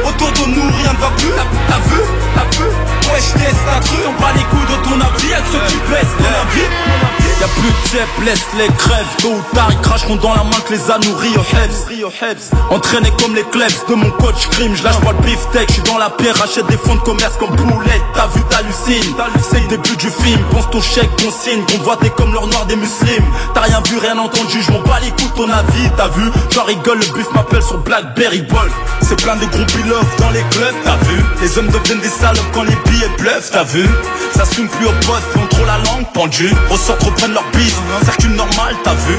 Autour 0.08 0.32
de 0.32 0.52
nous 0.52 0.62
rien 0.78 0.94
ne 0.94 0.98
va 1.00 1.10
plus, 1.18 1.34
t'as 1.68 1.80
vu 1.90 2.02
T'as 2.34 2.58
vu. 2.58 2.70
Wesh 3.12 3.34
qu'est-ce 3.34 3.64
t'as 3.66 3.80
cru 3.82 3.98
On 4.08 4.22
bat 4.22 4.32
les 4.36 4.44
coups 4.44 4.68
de 4.72 4.84
ton 4.84 5.02
avis. 5.02 5.34
Avec 5.34 5.46
ceux 5.52 5.60
qui 5.68 5.78
baissent 5.90 6.16
ton 6.18 6.24
avis 6.26 7.17
Y'a 7.40 7.48
plus 7.48 7.70
de 7.70 7.88
chef, 7.92 8.10
laisse-les 8.26 8.68
crèves. 8.78 9.06
Tôt 9.20 9.30
ou 9.30 9.56
tard, 9.56 9.70
ils 9.72 9.80
cracheront 9.82 10.16
dans 10.16 10.34
la 10.34 10.44
main 10.44 10.60
que 10.68 10.74
les 10.74 10.90
a 10.90 10.98
nourris 10.98 11.36
au 11.38 11.42
Hebs. 11.42 12.42
Entraîné 12.72 13.12
comme 13.22 13.36
les 13.36 13.44
klebs 13.44 13.88
de 13.88 13.94
mon 13.94 14.10
coach 14.12 14.48
crime, 14.52 14.76
je 14.76 14.84
lâche 14.84 15.00
pas 15.02 15.12
le 15.12 15.20
beefsteak, 15.20 15.68
je 15.70 15.74
suis 15.74 15.84
dans 15.84 16.00
la 16.00 16.10
pierre, 16.10 16.36
rachète 16.36 16.66
des 16.68 16.78
fonds 16.78 16.96
de 16.96 17.02
commerce 17.02 17.38
comme 17.38 17.56
poulet. 17.56 18.02
T'as 18.16 18.28
vu, 18.28 18.42
t'hallucines, 18.50 19.16
c'est 19.52 19.60
le 19.60 19.68
début 19.68 19.96
du 19.98 20.10
film. 20.10 20.42
Pense 20.52 20.70
ton 20.72 20.82
chèque, 20.82 21.16
ton 21.18 21.30
signe, 21.32 21.64
qu'on 21.66 21.84
voit 21.84 21.98
t'es 21.98 22.10
comme 22.10 22.34
leur 22.34 22.48
noir 22.48 22.66
des 22.66 22.76
musulmans. 22.76 23.32
T'as 23.54 23.62
rien 23.62 23.82
vu, 23.88 23.98
rien 24.00 24.18
entendu, 24.18 24.62
je 24.62 24.72
m'en 24.72 24.82
bats 24.82 25.00
les 25.04 25.12
coups 25.12 25.34
ton 25.36 25.50
avis, 25.50 25.90
t'as 25.96 26.08
vu? 26.10 26.32
J'en 26.54 26.64
rigole, 26.64 27.00
le 27.00 27.06
buff 27.14 27.28
m'appelle 27.36 27.62
sur 27.62 27.78
Blackberry 27.80 28.42
Ball. 28.42 28.72
C'est 29.02 29.22
plein 29.22 29.36
de 29.36 29.46
groupes 29.46 29.86
love 29.86 30.06
dans 30.18 30.32
les 30.32 30.44
clubs, 30.50 30.76
t'as 30.84 30.98
vu? 31.08 31.24
Les 31.42 31.58
hommes 31.58 31.70
deviennent 31.70 32.02
des 32.02 32.10
salopes 32.10 32.52
quand 32.54 32.64
les 32.64 32.78
billets 32.86 33.10
bluffent, 33.20 33.52
t'as 33.52 33.64
vu? 33.64 33.88
Ça 34.36 34.44
se 34.46 34.56
fume 34.56 34.68
plus 34.68 34.88
au 34.88 34.92
poste, 35.06 35.24
font 35.34 35.48
trop 35.50 35.66
la 35.66 35.78
langue 35.78 36.06
pendue. 36.14 36.54
Ressortent, 36.70 37.04
leur 37.34 37.44
bise, 37.52 37.76
circule 38.04 38.36
normal, 38.36 38.76
t'as 38.84 38.94
vu? 38.94 39.18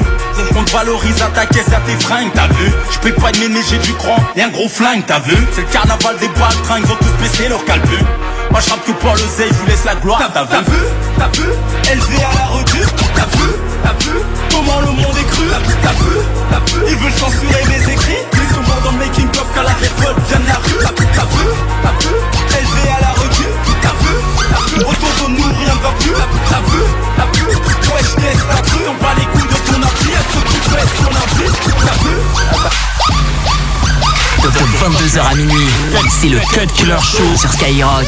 On 0.57 0.63
te 0.63 0.71
valorise 0.71 1.21
à 1.21 1.27
ta 1.27 1.45
caisse 1.45 1.67
et 1.69 1.75
à 1.75 1.79
tes 1.79 1.95
fringues, 2.03 2.31
t'as 2.33 2.47
vu? 2.47 2.71
Je 2.91 2.99
paye 2.99 3.11
pas 3.13 3.31
de 3.31 3.39
ménage, 3.39 3.65
j'ai 3.69 3.77
du 3.77 3.93
cran 3.93 4.17
et 4.35 4.41
un 4.43 4.49
gros 4.49 4.69
flingue, 4.69 5.03
t'as 5.05 5.19
vu? 5.19 5.35
C'est 5.53 5.61
le 5.61 5.67
carnaval 5.67 6.17
des 6.17 6.27
baltringues, 6.29 6.83
ils 6.85 6.91
ont 6.91 6.95
tous 6.95 7.13
baissé 7.21 7.47
leur 7.49 7.63
calbu. 7.65 7.97
Moi 8.51 8.59
je 8.65 8.69
rappe 8.69 8.85
que 8.85 8.91
pour 8.93 9.13
le 9.13 9.19
zé, 9.19 9.47
je 9.49 9.53
vous 9.53 9.67
laisse 9.67 9.85
la 9.85 9.95
gloire, 9.95 10.21
t'as 10.33 10.43
vu? 10.43 10.49
T'as 10.49 10.61
vu? 10.61 10.77
T'as 11.17 11.29
vu? 11.41 11.49
Élevé 11.91 12.17
à 12.23 12.33
la 12.39 12.45
rue, 12.47 12.63
t'as 12.65 13.37
vu? 13.37 13.49
T'as 13.83 14.05
vu? 14.05 14.17
Comment 14.51 14.79
le 14.81 14.91
monde 14.91 15.17
est 15.17 15.29
cru? 15.29 15.45
T'as 15.81 15.91
vu? 15.91 16.15
T'as 16.51 16.59
vu? 16.71 16.79
Ils 16.87 16.95
veulent 16.97 17.11
censurer 17.13 17.63
mes 17.67 17.93
écrits, 17.93 18.23
ils 18.33 18.55
sont 18.55 18.61
morts 18.61 18.81
dans 18.83 18.91
le 18.91 18.97
making 18.97 19.27
of 19.29 19.45
quand 19.53 19.63
la 19.63 19.73
révolte 19.73 20.19
vient 20.27 20.39
de 20.39 20.47
la 20.47 20.55
rue. 20.55 20.79
T'as 20.81 20.95
vu? 21.01 21.07
T'as 21.13 21.25
vu? 21.25 21.45
T'as 21.83 21.95
vu? 22.07 22.13
Élevé 22.57 22.89
à 22.89 23.01
la 23.01 23.11
rue, 23.19 23.29
t'as 23.29 23.95
vu? 24.01 24.13
T'as 24.51 24.65
vu? 24.71 24.79
Autour 24.85 25.27
de 25.27 25.31
nous 25.31 25.43
rien 25.43 25.75
ne 25.75 25.81
va 25.83 25.91
plus, 25.99 26.13
t'as 26.49 26.61
vu? 26.71 26.81
T'as 27.17 27.23
vu? 27.25 27.28
Laisse 28.17 28.43
la 28.47 28.55
rue, 28.55 28.87
on 28.89 28.95
bat 29.01 29.13
les 29.17 29.25
couilles 29.27 29.47
de 29.47 29.59
ton 29.71 29.81
appui, 29.81 30.11
elle 30.11 30.27
s'occupe 30.33 30.67
de 30.71 30.77
ton 30.97 31.11
appui, 31.15 31.47
t'as 31.85 31.97
vu? 32.03 32.15
De 34.41 34.49
22h 34.49 35.19
à 35.19 35.35
minuit, 35.35 35.69
c'est 36.09 36.29
le 36.29 36.39
Cut 36.39 36.67
Killer 36.73 36.99
Show 37.01 37.37
sur 37.37 37.51
Skyrock. 37.51 38.07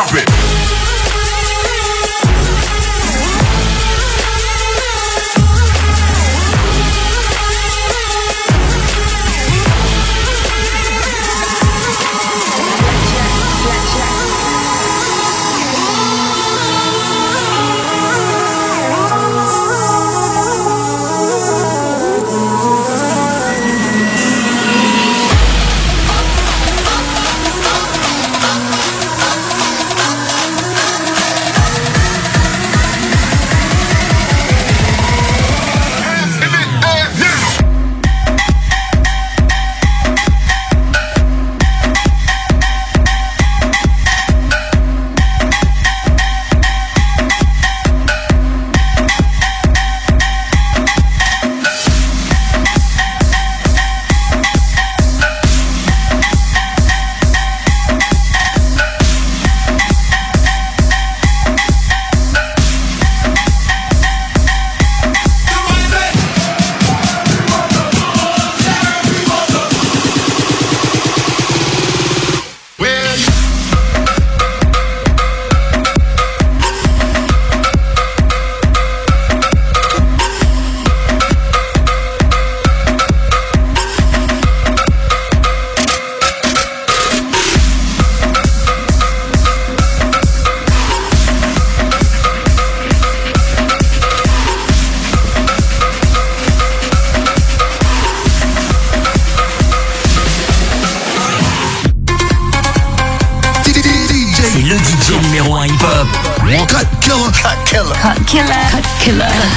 Drop 0.00 0.14
it. 0.14 0.29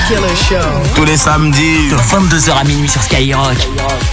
Killer. 0.07 0.35
Show. 0.35 0.55
Tous 0.95 1.05
les 1.05 1.17
samedis. 1.17 1.89
De 1.89 1.95
22h 1.95 2.51
à 2.59 2.63
minuit 2.63 2.89
sur 2.89 3.01
Skyrock. 3.01 3.55
Oh 3.79 4.12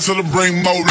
To 0.00 0.14
the 0.14 0.22
bring 0.30 0.62
more 0.62 0.87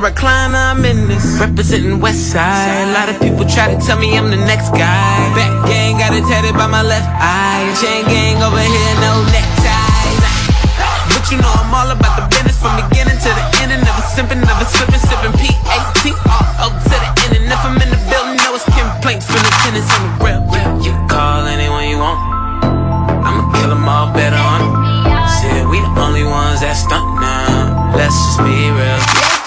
recliner. 0.00 0.72
I'm 0.72 0.84
in 0.84 1.08
this 1.08 1.36
representing 1.38 2.00
West 2.00 2.32
Side. 2.32 2.88
A 2.88 2.92
lot 2.96 3.08
of 3.12 3.20
people 3.20 3.44
try 3.44 3.68
to 3.68 3.78
tell 3.78 4.00
me 4.00 4.16
I'm 4.16 4.32
the 4.32 4.40
next 4.48 4.72
guy. 4.72 5.16
Back 5.36 5.52
gang 5.68 6.00
got 6.00 6.16
it 6.16 6.24
tatted 6.24 6.56
by 6.56 6.66
my 6.66 6.82
left 6.82 7.06
eye. 7.20 7.68
Chain 7.76 8.08
gang 8.08 8.40
over 8.40 8.64
here, 8.64 8.92
no 9.04 9.20
neckties. 9.28 10.24
But 11.12 11.24
you 11.28 11.36
know 11.36 11.52
I'm 11.52 11.68
all 11.68 11.92
about 11.92 12.16
the 12.16 12.24
business 12.32 12.56
from 12.56 12.80
beginning 12.80 13.20
to 13.20 13.30
the 13.30 13.44
end. 13.60 13.76
And 13.76 13.84
never 13.84 14.02
simping, 14.16 14.40
never 14.40 14.64
slipping, 14.64 15.04
sipping 15.04 15.36
P-A-T 15.36 16.02
to 16.08 16.96
the 16.96 17.10
end. 17.28 17.32
And 17.36 17.46
if 17.52 17.60
I'm 17.60 17.76
in 17.76 17.92
the 17.92 18.00
building, 18.08 18.40
know 18.40 18.56
it's 18.56 18.64
complaints 18.64 19.28
from 19.28 19.44
the 19.44 19.52
tenants 19.68 19.92
on 20.00 20.00
the 20.08 20.12
real. 20.24 20.40
You 20.80 20.92
call 21.12 21.44
anyone 21.44 21.92
you 21.92 22.00
want. 22.00 22.18
I'ma 23.20 23.52
kill 23.52 23.68
them 23.68 23.84
all 23.84 24.08
better 24.16 24.40
on. 24.40 24.64
Said 25.28 25.68
we 25.68 25.78
the 25.84 25.92
only 26.00 26.24
ones 26.24 26.64
that 26.64 26.74
stunt 26.74 27.20
now. 27.20 27.92
Let's 27.94 28.16
just 28.16 28.40
be 28.40 28.72
real. 28.72 29.39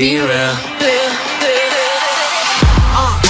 Be 0.00 0.16
real. 0.16 0.24
Uh, 2.96 3.20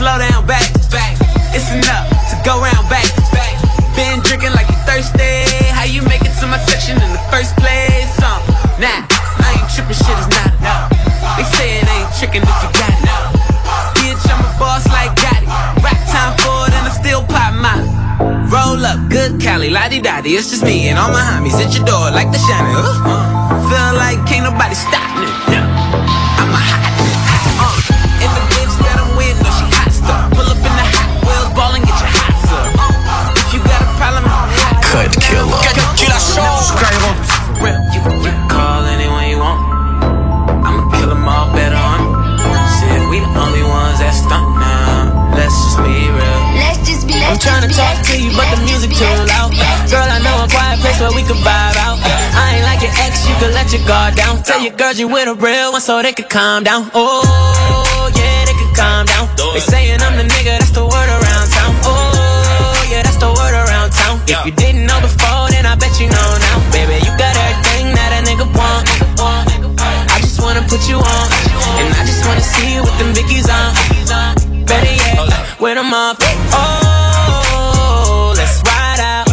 slow 0.00 0.16
down, 0.16 0.48
back, 0.48 0.64
back. 0.88 1.12
It's 1.52 1.68
enough 1.68 2.08
to 2.32 2.40
go 2.40 2.56
round, 2.56 2.88
back, 2.88 3.04
back. 3.36 3.52
Been 3.92 4.24
drinking 4.24 4.56
like 4.56 4.64
you 4.64 4.80
thirsty. 4.88 5.44
How 5.76 5.84
you 5.84 6.00
make 6.08 6.24
it 6.24 6.32
to 6.40 6.48
my 6.48 6.56
section 6.64 6.96
in 6.96 7.12
the 7.12 7.20
first 7.28 7.52
place? 7.60 8.16
Uh, 8.16 8.40
nah, 8.80 9.04
I 9.44 9.60
ain't 9.60 9.68
tripping, 9.68 9.92
shit 9.92 10.16
is 10.16 10.24
not 10.32 10.56
enough. 10.56 10.88
They 11.36 11.44
say 11.52 11.84
it 11.84 11.88
ain't 11.92 12.08
tricking 12.16 12.48
if 12.48 12.58
you 12.64 12.70
got 12.80 12.96
it. 12.96 13.12
Bitch, 14.00 14.24
I'm 14.32 14.40
a 14.40 14.48
boss 14.56 14.88
like 14.88 15.12
Gotti. 15.20 15.44
Rap 15.84 16.00
time 16.08 16.32
for 16.40 16.64
it 16.64 16.72
and 16.80 16.88
I 16.88 16.96
still 16.96 17.28
pop 17.28 17.52
my 17.60 17.76
Roll 18.48 18.80
up, 18.88 19.12
good 19.12 19.38
Cali, 19.38 19.68
Lodi 19.68 20.00
Dodi. 20.00 20.32
It's 20.32 20.48
just 20.48 20.64
me 20.64 20.88
and 20.88 20.98
all 20.98 21.12
my 21.12 21.20
homies 21.20 21.60
at 21.60 21.76
your 21.76 21.84
door 21.84 22.08
like 22.08 22.32
the 22.32 22.40
shiny. 22.40 22.72
Uh, 22.72 23.68
feel 23.68 23.92
like 24.00 24.24
can't 24.24 24.48
nobody 24.48 24.74
stop 24.74 25.05
Skyrock. 36.66 37.18
You, 37.62 37.70
you 37.94 38.00
can 38.02 38.48
call 38.48 38.84
anyone 38.84 39.28
you 39.30 39.38
want. 39.38 39.58
I'ma 40.66 40.82
kill 40.98 41.08
them 41.14 41.24
all 41.26 41.48
better 41.54 41.76
on 41.78 41.98
'em. 42.02 42.10
Said 42.78 43.08
we 43.10 43.20
the 43.20 43.30
only 43.44 43.62
ones 43.62 43.98
that 44.02 44.12
stunt 44.14 44.48
now. 44.58 45.32
Let's 45.38 45.54
just 45.54 45.78
be 45.78 45.94
real. 46.10 46.40
Let's 46.58 46.80
just 46.88 47.06
be. 47.06 47.14
I'm 47.22 47.38
tryna 47.38 47.70
talk 47.70 47.96
to 48.10 48.14
you, 48.18 48.30
but 48.36 48.46
the 48.52 48.60
music 48.66 48.90
too 48.92 49.06
loud. 49.32 49.50
Girl, 49.90 50.08
I 50.16 50.18
know 50.18 50.36
a 50.44 50.48
quiet 50.50 50.80
place 50.82 50.98
where 51.00 51.12
we 51.14 51.22
can 51.22 51.38
vibe 51.46 51.76
out. 51.86 51.98
I 52.34 52.58
ain't 52.58 52.64
like 52.66 52.82
your 52.82 52.92
ex, 53.06 53.26
you 53.28 53.34
can 53.40 53.54
let 53.54 53.72
your 53.72 53.84
guard 53.86 54.14
down. 54.16 54.42
Tell 54.42 54.60
your 54.60 54.74
girls 54.74 54.98
you 54.98 55.08
with 55.08 55.28
a 55.28 55.34
real 55.34 55.72
one 55.72 55.80
so 55.80 56.02
they 56.02 56.12
can 56.12 56.28
calm 56.28 56.64
down. 56.64 56.90
Oh, 56.94 58.10
yeah, 58.14 58.44
they 58.44 58.52
can 58.58 58.72
calm 58.74 59.06
down. 59.06 59.28
They 59.54 59.60
saying 59.60 60.02
I'm 60.02 60.16
the 60.18 60.24
nigga, 60.24 60.58
that's 60.58 60.70
the 60.70 60.82
word 60.84 61.08
around 61.18 61.46
town. 61.56 61.72
Oh, 61.84 62.90
yeah, 62.90 63.02
that's 63.06 63.16
the 63.16 63.30
word 63.38 63.54
around 63.54 63.90
town. 63.92 64.20
If 64.26 64.44
you 64.46 64.52
didn't 64.52 64.84
know 64.86 65.00
before, 65.00 65.45
then 65.45 65.45
I 65.66 65.74
bet 65.74 65.98
you 66.00 66.06
know 66.06 66.38
now. 66.38 66.62
Baby, 66.70 67.02
you 67.02 67.10
got 67.18 67.34
everything 67.34 67.92
that 67.98 68.10
a 68.14 68.20
nigga 68.22 68.46
want. 68.54 68.86
I 69.18 70.18
just 70.20 70.40
wanna 70.40 70.62
put 70.62 70.88
you 70.88 70.96
on. 70.96 71.26
And 71.80 71.90
I 71.94 72.04
just 72.06 72.24
wanna 72.26 72.40
see 72.40 72.74
you 72.74 72.82
with 72.82 72.96
them 72.98 73.12
biggies 73.12 73.50
on. 73.50 73.74
Better 74.64 74.94
yet, 74.94 75.18
when 75.58 75.76
I'm 75.76 75.92
up. 75.92 76.22
Oh, 76.54 78.32
let's 78.36 78.62
ride 78.62 79.00
out. 79.00 79.26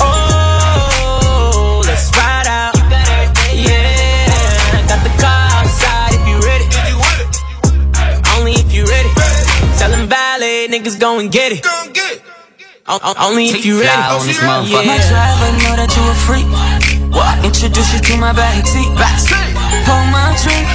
Oh, 0.00 1.82
let's 1.84 2.10
ride 2.16 2.48
out. 2.48 2.74
Yeah, 3.52 4.78
I 4.78 4.82
got 4.88 5.04
the 5.04 5.12
car 5.20 5.48
outside 5.60 6.14
if 6.16 6.24
you 6.26 6.40
ready. 6.48 6.66
Only 8.36 8.52
if 8.52 8.72
you 8.72 8.84
ready. 8.86 9.10
Tell 9.78 9.90
them 9.90 10.08
valet 10.08 10.68
niggas 10.68 10.98
go 10.98 11.18
and 11.18 11.30
get 11.30 11.52
it. 11.52 11.73
O- 12.86 13.00
o- 13.00 13.14
Only 13.28 13.48
if 13.48 13.64
you 13.64 13.80
ready. 13.80 13.88
Fly 13.88 14.12
on 14.12 14.26
this 14.28 14.36
motherfucker. 14.44 14.84
My 14.84 15.00
driver 15.08 15.50
know 15.64 15.74
that 15.80 15.88
you 15.96 16.04
a 16.04 16.16
freak. 16.28 16.44
What? 17.08 17.40
Introduce 17.40 17.88
you 17.96 18.00
to 18.12 18.14
my 18.20 18.32
backseat. 18.36 18.92
Pour 19.88 20.04
my 20.12 20.28
drink, 20.44 20.68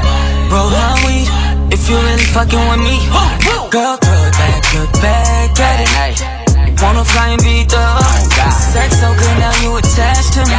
roll 0.50 0.74
my 0.74 0.90
weed. 1.06 1.30
If 1.70 1.86
you 1.86 2.02
really 2.02 2.26
fucking 2.34 2.66
with 2.66 2.82
me, 2.82 2.98
girl, 3.70 4.02
throw 4.02 4.22
it 4.26 4.34
back, 4.42 4.62
look 4.74 4.92
back 5.06 5.54
at 5.62 5.78
it. 5.86 6.82
Wanna 6.82 7.06
fly 7.06 7.30
and 7.38 7.42
beat 7.46 7.70
the 7.70 7.78
oh, 7.78 8.02
Sex 8.74 8.98
so 8.98 9.14
good 9.14 9.36
now 9.38 9.54
you 9.62 9.78
attached 9.78 10.34
to 10.34 10.42
me. 10.50 10.58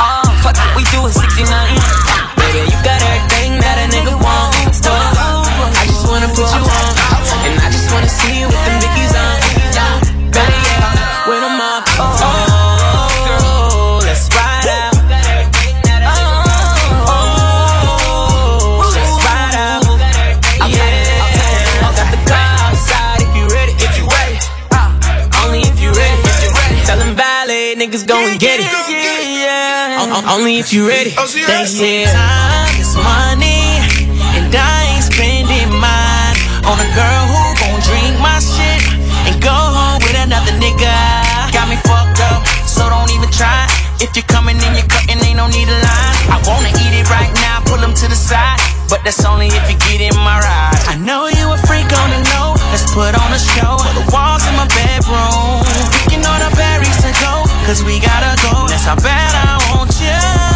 Oh, 0.00 0.24
fuck 0.40 0.56
it, 0.56 0.70
we 0.80 0.82
do 0.96 1.04
it 1.04 1.12
69. 1.12 1.44
Baby, 2.40 2.72
you 2.72 2.78
got 2.80 2.96
everything 3.04 3.60
that 3.60 3.76
a 3.84 3.86
nigga 3.92 4.16
wants. 4.16 4.80
Oh, 4.88 5.44
I 5.76 5.84
just 5.92 6.08
wanna 6.08 6.28
put 6.32 6.48
you 6.48 6.64
on, 6.64 6.92
and 7.44 7.54
I 7.60 7.68
just 7.68 7.92
wanna 7.92 8.08
see 8.08 8.40
you 8.40 8.48
only 30.36 30.58
if 30.58 30.72
you 30.72 30.86
ready. 30.86 31.16
Oh, 31.16 31.24
they 31.24 31.64
said 31.64 32.12
time 32.12 32.76
is 32.76 32.92
money, 32.92 33.80
and 34.36 34.52
I 34.52 34.92
ain't 34.92 35.04
spending 35.08 35.72
mine 35.80 36.36
on 36.68 36.76
a 36.76 36.88
girl 36.92 37.24
who 37.32 37.40
gon' 37.56 37.80
drink 37.80 38.20
my 38.20 38.36
shit 38.44 38.84
and 39.24 39.40
go 39.40 39.56
home 39.56 39.96
with 40.04 40.16
another 40.20 40.52
nigga. 40.60 40.92
Got 41.56 41.72
me 41.72 41.80
fucked 41.88 42.20
up, 42.20 42.44
so 42.68 42.84
don't 42.84 43.08
even 43.16 43.32
try. 43.32 43.64
If 43.96 44.12
you're 44.12 44.28
coming 44.28 44.60
in, 44.60 44.76
you're 44.76 44.84
cutting, 44.92 45.16
ain't 45.24 45.40
no 45.40 45.48
need 45.48 45.72
a 45.72 45.78
line. 45.80 46.16
I 46.28 46.36
wanna 46.44 46.68
eat 46.84 46.92
it 46.92 47.08
right 47.08 47.32
now, 47.40 47.64
pull 47.64 47.80
them 47.80 47.96
to 47.96 48.06
the 48.06 48.18
side. 48.18 48.60
But 48.92 49.00
that's 49.08 49.24
only 49.24 49.48
if 49.48 49.64
you 49.72 49.78
get 49.88 50.04
in 50.04 50.14
my 50.20 50.36
ride. 50.36 50.76
I 50.84 51.00
know 51.00 51.32
you 51.32 51.48
a 51.48 51.58
freak 51.64 51.88
on 51.88 52.08
the 52.12 52.20
low. 52.36 52.54
Let's 52.70 52.84
put 52.92 53.16
on 53.16 53.32
a 53.32 53.40
show. 53.40 53.80
For 53.80 53.94
the 53.98 54.04
walls 54.12 54.44
in 54.46 54.54
my 54.54 54.68
bedroom. 54.68 55.64
Picking 55.96 56.22
all 56.22 56.38
the 56.38 56.52
berries 56.54 56.94
to 57.02 57.10
go. 57.24 57.45
Cause 57.66 57.82
we 57.82 57.98
gotta 57.98 58.40
go. 58.42 58.68
That's 58.68 58.84
how 58.84 58.94
bad 58.94 59.34
I 59.34 59.74
want 59.74 59.90
you. 60.00 60.55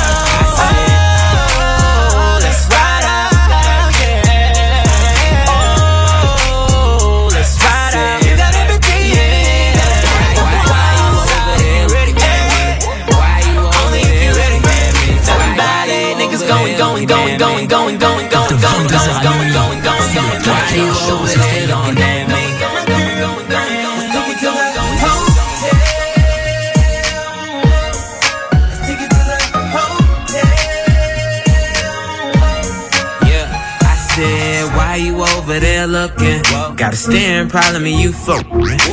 Looking? 35.90 36.42
Got 36.76 36.94
a 36.94 36.96
staring 36.96 37.48
problem 37.48 37.84
and 37.84 37.98
you 37.98 38.12
fuck. 38.12 38.46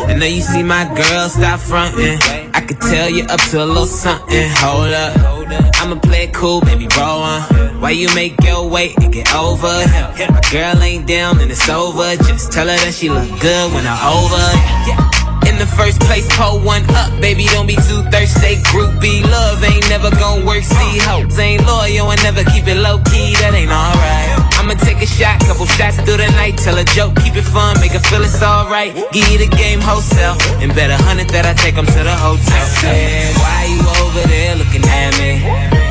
And 0.09 0.19
now 0.19 0.25
you 0.25 0.41
see 0.41 0.63
my 0.63 0.83
girl 0.95 1.29
stop 1.29 1.59
fronting. 1.59 2.17
I 2.53 2.61
could 2.61 2.81
tell 2.81 3.09
you 3.09 3.23
up 3.25 3.39
to 3.51 3.63
a 3.63 3.65
little 3.65 3.85
something. 3.85 4.49
Hold 4.57 4.93
up, 4.93 5.13
I'ma 5.81 5.99
play 5.99 6.23
it 6.23 6.33
cool, 6.33 6.61
baby, 6.61 6.87
roll 6.97 7.21
on. 7.21 7.41
Why 7.81 7.91
you 7.91 8.13
make 8.15 8.41
your 8.43 8.67
way 8.67 8.93
and 8.97 9.13
get 9.13 9.33
over? 9.35 9.67
My 9.67 10.41
girl 10.51 10.81
ain't 10.81 11.07
down 11.07 11.39
and 11.39 11.51
it's 11.51 11.69
over. 11.69 12.15
Just 12.23 12.51
tell 12.51 12.67
her 12.67 12.75
that 12.75 12.93
she 12.93 13.09
look 13.09 13.29
good 13.39 13.73
when 13.73 13.85
I'm 13.85 14.01
over. 14.01 14.43
In 15.47 15.55
the 15.57 15.69
first 15.77 16.01
place, 16.01 16.27
pull 16.35 16.59
one 16.59 16.83
up, 16.91 17.21
baby. 17.21 17.45
Don't 17.53 17.67
be 17.67 17.75
too 17.75 18.01
thirsty. 18.11 18.61
Group 18.73 18.99
B 18.99 19.23
love 19.23 19.63
ain't 19.63 19.87
never 19.89 20.09
gonna 20.11 20.45
work. 20.45 20.63
See, 20.63 20.97
hoes 20.99 21.37
ain't 21.39 21.65
loyal 21.65 22.11
and 22.11 22.21
never 22.23 22.43
keep 22.43 22.67
it 22.67 22.75
low 22.75 22.97
key. 23.05 23.33
That 23.39 23.53
ain't 23.53 23.71
alright. 23.71 24.56
I'ma 24.67 24.83
take 24.83 25.01
a 25.01 25.05
shot, 25.05 25.39
couple 25.47 25.65
shots 25.65 25.95
through 25.95 26.17
the 26.17 26.27
night. 26.35 26.57
Tell 26.57 26.77
a 26.77 26.83
joke, 26.83 27.15
keep 27.23 27.37
it 27.37 27.43
fun, 27.43 27.79
make 27.79 27.93
her 27.93 27.99
feel 27.99 28.21
it's 28.21 28.43
alright. 28.43 28.93
Give 29.13 29.25
you 29.29 29.37
the 29.37 29.47
game 29.47 29.79
wholesale, 29.79 30.35
and 30.59 30.75
bet 30.75 30.91
a 30.91 30.97
hundred 30.97 31.29
that 31.29 31.45
I 31.45 31.53
take 31.53 31.75
them 31.75 31.85
to 31.85 32.03
the 32.03 32.13
hotel. 32.13 32.65
Said, 32.83 33.33
why 33.37 33.63
you 33.63 33.79
over 34.03 34.27
there 34.27 34.57
looking 34.57 34.83
at 34.83 35.17
me? 35.19 35.86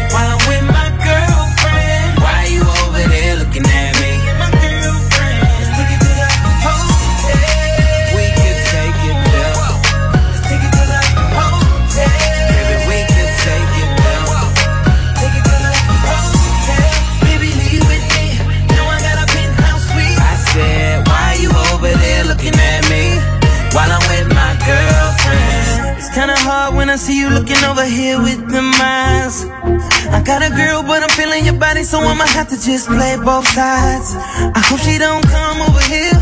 Body, 31.58 31.84
so 31.84 32.00
I'ma 32.00 32.26
have 32.36 32.48
to 32.48 32.58
just 32.60 32.86
play 32.86 33.16
both 33.16 33.48
sides. 33.48 34.12
I 34.52 34.60
hope 34.68 34.80
she 34.80 34.98
don't 34.98 35.24
come 35.24 35.62
over 35.64 35.80
here. 35.88 36.12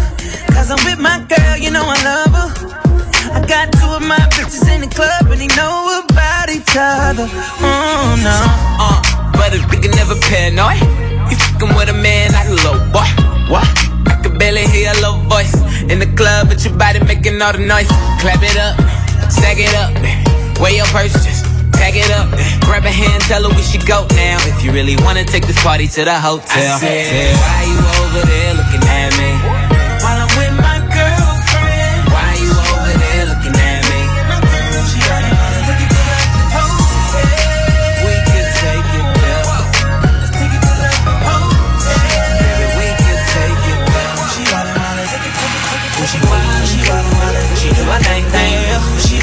Cause 0.54 0.70
I'm 0.70 0.78
with 0.86 1.00
my 1.02 1.18
girl, 1.26 1.56
you 1.58 1.70
know 1.70 1.82
I 1.82 1.98
love 2.06 2.30
her. 2.30 2.50
I 3.34 3.42
got 3.42 3.72
two 3.74 3.90
of 3.90 4.02
my 4.02 4.20
bitches 4.30 4.62
in 4.70 4.82
the 4.82 4.90
club 4.94 5.26
and 5.26 5.40
they 5.40 5.50
know 5.58 6.02
about 6.06 6.50
each 6.54 6.78
other. 6.78 7.26
Oh 7.58 8.14
no. 8.22 8.38
Uh, 8.78 9.02
but 9.34 9.54
a 9.54 9.58
nigga 9.74 9.90
never 9.98 10.14
paranoid. 10.30 10.78
You 11.26 11.36
fucking 11.36 11.74
with 11.74 11.90
a 11.90 11.98
man 11.98 12.30
like 12.30 12.46
a 12.46 12.54
little 12.54 12.78
boy. 12.94 13.08
What? 13.50 13.66
I 14.06 14.20
can 14.22 14.38
barely 14.38 14.66
hear 14.70 14.92
a 14.94 15.00
low 15.02 15.18
voice 15.26 15.54
in 15.90 15.98
the 15.98 16.10
club, 16.14 16.46
but 16.46 16.62
your 16.64 16.78
body 16.78 17.02
making 17.02 17.42
all 17.42 17.52
the 17.52 17.58
noise. 17.58 17.90
Clap 18.22 18.38
it 18.38 18.54
up, 18.54 18.78
stack 19.30 19.58
it 19.58 19.74
up, 19.74 19.90
weigh 20.62 20.76
your 20.78 20.86
purse, 20.94 21.12
tag 21.78 21.96
it 21.96 22.10
up. 22.10 22.28
Grab 22.64 22.84
a 22.84 22.90
hand, 22.90 23.22
tell 23.24 23.42
her 23.42 23.52
we 23.54 23.62
should 23.62 23.86
go 23.86 24.06
now. 24.14 24.38
If 24.46 24.62
you 24.64 24.72
really 24.72 24.96
wanna 25.04 25.24
take 25.24 25.46
this 25.46 25.60
party 25.62 25.88
to 25.88 26.04
the 26.04 26.18
hotel. 26.18 26.76
I 26.76 26.78
said, 26.78 27.36
why 27.36 27.62
you 27.70 27.78
over 28.00 28.22
there 28.26 28.54
looking 28.54 28.84
at 28.84 29.10
me? 29.18 29.30
While 30.02 30.18
I'm 30.24 30.30
with 30.38 30.54
my 30.60 30.78
girlfriend. 30.92 31.98
Why 32.12 32.30
you 32.44 32.52
over 32.52 32.94
there 33.02 33.24
looking 33.30 33.56
at 33.56 33.82
me? 33.90 34.00
We 38.04 38.14
could 38.28 38.48
take 38.60 38.90
it 39.00 39.06
there. 39.16 39.44
Baby, 42.44 42.68
we 42.76 42.86
take 43.02 43.66
it 43.72 43.80
there. 43.88 44.16
She. 44.32 44.42
She 46.04 46.18
wildin', 46.20 46.66
she 46.68 46.80
wildin' 46.84 47.16
wildin'. 47.16 47.56
She 47.60 47.68
do 47.72 47.82
a 47.88 47.96
thing 48.04 48.24
thing. 48.34 48.52
She. 49.00 49.16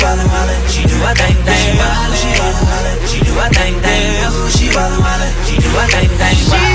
She 0.74 0.82
do 0.88 0.97
a 1.06 1.14
thing 1.14 1.38
thing. 1.45 2.11
Do 3.32 3.40
a 3.40 3.50
thing 3.50 3.80
thing. 3.82 4.50
She 4.50 4.68
wildin' 4.76 5.00
wildin'. 5.00 5.32
She 5.48 5.58
do 5.58 5.70
a 5.78 5.88
thing 5.88 6.10
thing. 6.18 6.71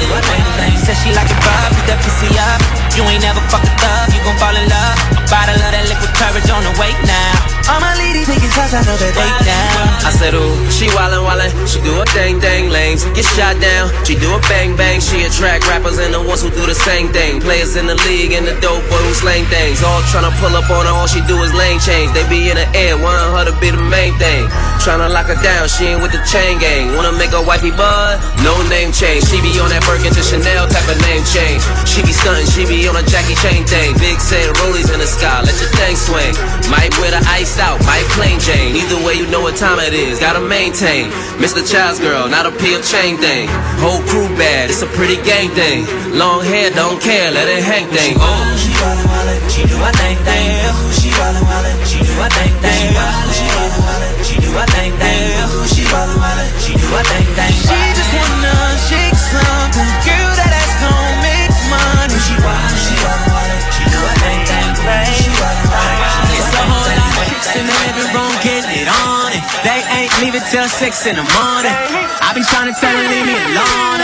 Do 0.00 0.08
a 0.16 0.20
thing 0.24 0.44
thing. 0.56 0.74
Said 0.80 0.96
she 1.00 1.10
like 1.12 1.28
it 1.28 1.40
rough, 1.44 1.72
beat 1.76 1.86
that 1.92 2.00
pussy 2.00 2.30
up. 2.40 2.60
You 2.96 3.04
ain't 3.06 3.22
never 3.22 3.40
fucked 3.52 3.68
a 3.68 3.74
thug, 3.76 4.08
you 4.12 4.20
gon' 4.24 4.36
fall 4.40 4.56
in 4.56 4.66
love. 4.68 4.96
A 5.16 5.22
bottle 5.28 5.60
of 5.60 5.70
that 5.72 5.84
liquid 5.88 6.12
courage 6.16 6.48
on 6.48 6.64
the 6.64 6.72
way 6.80 6.92
now. 7.04 7.36
All 7.70 7.78
my 7.78 7.94
ladies 8.00 8.26
taking 8.26 8.50
shots, 8.50 8.74
I 8.74 8.82
know 8.82 8.98
that 8.98 9.12
they 9.14 9.30
down. 9.46 9.86
I 10.02 10.10
said, 10.10 10.34
ooh, 10.34 10.56
she 10.72 10.90
wildin' 10.90 11.22
wildin', 11.22 11.52
she 11.70 11.78
do 11.86 11.94
a 12.00 12.04
dang 12.16 12.42
dang 12.42 12.72
lanes, 12.72 13.06
get 13.14 13.28
shot 13.36 13.54
down, 13.62 13.92
she 14.02 14.18
do 14.18 14.26
a 14.34 14.40
bang 14.50 14.74
bang, 14.74 14.98
she 14.98 15.22
attract 15.22 15.70
rappers 15.70 16.02
and 16.02 16.10
the 16.10 16.18
ones 16.18 16.42
who 16.42 16.50
do 16.50 16.66
the 16.66 16.74
same 16.74 17.12
thing. 17.14 17.38
Players 17.38 17.76
in 17.76 17.86
the 17.86 17.94
league 18.08 18.32
and 18.34 18.42
the 18.42 18.56
dope 18.58 18.82
boy 18.90 18.98
who 19.06 19.12
slang 19.14 19.46
things, 19.52 19.84
all 19.86 20.02
tryna 20.10 20.34
pull 20.42 20.56
up 20.56 20.66
on 20.72 20.88
her, 20.88 20.94
all 20.96 21.06
she 21.06 21.22
do 21.30 21.38
is 21.46 21.54
lane 21.54 21.78
change. 21.78 22.10
They 22.10 22.26
be 22.26 22.50
in 22.50 22.58
the 22.58 22.66
air, 22.74 22.98
want 22.98 23.20
her 23.36 23.44
to 23.46 23.54
be 23.60 23.70
the 23.70 23.84
main 23.86 24.18
thing. 24.18 24.50
Tryna 24.80 25.12
lock 25.12 25.28
her 25.28 25.36
down, 25.44 25.68
she 25.68 25.92
ain't 25.92 26.00
with 26.00 26.08
the 26.08 26.24
chain 26.24 26.56
gang. 26.56 26.96
Wanna 26.96 27.12
make 27.12 27.36
her 27.36 27.44
wifey 27.44 27.68
bud? 27.68 28.16
No 28.40 28.56
name 28.72 28.96
change. 28.96 29.28
She 29.28 29.36
be 29.44 29.52
on 29.60 29.68
that 29.68 29.84
Birkin 29.84 30.08
to 30.08 30.24
Chanel 30.24 30.64
type 30.72 30.88
of 30.88 30.96
name 31.04 31.20
change. 31.28 31.60
She 31.84 32.00
be 32.00 32.16
stunting, 32.16 32.48
she 32.48 32.64
be 32.64 32.88
on 32.88 32.96
a 32.96 33.04
Jackie 33.04 33.36
Chain 33.44 33.68
thing. 33.68 33.92
Big 34.00 34.16
saying 34.16 34.48
rollies 34.56 34.88
in 34.88 34.96
the 34.96 35.04
sky, 35.04 35.44
let 35.44 35.52
your 35.60 35.68
thing 35.76 35.92
swing. 36.00 36.32
Might 36.72 36.96
wear 36.96 37.12
the 37.12 37.20
ice 37.28 37.60
out, 37.60 37.76
might 37.84 38.08
plain 38.16 38.40
Jane. 38.40 38.72
Either 38.72 38.96
way, 39.04 39.20
you 39.20 39.28
know 39.28 39.44
what 39.44 39.60
time 39.60 39.76
it 39.84 39.92
is, 39.92 40.16
gotta 40.16 40.40
maintain. 40.40 41.12
Mr. 41.36 41.60
Child's 41.60 42.00
girl, 42.00 42.24
not 42.32 42.48
a 42.48 42.52
peel 42.56 42.80
chain 42.80 43.20
thing. 43.20 43.52
Whole 43.84 44.00
crew 44.08 44.32
bad, 44.40 44.72
it's 44.72 44.80
a 44.80 44.88
pretty 44.96 45.20
gang 45.28 45.52
thing. 45.52 45.84
Long 46.16 46.40
hair, 46.40 46.72
don't 46.72 46.96
care, 47.04 47.28
let 47.28 47.52
it 47.52 47.60
hang 47.60 47.84
thing. 47.92 48.16
Oh. 48.16 48.32
She 48.56 48.72
wildin' 48.80 49.04
wildin', 49.12 49.44
she 49.52 49.62
do 49.68 49.76
a 49.76 49.92
thing 49.92 50.16
thing. 50.24 50.56
She 50.96 51.12
wildin' 51.12 51.44
wildin', 51.44 51.76
she 51.84 51.98
do 52.00 52.16
a 52.16 52.28
thing 52.32 52.54
thing. 52.64 53.49
Do 54.50 54.58
a 54.58 54.66
thing 54.74 54.92
thing. 54.98 55.30
She 55.70 55.86
wildin' 55.94 56.18
wildin', 56.18 56.50
she 56.58 56.74
do 56.74 56.88
a 56.90 57.02
thing 57.06 57.28
thing. 57.38 57.54
She 57.54 57.78
just 57.94 58.10
wanna 58.10 58.54
shake 58.90 59.14
something, 59.14 59.90
girl 60.02 60.30
that 60.42 60.50
ass 60.50 60.72
gon' 60.82 61.14
make 61.22 61.54
money. 61.70 62.18
She 62.18 62.34
wildin', 62.42 62.82
she 62.82 62.96
wildin' 62.98 63.30
wildin', 63.30 63.62
she 63.70 63.84
do 63.86 64.00
a 64.02 64.12
thing 64.18 64.40
thing. 64.50 65.14
She 65.22 65.30
wildin', 65.38 66.34
it's 66.34 66.50
a 66.50 66.64
whole 66.66 66.90
lot 66.98 67.14
of 67.14 67.24
chicks 67.30 67.50
in 67.54 67.64
the 67.66 67.76
living 67.86 68.10
room 68.10 68.34
getting 68.42 68.74
it 68.74 68.88
on, 68.90 69.30
and 69.30 69.44
they 69.62 69.80
ain't 69.94 70.12
leaving 70.18 70.42
till 70.50 70.66
six 70.66 71.06
in 71.06 71.14
the 71.14 71.26
morning. 71.38 71.74
I've 72.18 72.34
been 72.34 72.46
trying 72.46 72.74
to 72.74 72.74
tell 72.74 72.90
her 72.90 73.06
leave 73.06 73.26
me 73.26 73.38
alone 73.38 73.99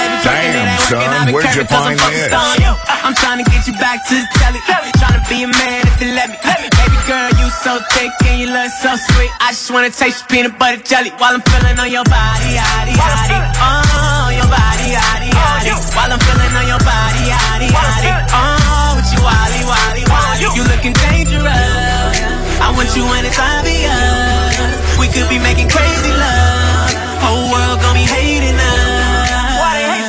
son, 0.88 1.32
where'd 1.34 1.54
you 1.54 1.64
find 1.66 1.98
this? 1.98 2.30
I'm 2.32 3.14
trying 3.14 3.42
to 3.42 3.46
get 3.50 3.66
you 3.66 3.74
back 3.78 4.06
to 4.08 4.14
the 4.14 4.26
telly. 4.38 4.60
Trying 4.98 5.18
to 5.18 5.24
be 5.28 5.42
a 5.42 5.50
man 5.50 5.86
if 5.86 6.00
you 6.00 6.14
let 6.14 6.30
me. 6.30 6.38
Baby 6.42 6.98
girl, 7.06 7.30
you 7.38 7.46
so 7.62 7.78
thick 7.94 8.10
and 8.26 8.40
you 8.40 8.48
look 8.50 8.70
so 8.82 8.94
sweet. 8.94 9.30
I 9.40 9.50
just 9.50 9.70
wanna 9.70 9.90
taste 9.90 10.26
your 10.26 10.28
peanut 10.30 10.58
butter 10.58 10.82
jelly 10.82 11.10
while 11.18 11.34
I'm 11.34 11.42
feeling 11.42 11.78
on 11.78 11.90
your 11.90 12.06
body, 12.06 12.58
yaddy, 12.58 12.94
yaddy. 12.94 13.38
Oh, 13.62 14.30
your 14.30 14.48
body, 14.50 14.86
yaddy, 14.94 15.30
yaddy. 15.30 15.74
While 15.94 16.10
I'm 16.12 16.22
feeling 16.22 16.54
on 16.54 16.66
your 16.66 16.82
body, 16.82 17.22
yaddy, 17.30 17.68
yaddy. 17.70 18.10
Oh, 18.34 18.98
with 18.98 19.10
you, 19.10 19.22
wally, 19.22 19.62
wally, 19.66 20.04
wally. 20.06 20.50
You 20.54 20.62
looking 20.70 20.94
dangerous. 20.94 22.18
I 22.62 22.72
want 22.74 22.90
you 22.96 23.04
when 23.06 23.24
it's 23.26 23.38
obvious. 23.38 24.98
We 24.98 25.06
could 25.08 25.28
be 25.28 25.38
making 25.38 25.68
crazy 25.68 26.10
love. 26.10 26.55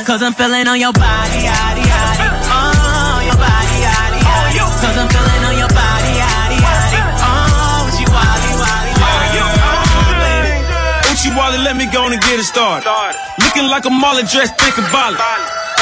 Cause 0.08 0.22
I'm 0.22 0.32
feeling 0.32 0.66
on 0.66 0.80
your 0.80 0.94
body, 0.94 1.44
yaddy, 1.44 1.84
yaddy. 1.84 2.26
Oh, 2.48 3.20
your 3.28 3.36
body, 3.36 3.76
yaddy, 3.84 4.20
yaddy. 4.24 4.56
Cause 4.80 4.96
I'm 4.96 5.04
feeling 5.04 5.44
on 5.44 5.52
your 5.60 5.68
body, 5.68 6.12
yaddy, 6.16 6.56
yaddy. 6.64 7.00
Oh, 7.20 7.92
she 7.92 8.08
wally, 8.08 8.52
wally, 8.56 8.92
wally. 9.04 9.36
Oh, 9.36 10.16
baby. 10.24 11.12
Uchi 11.12 11.28
Wally, 11.36 11.58
let 11.60 11.76
me 11.76 11.84
go 11.92 12.08
and 12.08 12.16
get 12.24 12.40
it 12.40 12.44
started. 12.44 12.88
Looking 13.44 13.68
like 13.68 13.84
a 13.84 13.90
Marley 13.90 14.22
dress, 14.24 14.48
thinking 14.56 14.88
violent. 14.88 15.20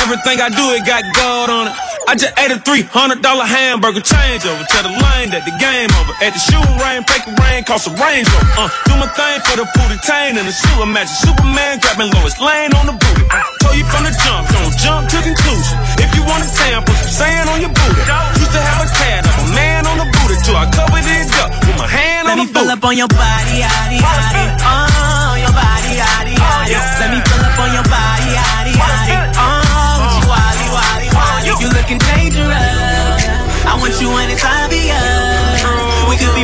Everything 0.03 0.43
I 0.43 0.51
do, 0.51 0.74
it 0.74 0.83
got 0.85 1.07
gold 1.14 1.51
on 1.51 1.68
it. 1.68 1.95
I 2.07 2.14
just 2.14 2.30
ate 2.38 2.54
a 2.54 2.59
$300 2.62 3.18
hamburger 3.18 3.98
changeover. 3.98 4.62
Tell 4.70 4.86
the 4.86 4.94
lane 4.94 5.34
that 5.34 5.42
the 5.42 5.50
game 5.59 5.90
over. 5.98 6.14
At 6.22 6.38
the 6.38 6.40
shoe 6.40 6.62
rain, 6.78 7.02
fake 7.02 7.26
rain, 7.42 7.66
cost 7.66 7.90
a 7.90 7.92
Range 7.98 8.22
Rover. 8.30 8.46
Uh, 8.62 8.70
do 8.86 8.94
my 9.02 9.11
thing 9.11 9.42
for 9.42 9.59
the 9.59 9.66
booty 9.74 9.98
tain 10.07 10.38
and 10.38 10.46
the 10.46 10.54
sewer 10.54 10.86
match. 10.86 11.11
Superman 11.11 11.82
grabbing 11.82 12.14
Lois 12.14 12.38
Lane 12.38 12.70
on 12.78 12.86
the 12.86 12.94
booty. 12.94 13.24
I 13.26 13.42
told 13.59 13.74
you 13.74 13.82
from 13.90 14.07
the 14.07 14.14
jump, 14.22 14.46
don't 14.54 14.74
jump 14.78 15.02
to 15.11 15.18
conclusion. 15.18 15.76
If 15.98 16.14
you 16.14 16.22
want 16.22 16.46
a 16.46 16.48
tan, 16.54 16.78
put 16.86 16.94
some 16.94 17.26
sand 17.26 17.50
on 17.50 17.59
your 17.59 17.74
booty. 17.74 18.02
Used 18.38 18.54
to 18.54 18.62
have 18.62 18.86
a 18.86 18.88
tad 18.88 19.26
of 19.26 19.34
a 19.42 19.46
man 19.59 19.82
on 19.90 19.98
the 19.98 20.07
booty 20.07 20.38
till 20.46 20.54
I 20.54 20.70
covered 20.70 21.02
it 21.02 21.26
up 21.42 21.50
with 21.66 21.74
my 21.74 21.90
hand 21.90 22.30
Let 22.30 22.38
on 22.38 22.38
me 22.38 22.46
the 22.46 22.54
pull 22.54 22.70
booty. 22.70 22.78
up 22.78 22.84
on 22.86 22.94
your 22.94 23.11
body, 23.11 23.66
yaddy, 23.66 23.98
yaddy. 23.98 24.44
Oh, 24.62 25.34
your 25.42 25.50
body, 25.50 25.90
yaddy, 25.98 26.34
yaddy. 26.38 26.70
Let 27.02 27.09
me 27.11 27.18
pull 27.26 27.42
up 27.42 27.59
on 27.59 27.70
your 27.74 27.86
body, 27.90 28.28
yaddy, 28.30 28.72
yaddy. 28.78 29.18
Oh, 29.42 29.55
You 31.47 31.70
looking 31.70 31.99
dangerous. 31.99 33.22
I 33.62 33.78
want 33.78 33.94
you 34.03 34.11
when 34.11 34.28
it's 34.34 34.42
obvious. 34.42 35.62
We 36.11 36.18
could 36.18 36.34
be 36.34 36.42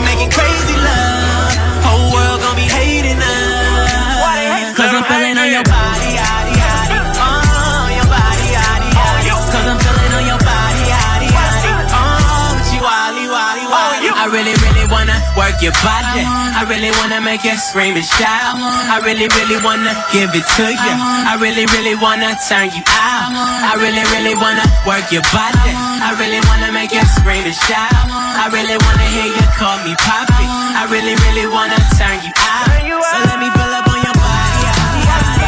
your 15.63 15.73
body. 15.79 16.27
I 16.27 16.67
really 16.67 16.91
wanna 16.99 17.23
make 17.23 17.47
you 17.47 17.55
scream 17.55 17.95
and 17.95 18.05
shout. 18.05 18.59
I 18.59 18.99
really, 19.07 19.31
really 19.39 19.63
wanna 19.63 19.95
give 20.11 20.35
it 20.35 20.43
to 20.59 20.67
you. 20.67 20.95
I 21.31 21.39
really, 21.39 21.71
really 21.71 21.95
wanna 21.95 22.35
turn 22.51 22.67
you 22.75 22.83
out. 22.99 23.31
I 23.31 23.79
really, 23.79 24.03
really 24.11 24.35
wanna 24.35 24.67
work 24.83 25.07
your 25.15 25.23
body. 25.31 25.71
I 26.03 26.19
really 26.19 26.43
wanna 26.51 26.75
make 26.75 26.91
you 26.91 27.07
scream 27.15 27.47
and 27.47 27.55
shout. 27.55 27.95
I 27.95 28.51
really 28.51 28.75
wanna 28.75 29.07
hear 29.15 29.31
you 29.31 29.47
call 29.55 29.79
me 29.87 29.95
poppy. 30.03 30.47
I 30.51 30.91
really, 30.91 31.15
really 31.31 31.47
wanna 31.47 31.79
turn 31.95 32.19
you 32.27 32.35
out. 32.35 32.67
So 32.83 33.17
let 33.31 33.39
me 33.39 33.47
pull 33.55 33.73
up 33.79 33.87
on 33.87 34.03
your 34.03 34.17
body. 34.19 34.59
yaddy, 34.67 35.03
yaddy. 35.07 35.47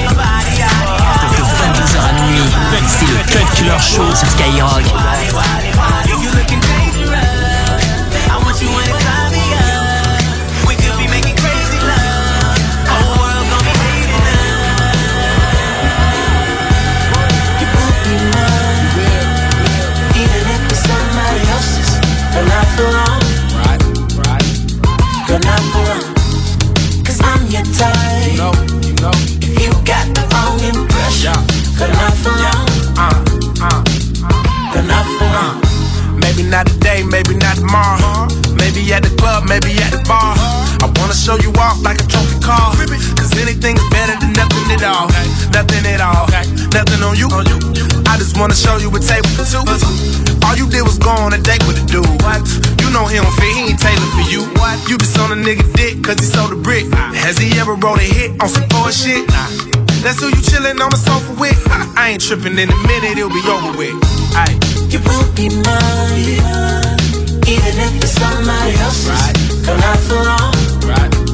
Your 0.00 0.16
body, 0.16 0.54
yaddy, 0.64 0.96
yaddy. 0.96 1.28
De 1.36 1.44
22h 1.60 2.00
à 2.08 2.12
minuit, 2.16 2.48
c'est 2.88 3.12
le 3.12 3.20
Cut 3.28 3.44
Killer 3.52 3.80
Show 3.84 4.08
sur 4.16 4.28
Skyrock. 4.32 4.88
Not 36.50 36.66
today, 36.66 37.06
maybe 37.06 37.38
not 37.38 37.56
tomorrow. 37.56 38.26
Maybe 38.58 38.82
at 38.92 39.06
the 39.06 39.14
club, 39.14 39.46
maybe 39.46 39.70
at 39.78 39.94
the 39.94 40.02
bar. 40.02 40.34
I 40.82 40.90
wanna 40.98 41.14
show 41.14 41.38
you 41.38 41.54
off 41.62 41.78
like 41.86 42.02
a 42.02 42.06
trophy 42.10 42.38
car. 42.42 42.74
Cause 43.14 43.30
anything 43.38 43.78
is 43.78 43.88
better 43.94 44.18
than 44.18 44.34
nothing 44.34 44.66
at 44.74 44.82
all. 44.82 45.06
Nothing 45.54 45.86
at 45.86 46.02
all. 46.02 46.26
Nothing 46.74 47.00
on 47.06 47.14
you. 47.14 47.30
I 48.10 48.18
just 48.18 48.36
wanna 48.36 48.58
show 48.58 48.76
you 48.82 48.90
a 48.90 48.98
table 48.98 49.30
for 49.38 49.46
two. 49.46 49.62
All 50.44 50.56
you 50.58 50.66
did 50.66 50.82
was 50.82 50.98
go 50.98 51.10
on 51.22 51.32
a 51.32 51.38
date 51.38 51.62
with 51.70 51.78
a 51.78 51.86
dude. 51.86 52.04
What? 52.26 52.42
You 52.82 52.90
know 52.90 53.06
he 53.06 53.22
don't 53.22 53.30
fit, 53.38 53.54
he 53.54 53.70
ain't 53.70 53.78
tailored 53.78 54.10
for 54.10 54.26
you. 54.26 54.42
What? 54.58 54.76
You 54.90 54.98
just 54.98 55.16
on 55.22 55.30
a 55.30 55.38
nigga 55.38 55.62
dick 55.78 56.02
cause 56.02 56.18
he 56.18 56.26
sold 56.26 56.52
a 56.52 56.56
brick. 56.58 56.90
Has 57.14 57.38
he 57.38 57.54
ever 57.60 57.78
wrote 57.78 58.02
a 58.02 58.08
hit 58.10 58.34
on 58.42 58.48
some 58.48 58.66
bullshit? 58.66 59.22
That's 60.02 60.20
who 60.20 60.28
you 60.28 60.42
chillin' 60.42 60.80
on 60.80 60.90
the 60.90 60.96
sofa 60.96 61.32
with. 61.38 61.60
I 61.96 62.10
ain't 62.10 62.22
trippin' 62.22 62.58
in 62.58 62.70
a 62.70 62.76
minute, 62.88 63.18
it'll 63.18 63.28
be 63.28 63.42
over 63.48 63.76
with. 63.76 63.94
Aight. 64.32 64.56
You 64.90 64.98
won't 65.04 65.36
be 65.36 65.48
mine, 65.48 66.96
even 67.46 67.74
if 67.78 68.02
it's 68.02 68.12
somebody 68.12 68.72
else's. 68.80 69.66
But 69.66 69.76
not 69.76 69.98
for 69.98 70.16
long. 70.24 70.56
Right, 70.88 71.29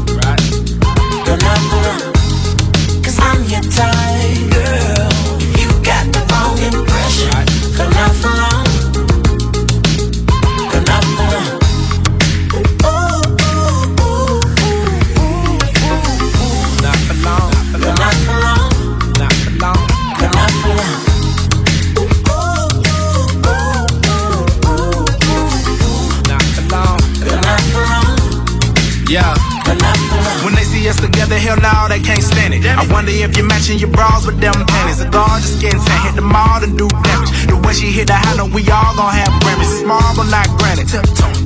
together, 31.26 31.38
hell 31.38 31.58
no, 31.60 31.88
they 31.88 32.00
can't 32.00 32.22
stand 32.22 32.54
it. 32.54 32.64
I 32.66 32.86
wonder 32.92 33.10
if 33.10 33.36
you're 33.36 33.46
matching 33.46 33.78
your 33.78 33.90
bras 33.90 34.26
with 34.26 34.40
them 34.40 34.54
panties. 34.54 35.00
A 35.00 35.10
gorgeous 35.10 35.58
skin 35.58 35.74
tan, 35.74 35.98
hit 36.06 36.14
the 36.14 36.22
mall 36.22 36.62
and 36.62 36.78
do 36.78 36.88
damage. 37.02 37.30
The 37.46 37.56
way 37.56 37.74
she 37.74 37.90
hit 37.90 38.06
the 38.06 38.14
high 38.14 38.36
note, 38.36 38.54
we 38.54 38.62
all 38.70 38.94
gon' 38.94 39.12
have 39.12 39.32
Grammys. 39.42 39.66
It's 39.66 39.82
marble, 39.82 40.24
not 40.30 40.46
granite. 40.58 40.90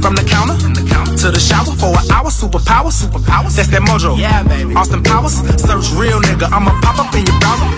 From 0.01 0.15
the 0.15 0.25
counter 0.25 0.57
to 0.57 1.31
the 1.31 1.41
shower 1.41 1.73
for 1.77 1.93
an 1.97 2.05
hour. 2.13 2.29
Superpower, 2.31 2.93
superpowers. 2.93 3.57
That's 3.57 3.69
that 3.69 3.83
mojo. 3.83 4.19
Yeah, 4.19 4.43
baby. 4.45 4.75
Austin 4.75 5.03
Powers, 5.03 5.37
search 5.61 5.89
real 5.97 6.21
nigga. 6.21 6.49
I'ma 6.53 6.73
pop 6.81 6.99
up 6.99 7.15
in 7.15 7.25
your 7.25 7.39
browser. 7.41 7.69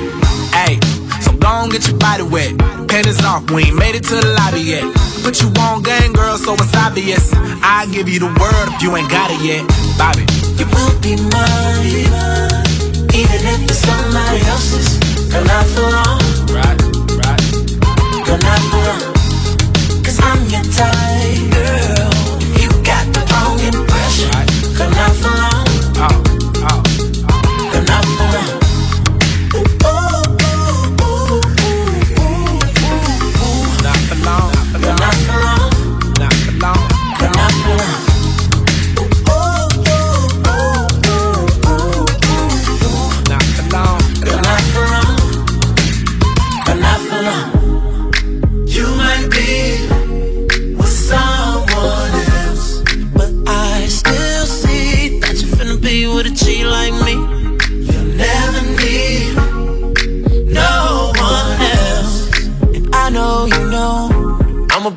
Ayy, 0.66 0.78
so 1.22 1.32
gon' 1.38 1.70
get 1.70 1.86
your 1.88 1.98
body 1.98 2.22
wet. 2.22 2.59
Panties 2.88 3.22
off, 3.24 3.50
we 3.50 3.64
ain't 3.70 3.76
made 3.76 3.94
it 3.94 4.05
to 4.05 4.14
the 4.16 4.34
lobby 4.38 4.61
yet. 4.61 4.84
Put 5.22 5.40
you 5.40 5.48
on 5.62 5.82
gang, 5.82 6.12
girl, 6.12 6.36
so 6.36 6.55
it's 6.55 6.74
obvious. 6.74 7.32
I 7.62 7.86
give 7.90 8.09
you 8.09 8.20
the 8.20 8.26
word 8.26 8.66
if 8.74 8.82
you 8.82 8.94
ain't 8.96 9.11
got 9.11 9.30
it 9.30 9.40
yet. 9.40 9.62
Bobby. 9.96 10.41
You 10.59 10.66
will 10.66 10.94
be 11.00 11.16
mine, 11.16 12.66
even 13.14 13.40
if 13.53 13.61
it's 13.70 13.78
somebody 13.78 14.40
else's. 14.53 14.98
But 15.30 15.44
not 15.46 15.66
for 15.66 15.82
long. 15.82 16.20
Right, 16.57 16.78
right. 17.20 17.42
But 18.26 18.38
not 18.42 18.61
for 18.70 18.82
long. 18.88 19.14
Cause 20.05 20.18
I'm 20.20 20.40
your 20.50 20.64
type, 20.76 21.11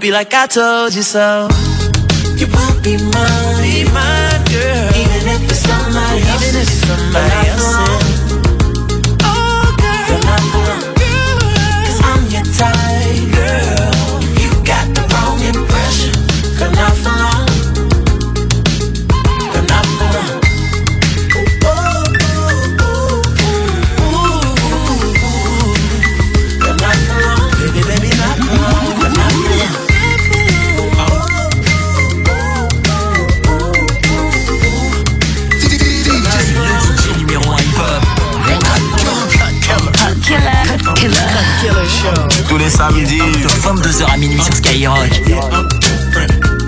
be 0.05 0.11
like 0.11 0.35
I 0.35 0.45
told 0.45 0.93
you 0.93 1.01
so. 1.01 1.47
You 2.37 2.45
will 2.45 2.81
be 2.83 2.93
mine, 3.13 3.61
be 3.63 3.85
my 3.89 4.29
girl, 4.53 4.89
even 5.01 5.23
if 5.33 5.49
it's 5.49 5.61
somebody 5.65 6.21
else. 6.29 6.43
Even 6.45 6.61
if 6.61 6.67
it's 6.67 6.85
somebody 6.85 7.49
else. 7.49 7.54
les 42.65 42.71
samedis. 42.71 43.17
De 43.17 43.47
22h 43.47 44.11
à 44.11 44.17
minuit 44.17 44.41
sur 44.41 44.53
Skyrock. 44.55 45.09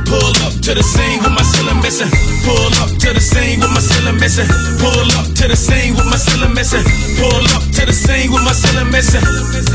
Pull 0.05 0.37
up 0.45 0.53
to 0.61 0.73
the 0.73 0.83
scene 0.83 1.19
with 1.21 1.31
my 1.31 1.43
cellar 1.43 1.75
missing. 1.81 2.09
Pull 2.45 2.71
up 2.81 2.89
to 2.99 3.13
the 3.13 3.19
scene 3.19 3.59
with 3.59 3.71
my 3.71 3.81
cellar 3.81 4.13
missing. 4.13 4.47
Pull 4.79 5.11
up 5.19 5.33
to 5.35 5.47
the 5.47 5.55
scene 5.55 5.95
with 5.95 6.05
my 6.05 6.17
cellar 6.17 6.49
missing. 6.49 6.83
Pull 7.17 7.45
up 7.55 7.63
to 7.73 7.85
the 7.85 7.93
scene 7.93 8.31
with 8.31 8.43
my 8.43 8.53
cellar 8.53 8.85
missing. 8.85 9.23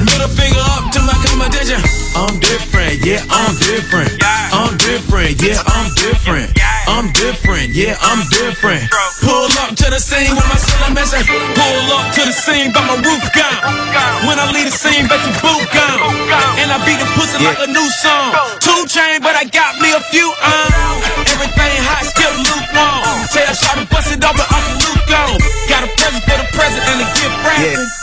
Middle 0.06 0.28
finger 0.28 0.62
up 0.76 0.90
to 0.92 1.00
my 1.02 1.14
competition. 1.26 1.80
I'm 2.16 2.38
different, 2.40 3.04
yeah, 3.04 3.22
I'm 3.28 3.54
different. 3.56 4.12
I'm 4.22 4.76
different, 4.78 5.42
yeah, 5.42 5.62
I'm 5.66 5.92
different. 5.94 6.51
I'm 7.02 7.10
different, 7.18 7.74
yeah, 7.74 7.98
I'm 7.98 8.22
different. 8.30 8.86
Pull 9.26 9.50
up 9.58 9.74
to 9.74 9.90
the 9.90 9.98
scene 9.98 10.38
with 10.38 10.46
my 10.46 10.54
ceiling 10.54 10.94
missing. 10.94 11.26
Pull 11.26 11.86
up 11.98 12.14
to 12.14 12.22
the 12.22 12.30
scene, 12.30 12.70
but 12.70 12.86
my 12.86 12.94
roof 12.94 13.26
gone. 13.34 13.58
When 14.22 14.38
I 14.38 14.46
leave 14.54 14.70
the 14.70 14.76
scene, 14.78 15.10
bet 15.10 15.18
your 15.26 15.34
boot 15.42 15.66
gone. 15.74 15.98
And 16.62 16.70
I 16.70 16.78
beat 16.86 17.02
the 17.02 17.10
pussy 17.18 17.42
like 17.42 17.58
a 17.58 17.66
new 17.66 17.90
song. 17.98 18.38
Two 18.62 18.86
chain, 18.86 19.18
but 19.18 19.34
I 19.34 19.50
got 19.50 19.82
me 19.82 19.90
a 19.90 20.02
few 20.14 20.30
on. 20.30 21.02
Everything 21.26 21.74
hot, 21.82 22.06
still 22.06 22.38
lukewarm. 22.38 23.02
I 23.34 23.50
try 23.50 23.82
to 23.82 23.86
bust 23.90 24.14
it 24.14 24.22
open, 24.22 24.46
Uncle 24.46 24.78
Luke 24.86 25.02
gone. 25.10 25.42
Got 25.66 25.82
a 25.82 25.90
present 25.98 26.22
for 26.22 26.38
the 26.38 26.46
present 26.54 26.86
and 26.86 27.02
a 27.02 27.08
gift 27.18 27.34
wrapping. 27.42 27.82
I 27.82 28.01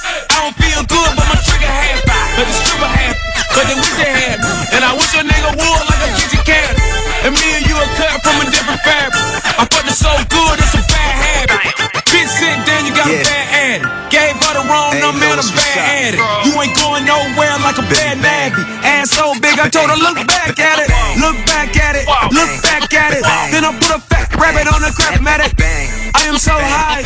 Gave 14.69 14.77
her 14.77 14.93
the 14.93 15.01
wrong 15.01 15.01
number 15.01 15.25
and 15.25 15.41
a 15.41 15.47
bad 15.49 16.13
addict. 16.13 16.21
You 16.45 16.53
ain't 16.61 16.77
going 16.77 17.05
nowhere 17.05 17.57
like 17.65 17.81
a 17.81 17.85
bad 17.89 18.21
nabby. 18.21 18.61
Ass 18.85 19.09
so 19.09 19.33
big, 19.41 19.57
I 19.57 19.69
told 19.69 19.89
her, 19.89 19.97
look 19.97 20.21
back 20.29 20.59
at 20.61 20.77
it. 20.77 20.89
Look 21.17 21.37
back 21.49 21.73
at 21.73 21.97
it. 21.97 22.05
Look 22.29 22.53
back 22.61 22.93
at 22.93 23.17
it. 23.17 23.25
Then 23.49 23.65
I 23.65 23.73
put 23.73 23.97
a 23.97 23.99
fat 23.99 24.29
rabbit 24.37 24.69
on 24.69 24.81
the 24.81 24.93
crap 24.93 25.21
matic. 25.25 25.57
I 26.13 26.21
am 26.29 26.37
so 26.37 26.53
high. 26.53 27.01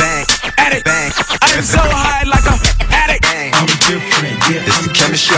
Addict. 0.58 0.88
I 0.88 1.56
am 1.56 1.64
so 1.64 1.80
high 1.80 2.28
like 2.28 2.44
a 2.44 2.60
addict. 2.92 3.24
I'm 3.56 3.68
different, 3.88 4.36
yeah. 4.52 4.68
It's 4.68 4.84
the 4.84 4.92
chemist, 4.92 5.32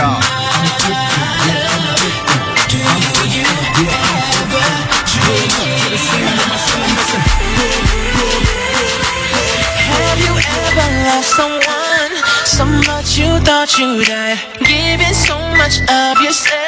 thought 13.46 13.78
you'd 13.78 14.04
die? 14.08 14.34
Giving 14.58 15.14
so 15.14 15.38
much 15.54 15.78
of 15.88 16.20
yourself, 16.20 16.65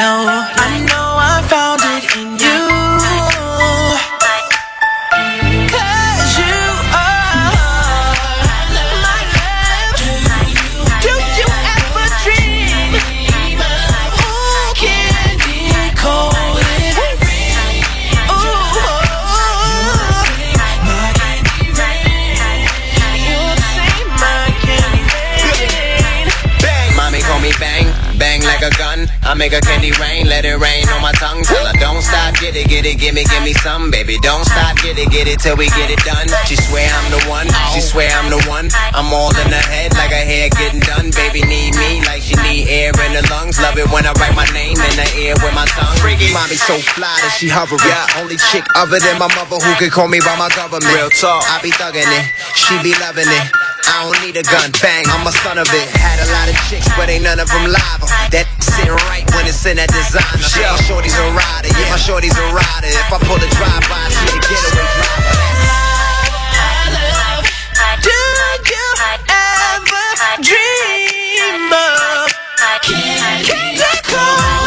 know 0.00 0.49
I 29.30 29.34
make 29.38 29.54
a 29.54 29.62
candy 29.62 29.94
rain, 30.02 30.26
let 30.26 30.42
it 30.42 30.58
rain 30.58 30.90
on 30.90 31.06
my 31.06 31.14
tongue. 31.14 31.46
Tell 31.46 31.62
her 31.62 31.78
don't 31.78 32.02
stop, 32.02 32.34
get 32.42 32.58
it, 32.58 32.66
get 32.66 32.82
it, 32.82 32.98
give 32.98 33.14
me, 33.14 33.22
give 33.30 33.46
me 33.46 33.54
some, 33.62 33.86
baby. 33.86 34.18
Don't 34.26 34.42
stop, 34.42 34.74
get 34.82 34.98
it, 34.98 35.06
get 35.06 35.30
it 35.30 35.38
till 35.38 35.54
we 35.54 35.70
get 35.70 35.86
it 35.86 36.02
done. 36.02 36.26
She 36.50 36.58
swear 36.58 36.90
I'm 36.90 37.14
the 37.14 37.22
one, 37.30 37.46
she 37.70 37.78
swear 37.78 38.10
I'm 38.10 38.26
the 38.26 38.42
one. 38.50 38.66
I'm 38.90 39.14
all 39.14 39.30
in 39.30 39.54
her 39.54 39.66
head 39.70 39.94
like 39.94 40.10
her 40.10 40.26
hair 40.26 40.50
getting 40.50 40.82
done. 40.82 41.14
Baby 41.14 41.46
need 41.46 41.78
me 41.78 42.02
like 42.10 42.26
she 42.26 42.34
need 42.42 42.66
air 42.66 42.90
in 43.06 43.14
her 43.14 43.22
lungs. 43.30 43.62
Love 43.62 43.78
it 43.78 43.86
when 43.94 44.02
I 44.02 44.18
write 44.18 44.34
my 44.34 44.50
name 44.50 44.74
in 44.74 44.94
the 44.98 45.06
air 45.22 45.38
with 45.38 45.54
my 45.54 45.66
tongue. 45.78 45.94
Freaky, 46.02 46.34
mommy 46.34 46.58
so 46.58 46.74
fly 46.98 47.14
that 47.22 47.30
she 47.30 47.46
hovering. 47.46 47.86
Yeah, 47.86 48.18
only 48.18 48.34
chick 48.50 48.66
other 48.74 48.98
than 48.98 49.14
my 49.22 49.30
mother 49.38 49.62
who 49.62 49.72
can 49.78 49.94
call 49.94 50.10
me 50.10 50.18
by 50.18 50.34
my 50.42 50.50
government. 50.58 50.90
Real 50.90 51.06
talk, 51.06 51.46
I 51.46 51.62
be 51.62 51.70
thugging 51.70 52.02
it, 52.02 52.34
she 52.58 52.74
be 52.82 52.98
loving 52.98 53.30
it. 53.30 53.69
I 53.86 54.04
don't 54.04 54.20
need 54.24 54.36
a 54.36 54.44
gun, 54.44 54.70
bang, 54.82 55.04
I'm 55.08 55.26
a 55.26 55.32
son 55.44 55.58
of 55.58 55.68
it. 55.72 55.86
Had 55.96 56.20
a 56.20 56.28
lot 56.32 56.48
of 56.48 56.56
chicks, 56.68 56.88
but 56.96 57.08
ain't 57.08 57.24
none 57.24 57.40
of 57.40 57.48
them 57.48 57.70
live. 57.70 58.02
That 58.32 58.46
sitting 58.60 58.92
right 59.08 59.24
when 59.34 59.46
it's 59.46 59.64
in 59.66 59.76
that 59.76 59.88
designer. 59.88 60.44
Yeah. 60.56 60.76
My 60.76 60.82
shorty's 60.84 61.16
a 61.16 61.26
rider, 61.32 61.68
yeah, 61.72 61.90
my 61.90 62.00
shorty's 62.00 62.36
a 62.36 62.46
rider. 62.52 62.88
If 62.90 63.12
I 63.12 63.18
pull 63.24 63.40
a 63.40 63.48
drive-by, 63.56 64.08
she 64.12 64.26
the 64.32 64.40
getaway 64.44 64.86
driver. 64.98 65.48
Do 68.00 68.10
you 68.10 68.86
ever 69.28 70.06
dream 70.42 71.72
of 71.72 72.32
candy 72.82 73.80
coated 74.04 74.59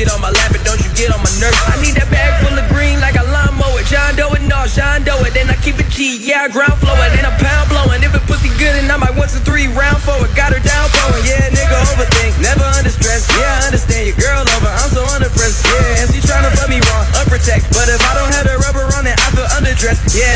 get 0.00 0.08
on 0.16 0.20
my 0.24 0.32
lap 0.32 0.56
and 0.56 0.64
don't 0.64 0.80
you 0.80 0.88
get 0.96 1.12
on 1.12 1.20
my 1.20 1.28
nerves. 1.36 1.60
I 1.68 1.76
need 1.84 1.92
that 2.00 2.08
bag 2.08 2.32
full 2.40 2.56
of 2.56 2.64
green 2.72 2.96
like 3.04 3.20
a 3.20 3.26
lawnmower. 3.28 3.84
John 3.84 4.16
Doe 4.16 4.32
it, 4.32 4.40
no, 4.48 4.64
John 4.64 5.04
Doe 5.04 5.20
it. 5.28 5.36
Then 5.36 5.52
I 5.52 5.60
keep 5.60 5.76
it 5.76 5.92
G, 5.92 6.16
yeah, 6.16 6.48
ground 6.48 6.80
flow 6.80 6.96
it. 7.04 7.12
Then 7.12 7.28
I 7.28 7.32
pound 7.36 7.68
blowing. 7.68 8.00
If 8.00 8.16
it 8.16 8.24
pussy 8.24 8.48
good 8.56 8.80
and 8.80 8.88
I 8.88 8.96
might 8.96 9.12
want 9.12 9.28
some 9.28 9.44
three 9.44 9.68
round 9.68 10.00
forward. 10.00 10.32
Got 10.32 10.56
her 10.56 10.62
down 10.64 10.88
blowing. 10.96 11.20
Yeah, 11.28 11.52
nigga 11.52 11.76
overthink, 11.92 12.32
never 12.40 12.64
under 12.64 12.88
stress. 12.88 13.28
Yeah, 13.36 13.60
I 13.60 13.68
understand 13.68 14.08
your 14.08 14.16
girl 14.16 14.40
over. 14.40 14.72
I'm 14.72 14.88
so 14.88 15.04
underpressed. 15.12 15.68
Yeah, 15.68 16.00
and 16.00 16.08
she 16.08 16.24
tryna 16.24 16.48
fuck 16.56 16.72
me 16.72 16.80
wrong, 16.88 17.04
unprotect. 17.20 17.68
But 17.76 17.92
if 17.92 18.00
I 18.00 18.16
don't 18.16 18.32
have 18.32 18.48
the 18.48 18.56
rubber 18.64 18.88
on 18.96 19.04
it, 19.04 19.20
I 19.20 19.28
feel 19.36 19.52
underdressed. 19.52 20.16
Yeah, 20.16 20.32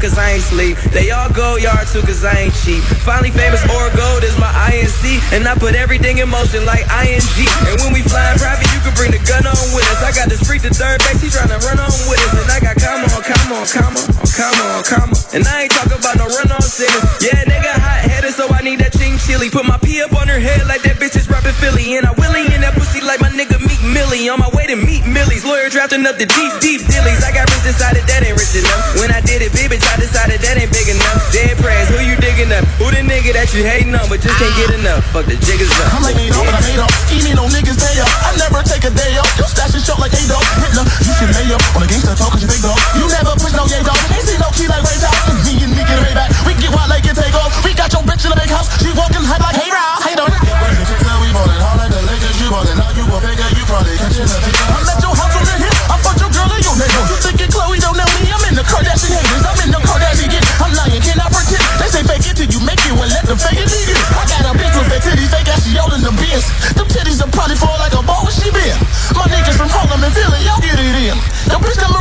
cause 0.00 0.16
I 0.16 0.40
ain't 0.40 0.42
sleep. 0.42 0.80
They 0.96 1.12
all 1.12 1.28
go 1.28 1.60
yard 1.60 1.86
too, 1.92 2.00
cause 2.00 2.24
I 2.24 2.48
ain't 2.48 2.56
cheap. 2.64 2.80
Finally 3.04 3.30
famous 3.36 3.60
or 3.68 3.92
gold 3.92 4.24
is 4.24 4.34
my 4.40 4.48
INC. 4.72 5.20
And 5.36 5.44
I 5.46 5.54
put 5.54 5.76
everything 5.76 6.18
in 6.18 6.28
motion 6.32 6.64
like 6.64 6.88
ING. 6.88 7.20
And 7.68 7.76
when 7.84 7.92
we 7.92 8.00
flying 8.00 8.40
private, 8.40 8.66
you 8.72 8.80
can 8.80 8.96
bring 8.96 9.12
the 9.12 9.20
gun 9.28 9.44
on 9.44 9.60
with 9.76 9.84
us. 9.92 10.00
I 10.00 10.10
got 10.16 10.32
this 10.32 10.40
freak 10.40 10.64
to 10.64 10.72
third 10.72 11.04
base, 11.04 11.20
he 11.20 11.28
tryna 11.28 11.60
run 11.68 11.76
on 11.76 11.92
with 12.08 12.18
us. 12.24 12.32
And 12.32 12.48
I 12.48 12.58
got 12.64 12.80
come 12.80 13.04
on, 13.04 13.20
come 13.20 13.52
on, 13.52 13.66
come 13.68 13.94
on, 14.00 14.08
come 14.32 14.58
on, 14.64 14.80
come 14.88 15.10
on. 15.12 15.20
And 15.36 15.44
I 15.44 15.68
ain't 15.68 15.72
talking 15.76 16.00
about 16.00 16.16
no 16.16 16.26
run 16.32 16.48
on 16.48 16.64
sinners. 16.64 17.04
Yeah, 17.20 17.44
nigga 17.44 17.70
hot 17.76 18.00
headed, 18.08 18.32
so 18.32 18.48
I 18.48 18.64
need 18.64 18.80
that 18.80 18.96
ching 18.96 19.20
chili. 19.20 19.52
Put 19.52 19.68
my 19.68 19.76
pee 19.78 20.00
up 20.00 20.16
on 20.16 20.26
her 20.32 20.40
head 20.40 20.64
like 20.66 20.80
that 20.88 20.96
bitch 20.96 21.14
is 21.14 21.28
rapping 21.28 21.52
Philly. 21.60 22.00
And 22.00 22.08
I 22.08 22.12
willy 22.16 22.48
in 22.48 22.64
that 22.64 22.72
pussy 22.72 23.04
like 23.04 23.20
my 23.20 23.28
nigga 23.28 23.59
Meek 23.80 23.92
Millie. 23.96 24.28
On 24.28 24.38
my 24.38 24.48
way 24.52 24.66
to 24.68 24.76
meet 24.76 25.06
Millie's. 25.08 25.44
Lawyer 25.44 25.68
drafting 25.72 26.04
up 26.04 26.20
the 26.20 26.28
deep, 26.28 26.52
deep 26.60 26.80
dillies. 26.84 27.24
I 27.24 27.32
got 27.32 27.48
rich 27.48 27.64
decided 27.64 28.04
that 28.04 28.20
ain't 28.20 28.36
rich 28.36 28.52
enough. 28.52 29.00
When 29.00 29.08
I 29.08 29.20
did 29.24 29.40
it, 29.40 29.52
big 29.56 29.72
bitch, 29.72 29.84
I 29.88 29.96
decided 29.96 30.40
that 30.44 30.60
ain't 30.60 30.72
big 30.72 30.88
enough. 30.88 31.16
Dead 31.32 31.56
prayers, 31.56 31.88
who 31.88 31.98
you 32.04 32.16
digging 32.20 32.52
up? 32.52 32.64
Who 32.76 32.92
the 32.92 33.00
nigga 33.00 33.32
that 33.32 33.52
you 33.56 33.64
hating 33.64 33.96
on, 33.96 34.04
but 34.12 34.20
just 34.20 34.36
can't 34.36 34.52
get 34.56 34.76
enough? 34.76 35.04
Fuck 35.16 35.26
the 35.26 35.36
jiggers 35.40 35.72
up. 35.80 35.96
I'm 35.96 36.04
like, 36.04 36.16
ain't 36.20 36.36
but 36.36 36.52
I 36.52 36.60
made 36.60 36.80
up. 36.80 36.92
No 37.40 37.48
niggas 37.48 37.78
day 37.78 37.96
up. 38.04 38.10
I 38.26 38.36
never 38.36 38.60
take 38.66 38.84
a 38.84 38.92
day 38.92 39.16
off. 39.16 39.30
Your 39.40 39.48
stash 39.48 39.72
is 39.72 39.86
short 39.86 39.96
like 39.96 40.12
a 40.12 40.20
dog. 40.28 40.44
Hitler, 40.60 40.84
you 40.84 41.12
should 41.16 41.32
lay 41.32 41.48
up 41.54 41.62
on 41.72 41.80
a 41.80 41.88
gangster 41.88 42.12
talk 42.12 42.36
cause 42.36 42.42
you 42.42 42.50
big 42.50 42.60
dog. 42.60 42.76
You 42.98 43.08
never 43.08 43.32
push 43.40 43.54
no 43.56 43.64
yay 43.64 43.80
dog. 43.80 43.96
Ain't 44.12 44.26
see 44.28 44.36
no 44.36 44.50
key 44.52 44.68
like 44.68 44.84
Ray. 44.84 44.98
And 45.00 45.40
me 45.46 45.56
and 45.64 45.72
me 45.72 45.80
get 45.86 45.98
way 46.04 46.12
back. 46.12 46.28
We 46.44 46.52
get 46.60 46.68
wild 46.74 46.90
like 46.90 47.06
it 47.08 47.16
take 47.16 47.32
off. 47.32 47.54
We 47.64 47.72
got 47.72 47.88
your 47.94 48.04
bitch 48.04 48.28
in 48.28 48.34
the 48.34 48.36
big 48.36 48.52
house. 48.52 48.68
She 48.82 48.92
walking 48.92 49.24
high 49.24 49.40
like. 49.40 49.56
Hey 49.56 49.69
come 71.76 71.99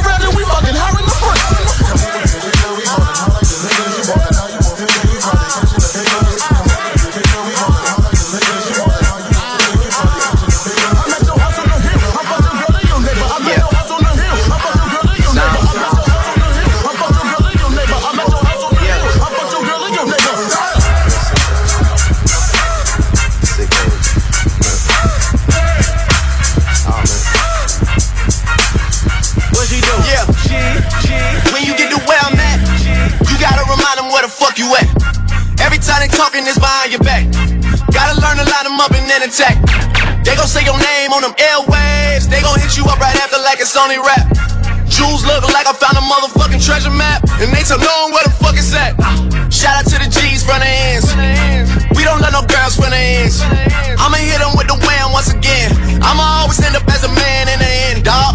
attack. 39.29 39.61
They 40.25 40.33
gon' 40.33 40.49
say 40.49 40.65
your 40.65 40.77
name 40.81 41.13
on 41.13 41.21
them 41.21 41.37
airwaves. 41.37 42.25
They 42.25 42.41
gon' 42.41 42.57
hit 42.57 42.73
you 42.73 42.83
up 42.89 42.97
right 42.97 43.13
after 43.21 43.37
like 43.37 43.61
it's 43.61 43.77
only 43.77 44.01
rap. 44.01 44.25
Jewels 44.89 45.21
look 45.21 45.45
like 45.53 45.69
I 45.69 45.73
found 45.77 46.01
a 46.01 46.03
motherfucking 46.03 46.65
treasure 46.65 46.89
map. 46.89 47.21
And 47.37 47.53
they 47.53 47.61
tell 47.61 47.77
no 47.77 48.09
one 48.09 48.17
where 48.17 48.25
the 48.25 48.33
fuck 48.41 48.57
it's 48.57 48.73
at. 48.73 48.97
Shout 49.53 49.77
out 49.77 49.85
to 49.93 50.01
the 50.01 50.09
G's 50.09 50.41
from 50.41 50.57
the 50.57 50.69
ends. 50.89 51.13
We 51.93 52.01
don't 52.01 52.21
let 52.25 52.33
no 52.33 52.41
girls 52.41 52.73
from 52.73 52.89
the 52.89 52.97
ends. 52.97 53.45
I'ma 54.01 54.17
hit 54.17 54.41
them 54.41 54.57
with 54.57 54.65
the 54.65 54.77
wham 54.81 55.13
once 55.13 55.29
again. 55.29 55.77
I'ma 56.01 56.41
always 56.41 56.57
end 56.65 56.73
up 56.73 56.89
as 56.89 57.05
a 57.05 57.11
man 57.13 57.45
in 57.53 57.61
the 57.61 57.71
end, 57.93 58.01
dog. 58.01 58.33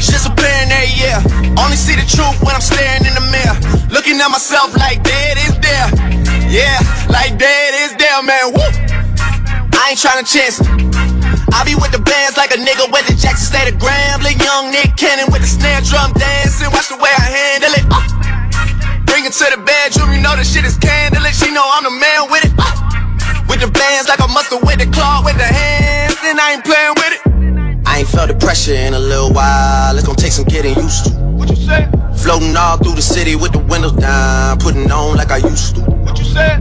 It's 0.00 0.08
just 0.08 0.24
appearing 0.24 0.72
eh, 0.72 0.80
there, 0.80 0.90
yeah. 0.96 1.60
Only 1.60 1.76
see 1.76 1.92
the 1.92 2.08
truth 2.08 2.40
when 2.40 2.56
I'm 2.56 2.64
staring 2.64 3.04
in 3.04 3.12
the 3.12 3.24
mirror. 3.28 3.56
Looking 3.92 4.16
at 4.16 4.32
myself 4.32 4.72
like 4.80 5.04
dead 5.04 5.36
is 5.44 5.52
there. 5.60 5.88
Yeah, 6.48 6.80
like 7.12 7.36
dead 7.36 7.72
is 7.84 7.92
there, 8.00 8.22
man. 8.24 8.56
Woo! 8.56 8.95
I 9.86 9.94
ain't 9.94 10.02
tryna 10.02 10.26
chance 10.26 10.58
it. 10.58 10.66
I 11.54 11.62
be 11.62 11.78
with 11.78 11.94
the 11.94 12.02
bands 12.02 12.34
like 12.34 12.50
a 12.50 12.58
nigga 12.58 12.90
with 12.90 13.06
the 13.06 13.14
Jackson 13.14 13.54
State 13.54 13.70
of 13.70 13.78
Grambling. 13.78 14.34
Young 14.42 14.74
Nick 14.74 14.98
Cannon 14.98 15.30
with 15.30 15.46
the 15.46 15.46
snare 15.46 15.78
drum 15.86 16.10
dancing. 16.18 16.66
Watch 16.74 16.90
the 16.90 16.98
way 16.98 17.14
I 17.14 17.22
handle 17.30 17.70
it. 17.70 17.86
Uh. 17.86 18.02
Bring 19.06 19.30
it 19.30 19.38
to 19.38 19.46
the 19.46 19.62
bedroom, 19.62 20.10
you 20.10 20.18
know 20.18 20.34
the 20.34 20.42
shit 20.42 20.66
is 20.66 20.74
candlelit. 20.74 21.38
She 21.38 21.54
know 21.54 21.62
I'm 21.62 21.86
the 21.86 21.94
man 21.94 22.26
with 22.34 22.50
it. 22.50 22.52
Uh. 22.58 23.46
With 23.46 23.62
the 23.62 23.70
bands 23.70 24.10
like 24.10 24.18
a 24.18 24.26
muscle 24.26 24.58
with 24.66 24.82
the 24.82 24.90
claw 24.90 25.22
with 25.22 25.38
the 25.38 25.46
hands, 25.46 26.18
and 26.26 26.34
I 26.34 26.58
ain't 26.58 26.66
playing 26.66 26.98
with 26.98 27.12
it. 27.14 27.86
I 27.86 28.02
ain't 28.02 28.10
felt 28.10 28.26
the 28.26 28.34
pressure 28.34 28.74
in 28.74 28.90
a 28.90 28.98
little 28.98 29.30
while. 29.30 29.94
It's 29.94 30.02
gonna 30.02 30.18
take 30.18 30.34
some 30.34 30.50
getting 30.50 30.74
used 30.74 31.06
to. 31.06 31.10
What 31.38 31.46
you 31.46 31.62
say? 31.62 31.86
Floating 32.26 32.58
all 32.58 32.74
through 32.82 32.98
the 32.98 33.06
city 33.06 33.38
with 33.38 33.54
the 33.54 33.62
windows 33.62 33.94
down, 33.94 34.58
putting 34.58 34.90
on 34.90 35.14
like 35.14 35.30
I 35.30 35.38
used 35.46 35.78
to. 35.78 35.82
What 36.02 36.18
you 36.18 36.26
said? 36.26 36.58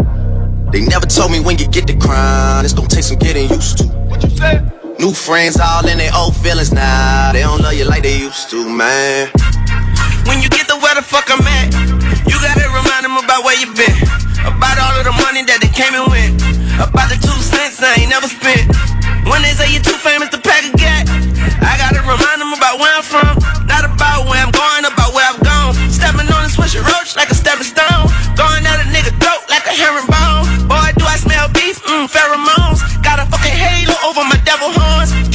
They 0.76 0.84
never 0.84 1.08
told 1.08 1.32
me 1.32 1.40
when 1.40 1.56
you 1.56 1.72
get 1.72 1.88
the 1.88 1.96
crown, 1.96 2.68
it's 2.68 2.76
gonna 2.76 2.92
take 2.92 3.08
some 3.08 3.16
getting 3.16 3.48
used 3.48 3.80
to. 3.80 3.88
What 4.12 4.20
you 4.20 4.30
say? 4.36 4.60
New 5.00 5.16
friends 5.16 5.56
all 5.56 5.88
in 5.88 5.98
their 6.04 6.12
old 6.12 6.36
feelings 6.36 6.76
now. 6.76 7.32
They 7.32 7.48
don't 7.48 7.64
love 7.64 7.80
you 7.80 7.88
like 7.88 8.04
they 8.04 8.20
used 8.20 8.52
to, 8.52 8.60
man. 8.68 9.32
When 10.28 10.44
you 10.44 10.52
get 10.52 10.68
the 10.68 10.76
where 10.76 10.92
the 10.92 11.00
fuck 11.00 11.32
I'm 11.32 11.40
at, 11.48 11.72
you 12.28 12.36
gotta 12.44 12.68
remind 12.76 13.08
them 13.08 13.16
about 13.16 13.48
where 13.48 13.56
you 13.56 13.72
been. 13.72 13.96
About 14.44 14.76
all 14.84 14.92
of 15.00 15.08
the 15.08 15.16
money 15.24 15.48
that 15.48 15.64
they 15.64 15.72
came 15.72 15.96
and 15.96 16.12
went. 16.12 16.44
About 16.76 17.08
the 17.08 17.24
two 17.24 17.40
cents 17.40 17.80
I 17.80 17.96
ain't 18.04 18.12
never 18.12 18.28
spent. 18.28 18.68
When 19.32 19.48
they 19.48 19.56
say 19.56 19.72
you're 19.72 19.80
too 19.80 19.96
famous 20.04 20.28
to 20.36 20.40
pack 20.44 20.68
a 20.68 20.76
gat, 20.76 21.08
I 21.64 21.80
gotta 21.80 22.04
remind 22.04 22.44
them 22.44 22.52
about 22.52 22.84
where 22.84 22.92
I'm 22.92 23.06
from. 23.08 23.25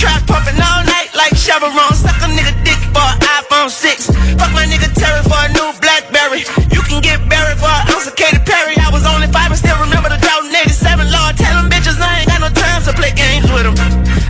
Trap 0.01 0.25
pumping 0.25 0.57
all 0.57 0.81
night 0.89 1.13
like 1.13 1.37
Chevron. 1.37 1.93
Suck 1.93 2.17
a 2.25 2.29
nigga 2.33 2.57
dick 2.65 2.81
for 2.89 3.05
an 3.05 3.21
iPhone 3.37 3.69
6. 3.69 4.09
Fuck 4.41 4.49
my 4.57 4.65
nigga 4.65 4.89
Terry 4.97 5.21
for 5.29 5.37
a 5.37 5.53
new 5.53 5.77
Blackberry. 5.77 6.41
You 6.73 6.81
can 6.89 7.05
get 7.05 7.21
buried 7.29 7.61
for 7.61 7.69
an 7.69 7.93
ounce 7.93 8.09
of 8.09 8.17
Katy 8.17 8.41
Perry. 8.49 8.81
I 8.81 8.89
was 8.89 9.05
only 9.05 9.29
five 9.29 9.53
and 9.53 9.61
still 9.61 9.77
remember 9.77 10.09
the 10.09 10.17
drought 10.17 10.49
in 10.49 10.57
87. 10.57 11.05
Lord, 11.05 11.37
tell 11.37 11.53
them 11.53 11.69
bitches 11.69 12.01
I 12.01 12.25
ain't 12.25 12.33
got 12.33 12.41
no 12.41 12.49
time 12.49 12.81
to 12.89 12.97
play 12.97 13.13
games 13.13 13.45
with 13.53 13.69
them. 13.69 13.77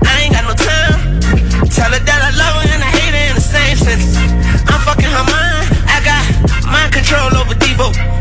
I 0.03 0.27
ain't 0.27 0.35
got 0.35 0.43
no 0.43 0.59
time. 0.59 1.23
Tell 1.71 1.87
her 1.95 2.03
that 2.03 2.19
I 2.19 2.35
love 2.35 2.55
her 2.59 2.67
and 2.67 2.83
I 2.83 2.91
hate 2.91 3.15
her 3.15 3.25
in 3.31 3.39
the 3.39 3.47
same 3.47 3.79
sentence. 3.79 4.19
I'm 4.67 4.83
fucking 4.83 5.07
her 5.07 5.23
mind. 5.23 5.71
I 5.87 6.03
got 6.03 6.27
mind 6.67 6.91
control 6.91 7.31
over 7.39 7.55
Debo. 7.55 8.20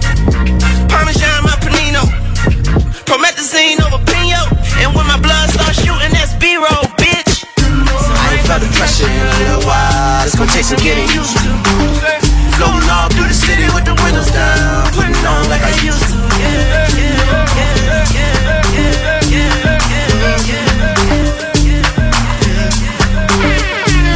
The 8.59 8.69
pressure 8.75 9.07
in 9.07 9.19
a 9.19 9.35
little 9.39 9.63
while. 9.63 10.25
It's 10.25 10.35
gonna 10.35 10.51
take 10.51 10.65
some 10.65 10.79
getting 10.79 11.07
used 11.15 11.35
to. 11.39 11.51
Floating 12.59 12.89
all 12.91 13.07
through 13.09 13.31
the 13.31 13.33
city 13.33 13.63
with 13.71 13.85
the 13.87 13.95
windows 14.03 14.29
down, 14.31 14.91
putting 14.91 15.15
on 15.23 15.49
like 15.49 15.63
I 15.63 15.71
used 15.79 16.03
to. 16.11 16.17
Yeah, 16.39 16.59
yeah, 16.99 17.15
yeah, 17.55 18.11
yeah, 18.15 18.99
yeah, 19.31 19.31
yeah, 19.31 19.69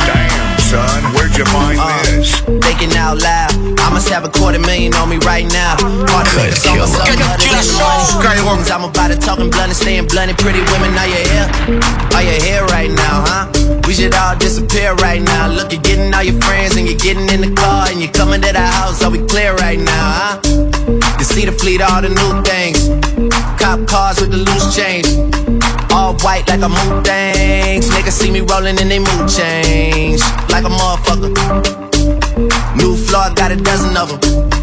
Damn, 0.07 0.59
son, 0.59 1.01
where'd 1.15 1.35
you 1.37 1.45
find 1.45 1.79
this? 1.79 2.43
Uh, 2.43 2.59
thinking 2.59 2.91
out 2.99 3.17
loud, 3.23 3.51
I 3.79 3.89
must 3.91 4.09
have 4.09 4.25
a 4.25 4.29
quarter 4.29 4.59
million 4.59 4.93
on 4.95 5.07
me 5.09 5.17
right 5.23 5.47
now. 5.51 5.77
Hard 6.11 6.27
to 6.27 6.35
make 6.35 6.51
a 6.51 6.55
song 6.55 6.79
or 6.79 6.87
something 6.87 7.21
other 7.23 7.47
than 7.47 7.63
noise. 7.79 8.71
I'm 8.71 8.83
about 8.83 9.07
to 9.09 9.15
talking 9.15 9.49
blunt 9.49 9.69
and 9.69 9.75
staying 9.77 10.07
blunt 10.07 10.29
and 10.29 10.37
pretty 10.39 10.59
women. 10.73 10.97
Are 10.97 11.07
you 11.07 11.21
here? 11.31 11.47
Are 12.15 12.23
you 12.23 12.41
here 12.41 12.65
right 12.65 12.89
now, 12.91 13.23
huh? 13.23 13.52
We 13.87 13.93
should 13.93 14.13
all 14.15 14.35
disappear 14.37 14.93
right 14.95 15.21
now. 15.21 15.47
Look, 15.49 15.71
you're 15.71 15.81
getting 15.81 16.13
all 16.13 16.23
your 16.23 16.39
friends 16.41 16.75
and 16.75 16.87
you're 16.87 16.97
getting 16.97 17.27
in 17.29 17.41
the 17.41 17.53
car 17.55 17.87
and 17.89 18.01
you're 18.01 18.11
coming 18.11 18.41
to 18.41 18.51
the 18.51 18.61
house. 18.61 19.03
Are 19.03 19.11
we 19.11 19.19
clear 19.25 19.53
right 19.55 19.79
now, 19.79 20.39
huh? 20.41 20.41
You 21.19 21.25
see 21.25 21.45
the 21.45 21.51
fleet, 21.51 21.81
all 21.81 22.01
the 22.01 22.09
new 22.09 22.31
things. 22.43 22.89
Cop 23.61 23.87
cars 23.87 24.19
with 24.19 24.31
the 24.31 24.37
loose 24.37 24.75
change. 24.75 25.07
All 25.91 26.15
white 26.25 26.47
like 26.47 26.61
a 26.61 26.69
moon 26.69 27.03
things. 27.03 27.89
Niggas 27.89 28.11
see 28.11 28.31
me 28.31 28.41
rolling 28.41 28.79
and 28.79 28.89
they 28.89 28.99
mood 28.99 29.29
change. 29.29 30.21
Like 30.49 30.65
a 30.65 30.71
motherfucker. 30.73 31.31
New 32.75 32.95
floor, 32.97 33.29
got 33.35 33.51
a 33.51 33.55
dozen 33.55 33.95
of 33.95 34.21
them. 34.21 34.62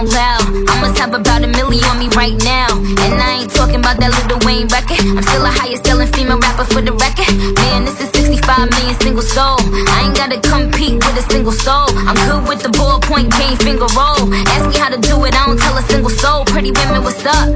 Out 0.00 0.08
loud. 0.08 0.48
I 0.64 0.80
must 0.80 0.96
have 0.96 1.12
about 1.12 1.44
a 1.44 1.46
million 1.46 1.84
on 1.84 1.98
me 1.98 2.08
right 2.16 2.32
now. 2.40 2.72
And 3.04 3.20
I 3.20 3.44
ain't 3.44 3.52
talking 3.52 3.84
about 3.84 4.00
that 4.00 4.08
Lil 4.16 4.40
Wayne 4.48 4.64
record. 4.72 4.96
I'm 4.96 5.20
still 5.20 5.44
the 5.44 5.52
highest 5.52 5.84
selling 5.84 6.08
female 6.08 6.40
rapper 6.40 6.64
for 6.64 6.80
the 6.80 6.96
record. 6.96 7.28
Man, 7.60 7.84
this 7.84 8.00
is 8.00 8.08
65 8.16 8.72
million 8.72 8.96
single 9.04 9.20
soul. 9.20 9.60
I 9.60 10.08
ain't 10.08 10.16
gotta 10.16 10.40
compete 10.40 11.04
with 11.04 11.20
a 11.20 11.24
single 11.28 11.52
soul. 11.52 11.84
I'm 12.08 12.16
good 12.16 12.48
with 12.48 12.64
the 12.64 12.72
ballpoint 12.72 13.28
game 13.36 13.60
finger 13.60 13.92
roll. 13.92 14.24
Ask 14.56 14.72
me 14.72 14.80
how 14.80 14.88
to 14.88 14.96
do 14.96 15.20
it, 15.28 15.36
I 15.36 15.44
don't 15.44 15.60
tell 15.60 15.76
a 15.76 15.84
single 15.84 16.08
soul. 16.08 16.48
Pretty 16.48 16.72
women, 16.72 17.04
what's 17.04 17.20
up? 17.28 17.52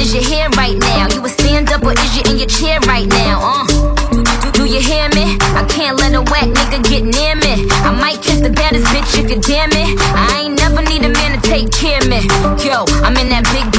Is 0.00 0.16
your 0.16 0.24
hair 0.24 0.48
right 0.56 0.80
now? 0.80 1.12
You 1.12 1.20
a 1.20 1.28
stand 1.28 1.68
up 1.76 1.84
or 1.84 1.92
is 1.92 2.12
you 2.16 2.24
in 2.24 2.40
your 2.40 2.48
chair 2.48 2.80
right 2.88 3.04
now? 3.04 3.36
Uh. 3.44 3.96
Do 4.56 4.64
you 4.64 4.80
hear 4.80 5.08
me? 5.12 5.36
I 5.52 5.68
can't 5.68 6.00
let 6.00 6.14
a 6.16 6.22
whack 6.32 6.48
nigga 6.48 6.80
get 6.88 7.04
near 7.04 7.36
me. 7.36 7.68
I 7.84 7.92
might 7.92 8.22
kiss 8.22 8.40
the 8.40 8.48
baddest 8.48 8.86
bitch, 8.88 9.20
you 9.20 9.28
could 9.28 9.42
damn 9.42 9.68
it. 9.68 10.00
I 10.16 10.25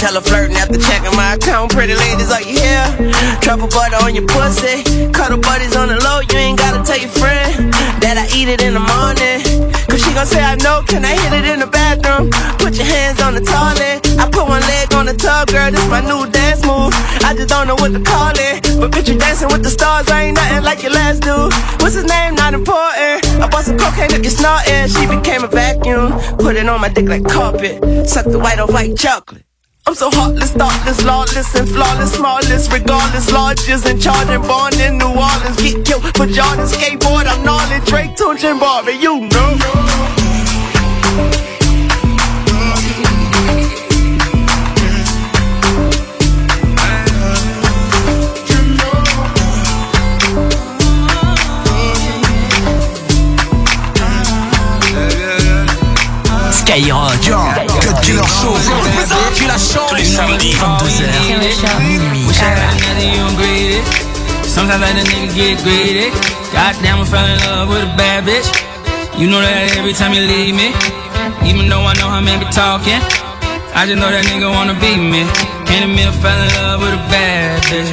Bank 0.00 0.16
teller 0.16 0.20
flirting 0.24 0.56
after 0.56 0.78
checking 0.78 1.14
my 1.14 1.34
account. 1.34 1.72
Pretty 1.72 1.94
ladies, 1.94 2.32
are 2.32 2.40
you 2.40 2.56
here? 2.56 3.12
Truffle 3.42 3.68
butter 3.68 4.00
on 4.00 4.14
your 4.14 4.24
pussy. 4.26 4.82
Cuddle 5.12 5.38
buddies 5.38 5.76
on 5.76 5.88
the 5.88 6.00
low, 6.00 6.20
you 6.20 6.38
ain't 6.38 6.58
gotta 6.58 6.82
tell 6.82 6.96
your 6.96 7.10
friend 7.10 7.72
that 8.00 8.16
I 8.16 8.24
eat 8.32 8.48
it 8.48 8.62
in 8.62 8.72
the 8.72 8.80
morning. 8.80 9.44
Cause 9.92 10.00
she 10.00 10.12
gon' 10.14 10.24
say 10.24 10.40
I 10.40 10.56
know, 10.56 10.82
can 10.88 11.04
I 11.04 11.12
hit 11.12 11.44
it 11.44 11.52
in 11.52 11.60
the 11.60 11.66
bathroom? 11.66 12.30
Put 12.56 12.76
your 12.76 12.86
hands 12.86 13.20
on 13.20 13.34
the 13.34 13.44
toilet. 13.44 14.00
I 14.16 14.24
put 14.32 14.48
one 14.48 14.64
leg 14.72 14.94
on 14.94 15.04
the 15.04 15.12
tub, 15.12 15.48
girl, 15.48 15.70
this 15.70 15.84
my 15.92 16.00
new 16.00 16.24
dance 16.32 16.64
move. 16.64 16.96
I 17.20 17.36
just 17.36 17.50
don't 17.52 17.68
know 17.68 17.76
what 17.76 17.92
to 17.92 18.00
call 18.00 18.32
it. 18.32 18.64
But 18.80 18.92
bitch, 18.96 19.12
you 19.12 19.18
dancing 19.18 19.48
with 19.52 19.62
the 19.62 19.70
stars, 19.70 20.08
I 20.08 20.32
ain't 20.32 20.36
nothing 20.36 20.64
like 20.64 20.82
your 20.82 20.92
last 20.92 21.20
dude. 21.20 21.52
What's 21.84 21.94
his 21.94 22.08
name? 22.08 22.40
Not 22.40 22.54
important. 22.54 23.20
I 23.36 23.48
bought 23.52 23.68
some 23.68 23.76
cocaine, 23.76 24.08
look, 24.16 24.24
it's 24.24 24.40
snorting. 24.40 24.88
She 24.88 25.04
became 25.04 25.44
a 25.44 25.50
vacuum. 25.50 26.16
Put 26.40 26.56
it 26.56 26.64
on 26.68 26.80
my 26.80 26.88
dick 26.88 27.04
like 27.04 27.28
carpet. 27.28 28.08
Suck 28.08 28.24
the 28.24 28.38
white 28.38 28.58
off 28.58 28.72
like 28.72 28.96
chocolate. 28.96 29.49
I'm 29.86 29.94
so 29.94 30.10
heartless, 30.10 30.52
thoughtless, 30.52 31.04
lawless, 31.04 31.54
and 31.54 31.68
flawless, 31.68 32.12
smallest, 32.14 32.70
regardless, 32.72 33.32
largest, 33.32 33.86
and 33.86 34.00
charging, 34.00 34.42
born 34.42 34.74
in 34.78 34.98
New 34.98 35.08
Orleans, 35.08 35.56
get 35.56 35.84
killed 35.84 36.04
for 36.16 36.26
Jordan, 36.26 36.66
skateboard, 36.66 37.26
I'm 37.26 37.42
gnarly, 37.44 37.84
Drake, 37.86 38.14
Tunechi, 38.16 38.50
and 38.50 38.60
Barbie, 38.60 38.92
you 38.92 39.20
know. 39.28 39.56
Skyrock. 56.52 57.89
Cut 58.10 58.26
Killer 58.26 58.26
Show. 58.26 58.54
Killer 59.34 59.58
Show. 59.58 59.86
Tous 59.88 59.94
les 59.94 60.04
samedis, 60.04 60.54
22h. 60.54 61.78
Minuit. 61.86 62.24
Sometimes 64.42 64.80
let 64.80 64.96
a 64.96 65.04
nigga 65.06 65.34
get 65.34 65.62
greedy. 65.62 66.10
Goddamn, 66.52 67.00
I 67.00 67.04
fell 67.04 67.24
in 67.24 67.38
love 67.46 67.68
with 67.68 67.84
a 67.84 67.96
bad 67.96 68.24
bitch. 68.24 68.50
You 69.16 69.28
know 69.28 69.40
that 69.40 69.76
every 69.78 69.92
time 69.92 70.12
you 70.12 70.22
leave 70.22 70.54
me. 70.54 70.74
Even 71.46 71.68
though 71.68 71.86
I 71.86 71.94
know 71.94 72.08
how 72.08 72.20
men 72.20 72.40
be 72.40 72.46
talking. 72.50 73.00
I 73.74 73.86
just 73.86 73.98
know 74.02 74.10
that 74.10 74.26
nigga 74.26 74.50
wanna 74.50 74.74
be 74.74 74.96
me. 74.98 75.22
Can't 75.66 75.86
admit 75.86 76.10
I 76.10 76.12
fell 76.18 76.34
in 76.34 76.50
love 76.58 76.80
with 76.82 76.94
a 76.98 77.02
bad 77.14 77.62
bitch. 77.70 77.90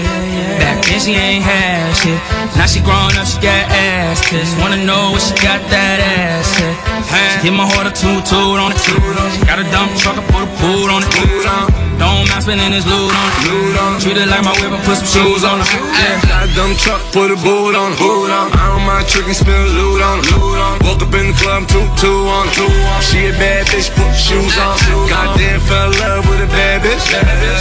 Back 0.58 0.82
then 0.86 1.00
she 1.00 1.14
ain't 1.14 1.44
had 1.46 1.94
shit. 1.94 2.18
Now 2.58 2.66
she 2.66 2.82
grown 2.82 3.14
up, 3.14 3.28
she 3.30 3.38
got 3.38 3.70
ass 3.70 4.22
tits. 4.26 4.50
Wanna 4.58 4.82
know 4.84 5.12
what 5.14 5.22
she 5.22 5.36
got 5.46 5.62
that 5.70 6.00
ass 6.02 6.58
at. 6.62 6.87
Hit 7.42 7.54
my 7.54 7.66
heart 7.66 7.88
a 7.88 7.92
toot 7.92 8.34
on 8.34 8.72
it. 8.74 9.48
Got 9.48 9.60
a 9.60 9.64
dump 9.72 9.96
truck, 9.98 10.18
I 10.18 10.26
put 10.28 10.44
a 10.44 10.48
boot 10.60 10.90
on 10.92 11.04
it. 11.04 11.77
Don't 11.98 12.30
mind 12.30 12.44
spending 12.46 12.72
this 12.72 12.86
loot 12.86 13.10
on 13.10 13.98
it. 13.98 14.02
Treat 14.02 14.18
it 14.18 14.30
like 14.30 14.46
my 14.46 14.54
whip, 14.62 14.72
I 14.72 14.80
put 14.86 15.02
some 15.02 15.10
shoes 15.10 15.44
on 15.44 15.62
it. 15.62 15.68
Yeah. 15.74 16.22
Got 16.30 16.46
a 16.46 16.50
dumb 16.54 16.74
truck, 16.78 17.02
put 17.10 17.34
a 17.34 17.38
boot 17.42 17.74
on 17.74 17.94
it. 17.94 18.00
I 18.00 18.70
don't 18.70 18.86
mind 18.86 19.10
tricking, 19.10 19.34
loot 19.74 20.02
on 20.06 20.22
it. 20.22 20.30
Woke 20.86 21.02
up 21.02 21.14
in 21.18 21.34
the 21.34 21.38
club, 21.42 21.66
two, 21.66 21.82
two 21.98 22.30
on 22.30 22.46
it. 22.48 22.58
She 23.02 23.28
a 23.28 23.34
bad 23.42 23.66
bitch, 23.74 23.90
put 23.98 24.14
shoes 24.14 24.54
on. 24.62 24.78
Goddamn, 25.10 25.60
fell 25.66 25.90
in 25.90 25.98
love 25.98 26.24
with 26.30 26.46
a 26.46 26.50
bad 26.54 26.86
bitch. 26.86 27.02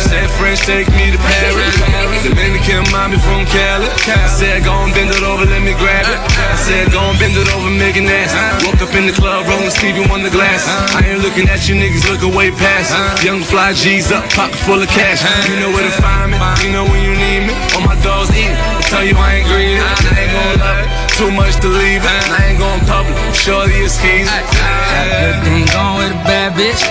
Said 0.04 0.28
French, 0.36 0.60
take 0.68 0.88
me 0.92 1.08
to 1.14 1.18
Paris. 1.18 1.72
Dominican 2.20 2.84
mommy 2.92 3.16
from 3.16 3.48
Cali. 3.48 3.88
I 3.88 4.28
said, 4.28 4.64
go 4.64 4.74
and 4.84 4.92
bend 4.92 5.14
it 5.14 5.24
over, 5.24 5.48
let 5.48 5.62
me 5.64 5.72
grab 5.80 6.04
it. 6.04 6.18
I 6.36 6.56
said, 6.60 6.92
go 6.92 7.00
and 7.00 7.16
bend 7.18 7.38
it 7.38 7.48
over, 7.56 7.70
make 7.72 7.96
it 7.96 8.04
nasty. 8.04 8.36
Woke 8.66 8.82
up 8.84 8.92
in 8.92 9.06
the 9.06 9.16
club, 9.16 9.46
rolling 9.48 9.70
Stevie 9.70 10.04
the 10.26 10.34
glass. 10.34 10.66
I 10.66 11.06
ain't 11.06 11.22
looking 11.22 11.46
at 11.46 11.70
you 11.70 11.78
niggas, 11.78 12.02
looking 12.10 12.34
away 12.34 12.50
past. 12.50 12.90
Young 13.22 13.42
fly 13.42 13.72
G's 13.72 14.10
up, 14.10 14.25
pocket 14.34 14.58
full 14.66 14.80
of 14.80 14.88
cash. 14.88 15.22
You 15.46 15.60
know 15.60 15.70
where 15.70 15.84
to 15.84 15.94
find 16.02 16.32
me, 16.32 16.38
you 16.64 16.70
know 16.72 16.84
when 16.84 17.00
you 17.04 17.14
need 17.14 17.46
me. 17.50 17.54
All 17.76 17.84
my 17.84 17.96
dogs 18.02 18.30
eat, 18.32 18.50
I 18.50 18.82
tell 18.88 19.04
you 19.04 19.14
I 19.14 19.42
ain't 19.42 19.46
greedy. 19.46 19.78
I 19.78 19.92
ain't 20.16 20.32
gon' 20.32 20.56
love 20.62 20.80
it, 20.82 20.88
too 21.18 21.30
much 21.30 21.54
to 21.62 21.68
leave 21.68 22.02
it. 22.02 22.24
I 22.32 22.50
ain't 22.50 22.58
gon' 22.58 22.80
public, 22.88 23.14
shorty 23.34 23.84
is 23.84 23.94
keys. 24.00 24.26
Got 24.26 24.42
a 24.42 25.14
good 25.20 25.38
thing 25.44 25.64
going 25.70 25.96
with 26.00 26.14
a 26.16 26.20
bad 26.26 26.56
bitch. 26.58 26.82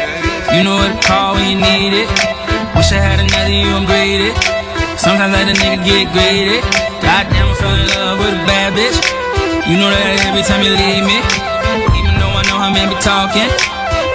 You 0.53 0.63
know 0.63 0.77
what 0.77 0.93
to 0.93 0.99
call 1.01 1.35
when 1.35 1.45
you 1.51 1.59
need 1.59 1.93
it. 2.05 2.09
Wish 2.77 2.91
I 2.91 2.99
had 3.01 3.19
another 3.19 3.51
you, 3.51 3.71
I'm 3.71 3.87
greedy. 3.87 4.31
Sometimes 4.95 5.33
let 5.33 5.49
a 5.49 5.55
nigga 5.57 5.83
get 5.83 6.05
greedy. 6.13 6.61
Goddamn, 7.01 7.49
I 7.49 7.55
fell 7.59 7.75
in 7.75 7.87
love 7.91 8.19
with 8.19 8.35
a 8.35 8.43
bad 8.45 8.73
bitch. 8.77 8.97
You 9.65 9.81
know 9.81 9.89
that 9.89 10.21
every 10.29 10.43
time 10.45 10.61
you 10.61 10.71
leave 10.71 11.03
me. 11.03 11.17
Even 11.97 12.13
though 12.21 12.31
I 12.31 12.43
know 12.45 12.57
how 12.61 12.69
men 12.69 12.87
be 12.87 12.97
talking. 13.01 13.49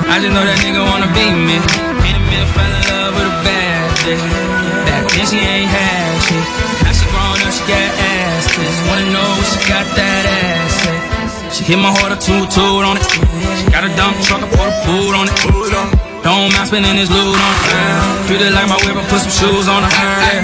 I 0.07 0.19
just 0.23 0.33
know 0.33 0.43
that 0.43 0.59
nigga 0.63 0.83
wanna 0.83 1.11
be 1.13 1.27
me. 1.35 1.59
Can't 2.03 2.19
admit 2.19 2.43
I 2.43 2.49
fell 2.55 2.90
in 4.07 4.19
love 4.21 4.61
with 4.63 4.73
a 4.73 4.85
bad 4.87 5.05
bitch. 5.05 5.11
Back 5.11 5.13
then 5.13 5.27
she 5.27 5.39
ain't 5.41 5.69
had 5.69 6.17
shit. 6.25 6.45
Now 6.85 6.93
she 6.93 7.05
grown 7.11 7.39
up, 7.41 7.53
she 7.53 7.63
got 7.69 7.91
ass 8.01 8.45
tits. 8.55 8.79
Wanna 8.89 9.07
know 9.13 9.29
what 9.37 9.47
she 9.49 9.61
got 9.69 9.87
that 9.97 10.25
ass 10.27 10.87
at. 10.87 11.53
She 11.53 11.65
hit 11.65 11.79
my 11.83 11.91
heart 11.91 12.15
a 12.15 12.19
toot 12.19 12.47
toot 12.49 12.85
on 12.87 12.97
it. 12.97 13.05
She 13.59 13.67
got 13.75 13.83
a 13.83 13.91
dump 13.99 14.17
truck, 14.23 14.41
I 14.41 14.49
put 14.49 14.71
a 14.71 14.75
boot 14.87 15.13
on 15.19 15.27
it. 15.27 15.35
Don't 16.23 16.53
mind 16.53 16.69
spending 16.69 16.97
this 16.97 17.11
loot 17.11 17.35
on 17.35 17.53
it. 17.57 18.29
Treat 18.29 18.45
it 18.45 18.53
like 18.53 18.69
my 18.69 18.77
whip, 18.85 18.95
I 18.95 19.05
put 19.09 19.25
some 19.25 19.33
shoes 19.33 19.67
on 19.67 19.83
it. 19.83 19.91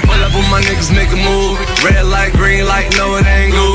Pull 0.02 0.18
up 0.18 0.32
with 0.34 0.48
my 0.50 0.60
niggas, 0.64 0.90
make 0.90 1.12
a 1.12 1.20
move. 1.20 1.60
Red 1.84 2.04
light, 2.06 2.32
green 2.32 2.64
light, 2.66 2.90
no 2.96 3.16
it 3.16 3.26
ain't 3.26 3.54
Gucci. 3.54 3.65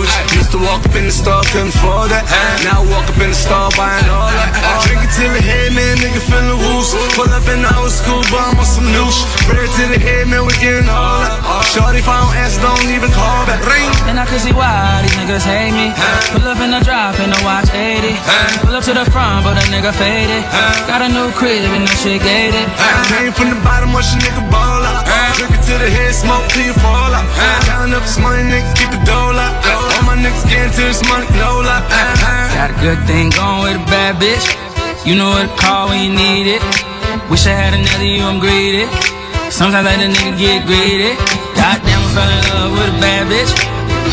Used 0.52 0.60
to 0.60 0.68
walk 0.68 0.84
up 0.84 0.96
in 1.00 1.08
the 1.08 1.16
store, 1.16 1.40
couldn't 1.48 1.72
afford 1.72 2.12
that. 2.12 2.28
Now 2.68 2.84
I 2.84 2.92
walk 2.92 3.08
up 3.08 3.16
in 3.24 3.32
the 3.32 3.40
store, 3.40 3.72
buying 3.80 4.04
all 4.12 4.28
that. 4.28 4.52
Uh, 4.52 4.60
uh. 4.60 4.76
I 4.76 4.84
Drink 4.84 5.00
it 5.00 5.12
till 5.16 5.32
the 5.32 5.40
head, 5.40 5.72
man, 5.72 5.96
nigga 6.04 6.20
feeling 6.28 6.60
loose. 6.60 6.92
Pull 7.16 7.32
up 7.32 7.48
in 7.48 7.64
the 7.64 7.72
old 7.80 7.88
school, 7.88 8.20
bum 8.28 8.60
on 8.60 8.68
some 8.68 8.84
new 8.92 9.08
shit. 9.08 9.32
Red 9.48 9.72
to 9.80 9.84
the 9.88 9.96
head, 9.96 10.28
man, 10.28 10.44
we 10.44 10.52
getting 10.60 10.92
all 10.92 11.24
that. 11.24 11.40
Uh, 11.48 11.64
shorty, 11.64 12.04
if 12.04 12.08
I 12.12 12.20
don't 12.20 12.36
answer, 12.36 12.60
don't 12.60 12.84
even 12.92 13.08
call 13.16 13.48
back. 13.48 13.64
Ring. 13.64 13.88
And 14.12 14.20
I 14.20 14.28
can 14.28 14.44
see 14.44 14.52
why 14.52 15.00
these 15.00 15.16
niggas 15.16 15.48
hate 15.48 15.72
me. 15.72 15.96
Pull 16.36 16.44
up 16.44 16.60
in 16.60 16.76
the 16.76 16.84
drop 16.84 17.16
in 17.24 17.32
the 17.32 17.40
watch 17.48 17.72
80. 17.72 18.12
Pull 18.68 18.76
up 18.76 18.84
to 18.92 18.92
the 18.92 19.08
front, 19.08 19.48
but 19.48 19.56
a 19.56 19.64
nigga 19.72 19.96
faded. 19.96 20.44
Got 20.84 21.00
a 21.00 21.08
new 21.08 21.32
crib 21.32 21.64
and 21.72 21.88
that 21.88 21.96
shit 21.96 22.20
gated. 22.20 22.68
Came 23.08 23.32
from 23.32 23.56
the 23.56 23.60
bottom, 23.64 23.96
watch 23.96 24.12
a 24.12 24.20
nigga 24.20 24.44
ball 24.52 24.84
out. 24.84 25.08
Drink 25.40 25.56
it 25.56 25.64
to 25.72 25.80
the 25.80 25.88
head, 25.88 26.12
smoke 26.12 26.44
till 26.52 26.68
you 26.68 26.76
fall 26.84 27.16
out. 27.16 27.24
Counting 27.72 27.96
up 27.96 28.04
this 28.04 28.20
money, 28.20 28.44
nigga, 28.52 28.68
keep 28.76 28.92
the 28.92 29.00
dough 29.08 29.32
lock. 29.32 29.91
Niggas 30.22 30.46
getting 30.54 30.70
to 30.78 30.84
this 30.86 31.02
money, 31.10 31.26
no 31.42 31.66
lie. 31.66 31.82
Got 32.54 32.70
a 32.70 32.78
good 32.78 33.02
thing 33.10 33.34
going 33.34 33.74
with 33.74 33.82
a 33.82 33.86
bad 33.90 34.22
bitch. 34.22 34.46
You 35.02 35.18
know 35.18 35.34
what 35.34 35.50
to 35.50 35.54
call 35.58 35.90
when 35.90 35.98
you 35.98 36.14
need 36.14 36.46
it. 36.46 36.62
Wish 37.26 37.50
I 37.50 37.58
had 37.58 37.74
another 37.74 38.06
you, 38.06 38.22
I'm 38.22 38.38
greedy. 38.38 38.86
Sometimes 39.50 39.90
I 39.90 39.98
let 39.98 39.98
a 39.98 40.14
nigga 40.14 40.38
get 40.38 40.70
greedy. 40.70 41.18
Goddamn, 41.58 42.06
I 42.06 42.10
fell 42.14 42.30
in 42.30 42.42
love 42.54 42.70
with 42.70 42.94
a 42.94 42.98
bad 43.02 43.34
bitch. 43.34 43.50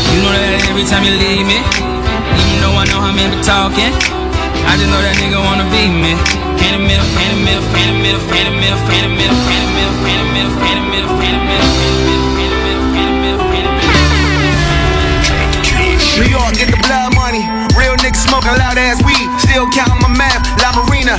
You 0.09 0.25
know 0.25 0.33
that 0.33 0.65
every 0.73 0.81
time 0.89 1.05
you 1.05 1.13
leave 1.13 1.45
me. 1.45 1.61
Even 1.61 2.57
though 2.57 2.73
I 2.73 2.89
know 2.89 3.05
how 3.05 3.13
men 3.13 3.29
be 3.29 3.37
talking. 3.45 3.93
I 4.65 4.81
just 4.81 4.89
know 4.89 5.01
that 5.05 5.13
nigga 5.21 5.37
wanna 5.37 5.69
be 5.69 5.93
me. 5.93 6.17
Can't 6.57 6.73
admit, 6.73 6.97
can't 7.13 7.37
admit, 7.37 7.61
can't 7.69 7.93
admit, 7.93 8.17
can't 8.33 8.49
admit, 8.49 8.73
can't 8.89 9.05
admit, 9.13 9.29
can't 9.45 9.61
admit, 9.61 9.89
can't 10.09 10.21
admit, 10.25 10.49
can't 10.57 10.79
admit, 10.81 11.05
can't 11.21 11.37
admit, 11.37 11.63
New 12.09 12.18
smoking 18.49 18.57
loud 18.57 18.77
ass 18.77 19.01
weed. 19.05 19.27
Still 19.39 19.69
counting 19.69 20.01
my 20.01 20.09
math. 20.17 20.41
La 20.61 20.71
Marina, 20.73 21.17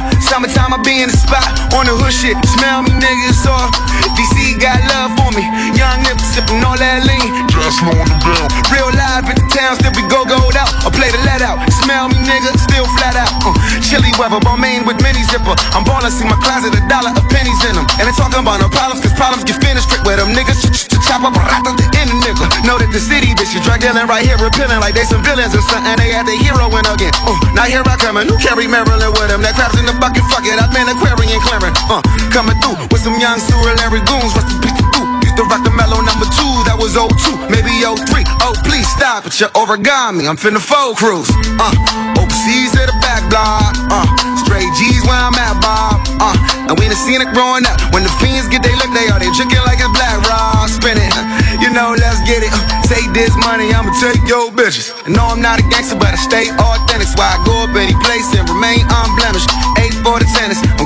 summertime 0.60 0.76
I 0.76 0.82
be 0.84 1.02
in 1.02 1.08
the 1.08 1.16
spot. 1.16 1.48
On 1.76 1.86
the 1.86 1.94
hood 1.96 2.12
shit, 2.12 2.36
smell 2.44 2.82
me 2.82 2.92
niggas 3.00 3.46
off. 3.48 3.72
DC 4.16 4.60
got 4.60 4.76
love 4.92 5.16
for 5.16 5.30
me. 5.32 5.44
Young 5.76 6.04
niggas 6.04 6.36
sipping 6.36 6.60
all 6.64 6.76
that 6.76 7.04
lean. 7.08 7.28
Just 7.48 7.80
slowing 7.80 8.08
the 8.08 8.18
down. 8.20 8.48
Real 8.68 8.90
live 8.92 9.24
in 9.28 9.36
the 9.36 9.46
town, 9.48 9.76
still 9.80 9.94
be 9.96 10.04
go 10.12 10.24
gold 10.28 10.56
out. 10.56 10.68
I 10.84 10.90
play 10.92 11.08
the 11.08 11.20
let 11.24 11.40
out. 11.40 11.60
Smell 11.84 12.08
me 12.08 12.18
nigga, 12.20 12.52
still 12.60 12.84
flat 13.00 13.16
out. 13.16 13.32
Uh, 13.44 13.54
chilly 13.80 14.12
weather, 14.20 14.40
Balmain 14.44 14.84
with 14.84 15.00
mini 15.00 15.24
zipper. 15.28 15.54
I'm 15.72 15.84
ballin', 15.84 16.12
see 16.12 16.26
my 16.28 16.36
closet, 16.44 16.76
a 16.76 16.82
dollar 16.88 17.12
of 17.16 17.24
pennies 17.32 17.60
in 17.64 17.74
them. 17.76 17.86
And 18.00 18.04
they 18.08 18.14
talking 18.16 18.40
about 18.40 18.60
no 18.60 18.68
problems, 18.68 19.00
cause 19.00 19.14
problems 19.16 19.44
get 19.44 19.56
finished 19.62 19.88
straight 19.88 20.04
with 20.04 20.18
them 20.20 20.32
niggas. 20.36 20.60
Ch- 20.60 20.88
ch- 20.88 21.00
chop 21.08 21.24
up 21.24 21.34
right 21.36 21.48
at 21.48 21.76
the 21.76 21.86
end 21.96 22.10
of 22.12 22.18
nigga. 22.20 22.44
Know 22.66 22.76
that 22.76 22.90
the 22.92 23.00
city 23.00 23.32
bitches 23.36 23.62
drug 23.64 23.80
dealing 23.80 24.06
right 24.06 24.24
here, 24.24 24.36
repealing 24.40 24.80
like 24.80 24.94
they 24.94 25.06
some 25.06 25.22
villains 25.24 25.54
or 25.56 25.64
something. 25.64 25.96
They 25.96 26.12
had 26.12 26.26
the 26.26 26.36
heroine 26.36 26.86
again. 26.86 27.14
Uh, 27.24 27.36
now 27.56 27.64
here 27.64 27.82
I 27.84 27.96
come, 27.96 28.16
and 28.20 28.28
who 28.28 28.36
carry 28.38 28.66
Maryland 28.66 29.14
with 29.16 29.30
him? 29.30 29.40
That 29.42 29.54
crab's 29.56 29.78
in 29.78 29.86
the 29.86 29.96
bucket, 29.98 30.24
fuck 30.30 30.44
it, 30.46 30.49
I've 30.58 30.72
been 30.74 30.88
Aquarian 30.88 31.38
clearing. 31.44 31.74
Uh, 31.86 32.02
coming 32.34 32.56
through 32.58 32.78
with 32.90 33.02
some 33.02 33.18
young 33.20 33.38
sewer 33.38 33.74
Larry 33.78 34.02
goons, 34.08 34.32
rest 34.34 34.50
in 34.50 34.58
peace. 34.64 34.80
Used 35.22 35.36
to 35.36 35.44
rock 35.46 35.62
the 35.62 35.70
mellow 35.70 36.00
number 36.02 36.26
two, 36.32 36.52
that 36.66 36.74
was 36.74 36.96
02, 36.96 37.36
maybe 37.52 37.70
03. 37.84 38.24
Oh, 38.42 38.56
please 38.66 38.88
stop 38.96 39.26
it, 39.28 39.36
you're 39.38 39.52
origami, 39.54 40.26
I'm 40.26 40.34
finna 40.40 40.58
fold 40.62 40.96
cruise. 40.96 41.28
Uh, 41.60 41.70
overseas 42.18 42.72
to 42.74 42.82
the 42.88 42.96
back 43.04 43.22
block, 43.30 43.76
uh, 43.92 44.06
straight 44.42 44.70
G's 44.74 45.04
where 45.06 45.18
I'm 45.18 45.36
at, 45.38 45.60
Bob. 45.62 46.02
Uh, 46.18 46.34
and 46.68 46.74
we 46.78 46.86
done 46.86 46.98
seen 46.98 47.22
it 47.22 47.30
growing 47.32 47.66
up. 47.66 47.78
When 47.94 48.02
the 48.02 48.12
fiends 48.18 48.48
get 48.48 48.62
they 48.62 48.74
look, 48.74 48.90
they 48.92 49.06
are 49.12 49.20
they 49.20 49.30
drinking 49.34 49.62
like 49.66 49.78
it's 49.78 49.92
black 49.94 50.18
raw, 50.26 50.66
spin 50.66 50.98
it. 50.98 51.14
You 51.62 51.70
know, 51.70 51.94
let's 51.94 52.20
get 52.26 52.42
it. 52.42 52.52
Uh, 52.52 52.62
take 52.88 53.06
this 53.12 53.32
money, 53.44 53.70
I'ma 53.70 53.92
take 54.00 54.22
your 54.26 54.50
bitches. 54.50 54.90
And 55.06 55.14
no, 55.14 55.30
I'm 55.30 55.40
not 55.40 55.60
a 55.60 55.64
gangster, 55.68 55.96
but 55.96 56.12
I 56.12 56.20
stay 56.20 56.50
authentic. 56.50 57.08
So 57.08 57.20
I 57.20 57.36
go 57.44 57.66
up 57.66 57.74
any 57.76 57.94
place 58.02 58.28
and 58.34 58.48
remain 58.48 58.82
unblemished. 58.88 59.50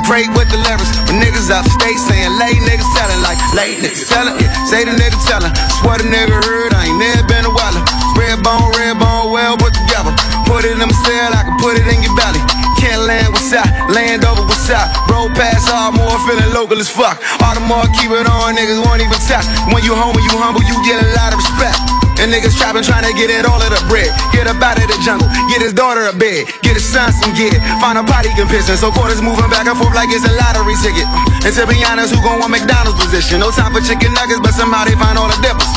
Great 0.05 0.29
with 0.37 0.49
the 0.53 0.61
lyrics. 0.61 0.93
When 1.09 1.21
niggas 1.21 1.49
upstate 1.51 1.99
saying 1.99 2.33
late 2.37 2.61
niggas 2.65 2.89
telling 2.97 3.21
like 3.25 3.41
late 3.57 3.81
niggas 3.81 4.09
telling. 4.09 4.37
Yeah, 4.41 4.53
say 4.69 4.85
the 4.85 4.95
nigga 4.95 5.19
telling. 5.25 5.53
Swear 5.81 5.99
the 5.99 6.09
nigga 6.09 6.37
heard, 6.45 6.73
I 6.73 6.89
ain't 6.89 6.99
never 7.01 7.25
been 7.29 7.45
a 7.45 7.53
waller. 7.53 7.83
Red 8.17 8.41
bone, 8.45 8.71
red 8.77 8.97
bone, 9.01 9.33
well 9.33 9.57
put 9.57 9.75
together. 9.75 10.13
Put 10.47 10.65
it 10.65 10.77
in 10.77 10.85
my 10.85 10.97
cell, 11.05 11.31
I 11.33 11.43
can 11.45 11.57
put 11.59 11.77
it 11.81 11.87
in 11.89 12.05
your 12.05 12.15
belly. 12.17 12.41
Can't 12.81 13.03
land 13.09 13.33
what's 13.33 13.49
side, 13.49 13.69
land 13.91 14.25
over 14.25 14.45
what's 14.45 14.69
side. 14.69 14.89
Roll 15.09 15.29
past 15.33 15.73
all 15.73 15.93
more, 15.93 16.17
feeling 16.29 16.53
local 16.53 16.79
as 16.79 16.89
fuck. 16.89 17.21
All 17.43 17.55
the 17.57 17.65
more 17.65 17.85
keep 17.97 18.13
it 18.13 18.29
on, 18.29 18.55
niggas 18.55 18.81
won't 18.85 19.01
even 19.01 19.19
touch. 19.25 19.49
When 19.73 19.83
you 19.83 19.97
home, 19.97 20.13
when 20.15 20.25
you 20.25 20.37
humble, 20.37 20.63
you 20.63 20.77
get 20.85 21.01
a 21.01 21.09
lot 21.17 21.33
of 21.33 21.41
respect. 21.41 22.04
And 22.23 22.33
niggas 22.33 22.57
trapping, 22.57 22.87
trying 22.87 23.05
to 23.05 23.13
get 23.19 23.29
it 23.29 23.45
all 23.45 23.61
of 23.61 23.69
the 23.69 23.83
bread. 23.91 24.09
Get 24.33 24.47
up 24.47 24.63
out 24.63 24.79
of 24.79 24.87
the 24.89 24.97
jungle, 25.05 25.29
get 25.51 25.61
his 25.61 25.75
daughter 25.75 26.07
a 26.07 26.15
bed, 26.15 26.47
get 26.63 26.79
his 26.79 26.87
son 26.87 27.13
some 27.13 27.35
gear. 27.35 27.53
Find 27.83 27.99
a 27.99 28.05
potty 28.07 28.31
can 28.33 28.47
piss 28.49 28.71
in, 28.71 28.79
so 28.79 28.91
quarters 28.91 29.21
moving 29.21 29.51
back 29.51 29.67
and 29.67 29.77
forth 29.77 29.95
like 29.95 30.09
it's 30.09 30.25
a 30.25 30.33
lottery 30.39 30.79
ticket. 30.81 31.05
And 31.45 31.53
to 31.53 31.67
be 31.67 31.85
honest, 31.85 32.15
who 32.15 32.23
gon' 32.23 32.39
want 32.41 32.55
McDonald's 32.55 32.97
position? 33.03 33.41
No 33.41 33.51
time 33.51 33.75
for 33.75 33.83
chicken 33.83 34.15
nuggets, 34.15 34.41
but 34.41 34.55
somehow 34.55 34.85
they 34.87 34.97
find 34.97 35.19
all 35.19 35.29
the 35.29 35.37
dippers. 35.43 35.69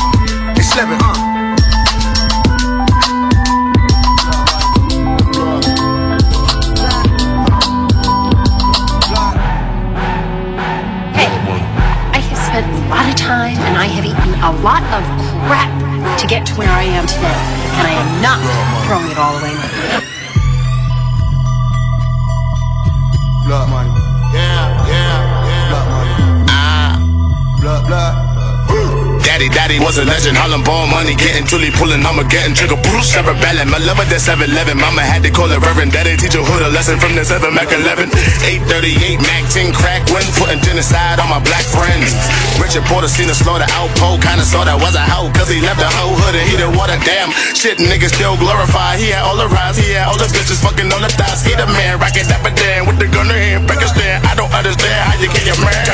They 0.56 0.62
slipping, 0.62 0.96
uh. 1.02 1.12
Hey, 11.12 11.28
I 12.14 12.20
have 12.22 12.40
spent 12.40 12.64
a 12.64 12.88
lot 12.88 13.04
of 13.10 13.16
time 13.16 13.58
and 13.58 13.76
I 13.76 13.86
have 13.90 14.06
eaten 14.06 14.32
a 14.40 14.52
lot 14.62 14.82
of 14.96 15.02
crap 15.44 15.87
to 16.18 16.26
get 16.26 16.44
to 16.46 16.54
where 16.54 16.68
I 16.68 16.82
am 16.82 17.06
today. 17.06 17.38
And 17.78 17.86
I 17.86 17.94
am 17.94 18.10
not 18.20 18.38
throwing 18.86 19.10
it 19.10 19.18
all 19.18 19.38
away. 19.38 19.54
Blood 23.46 23.70
money. 23.70 23.90
Yeah, 24.34 24.88
yeah, 24.88 25.46
yeah. 25.46 25.68
Blood 25.70 25.88
money. 25.94 26.46
Ah. 26.50 27.56
Blood, 27.60 27.86
blood. 27.86 28.27
Daddy, 29.38 29.54
daddy 29.54 29.78
was 29.78 30.02
a 30.02 30.04
legend. 30.04 30.34
Harlem 30.34 30.66
born 30.66 30.90
money, 30.90 31.14
getting 31.14 31.46
truly 31.46 31.70
pulling. 31.70 32.02
I'ma 32.02 32.26
getting 32.26 32.58
trigger. 32.58 32.74
Bruce, 32.90 33.14
ever 33.14 33.38
ballin'. 33.38 33.70
My 33.70 33.78
lover, 33.78 34.02
that's 34.10 34.26
7 34.26 34.50
11. 34.50 34.74
Mama 34.74 34.98
had 34.98 35.22
to 35.22 35.30
call 35.30 35.46
it 35.54 35.62
Reverend. 35.62 35.94
Daddy 35.94 36.18
teach 36.18 36.34
a 36.34 36.42
hood 36.42 36.66
a 36.66 36.74
lesson 36.74 36.98
from 36.98 37.14
the 37.14 37.22
7 37.22 37.54
Mac 37.54 37.70
11. 37.70 38.10
838 38.42 39.22
Mac 39.22 39.46
10 39.54 39.70
crack 39.70 40.02
when 40.10 40.26
putting 40.42 40.58
genocide 40.58 41.22
on 41.22 41.30
my 41.30 41.38
black 41.38 41.62
friends. 41.70 42.18
Richard 42.58 42.82
Porter 42.90 43.06
seen 43.06 43.30
a 43.30 43.36
slaughter 43.38 43.70
outpost. 43.78 44.26
Kinda 44.26 44.42
saw 44.42 44.66
that 44.66 44.74
was 44.74 44.98
a 44.98 45.06
hoe, 45.06 45.30
cause 45.30 45.46
he 45.46 45.62
left 45.62 45.78
the 45.78 45.86
whole 45.86 46.18
hood 46.18 46.34
and 46.34 46.42
he 46.42 46.58
didn't 46.58 46.74
water 46.74 46.98
damn. 47.06 47.30
Shit, 47.54 47.78
niggas 47.78 48.18
still 48.18 48.34
glorify. 48.42 48.98
He 48.98 49.14
had 49.14 49.22
all 49.22 49.38
the 49.38 49.46
rise, 49.46 49.78
he 49.78 49.94
had 49.94 50.10
all 50.10 50.18
the 50.18 50.26
bitches 50.34 50.58
fucking 50.58 50.90
on 50.90 51.02
the 51.06 51.14
thighs. 51.14 51.46
He 51.46 51.54
the 51.54 51.70
man, 51.78 52.02
rockin' 52.02 52.26
dapper 52.26 52.50
dan 52.58 52.90
with 52.90 52.98
the 52.98 53.06
gun 53.06 53.30
in 53.30 53.38
hand. 53.38 53.62
Pakistan. 53.70 54.18
I 54.26 54.34
don't 54.34 54.37
understand 54.58 55.00
how 55.06 55.14
you 55.22 55.30
kill 55.30 55.46
your 55.54 55.60
man. 55.62 55.86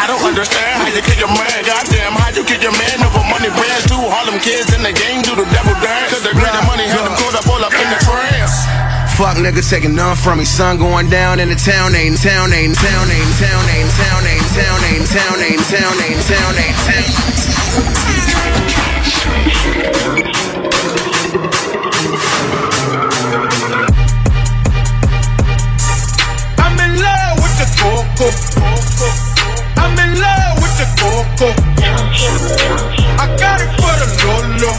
I 0.00 0.08
don't 0.08 0.24
understand 0.24 0.80
how 0.80 0.88
you 0.88 1.04
kill 1.04 1.28
your 1.28 1.28
man. 1.28 1.60
Goddamn, 1.60 2.16
how 2.16 2.32
you 2.32 2.40
kill 2.40 2.62
your 2.64 2.72
man 2.72 3.04
over 3.04 3.20
money 3.28 3.52
brands. 3.52 3.84
Two 3.84 4.00
Harlem 4.00 4.40
kids 4.40 4.72
in 4.72 4.80
the 4.80 4.96
game 4.96 5.20
do 5.20 5.36
the 5.36 5.44
devil 5.52 5.76
dance. 5.84 6.16
Cause 6.16 6.24
the 6.24 6.32
greater 6.32 6.64
money 6.64 6.88
had 6.88 7.04
them 7.04 7.12
caught 7.20 7.36
up 7.36 7.44
all 7.52 7.60
up 7.60 7.76
in 7.76 7.84
the 7.92 8.00
trance. 8.00 8.64
Fuck 9.20 9.36
nigga 9.36 9.60
taking 9.60 9.92
none 9.92 10.16
from 10.16 10.40
me. 10.40 10.48
Sun 10.48 10.80
going 10.80 11.12
down 11.12 11.36
in 11.36 11.52
the 11.52 11.58
town, 11.60 11.92
ain't 11.92 12.16
town, 12.16 12.48
ain't 12.48 12.72
town, 12.80 13.04
ain't 13.12 13.36
town, 13.36 13.68
ain't 13.76 13.92
town, 14.00 14.24
ain't 14.24 14.48
town, 14.56 14.80
ain't 14.88 15.04
town, 15.12 15.36
ain't 15.44 15.60
town, 15.68 15.92
ain't 16.00 16.24
town, 16.24 16.56
ain't 16.56 16.80
town. 16.88 18.08
I'm 20.07 20.07
coco. 28.18 28.34
I'm 29.78 29.94
in 29.94 30.18
love 30.18 30.58
with 30.58 30.74
the 30.74 30.86
coco. 30.98 31.54
I 33.14 33.26
got 33.38 33.62
it 33.62 33.70
for 33.78 33.94
the 33.94 34.08
lolo. 34.26 34.72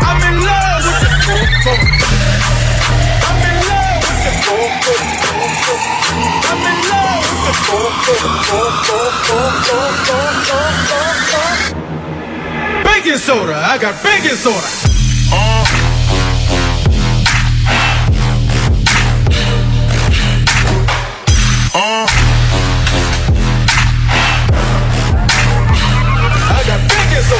I'm 0.00 0.20
in 0.24 0.36
love 0.40 0.80
with 0.88 1.00
the 1.04 1.12
coco. 1.28 1.76
I'm 3.28 3.40
in 3.44 3.56
love 3.68 4.00
with 4.08 4.20
the 4.24 4.32
coco. 4.48 4.94
I'm 6.48 6.64
in 6.64 6.78
love 6.88 7.20
with 7.28 7.42
the 7.46 7.54
coco. 7.68 8.14
Baking 12.84 13.20
soda. 13.20 13.56
I 13.56 13.76
got 13.76 14.02
baking 14.02 14.36
soda. 14.36 14.68
Uh, 15.32 15.99
Uh. 21.72 22.04
I 26.52 26.64
got 26.66 26.80
big 26.88 27.16
as. 27.16 27.30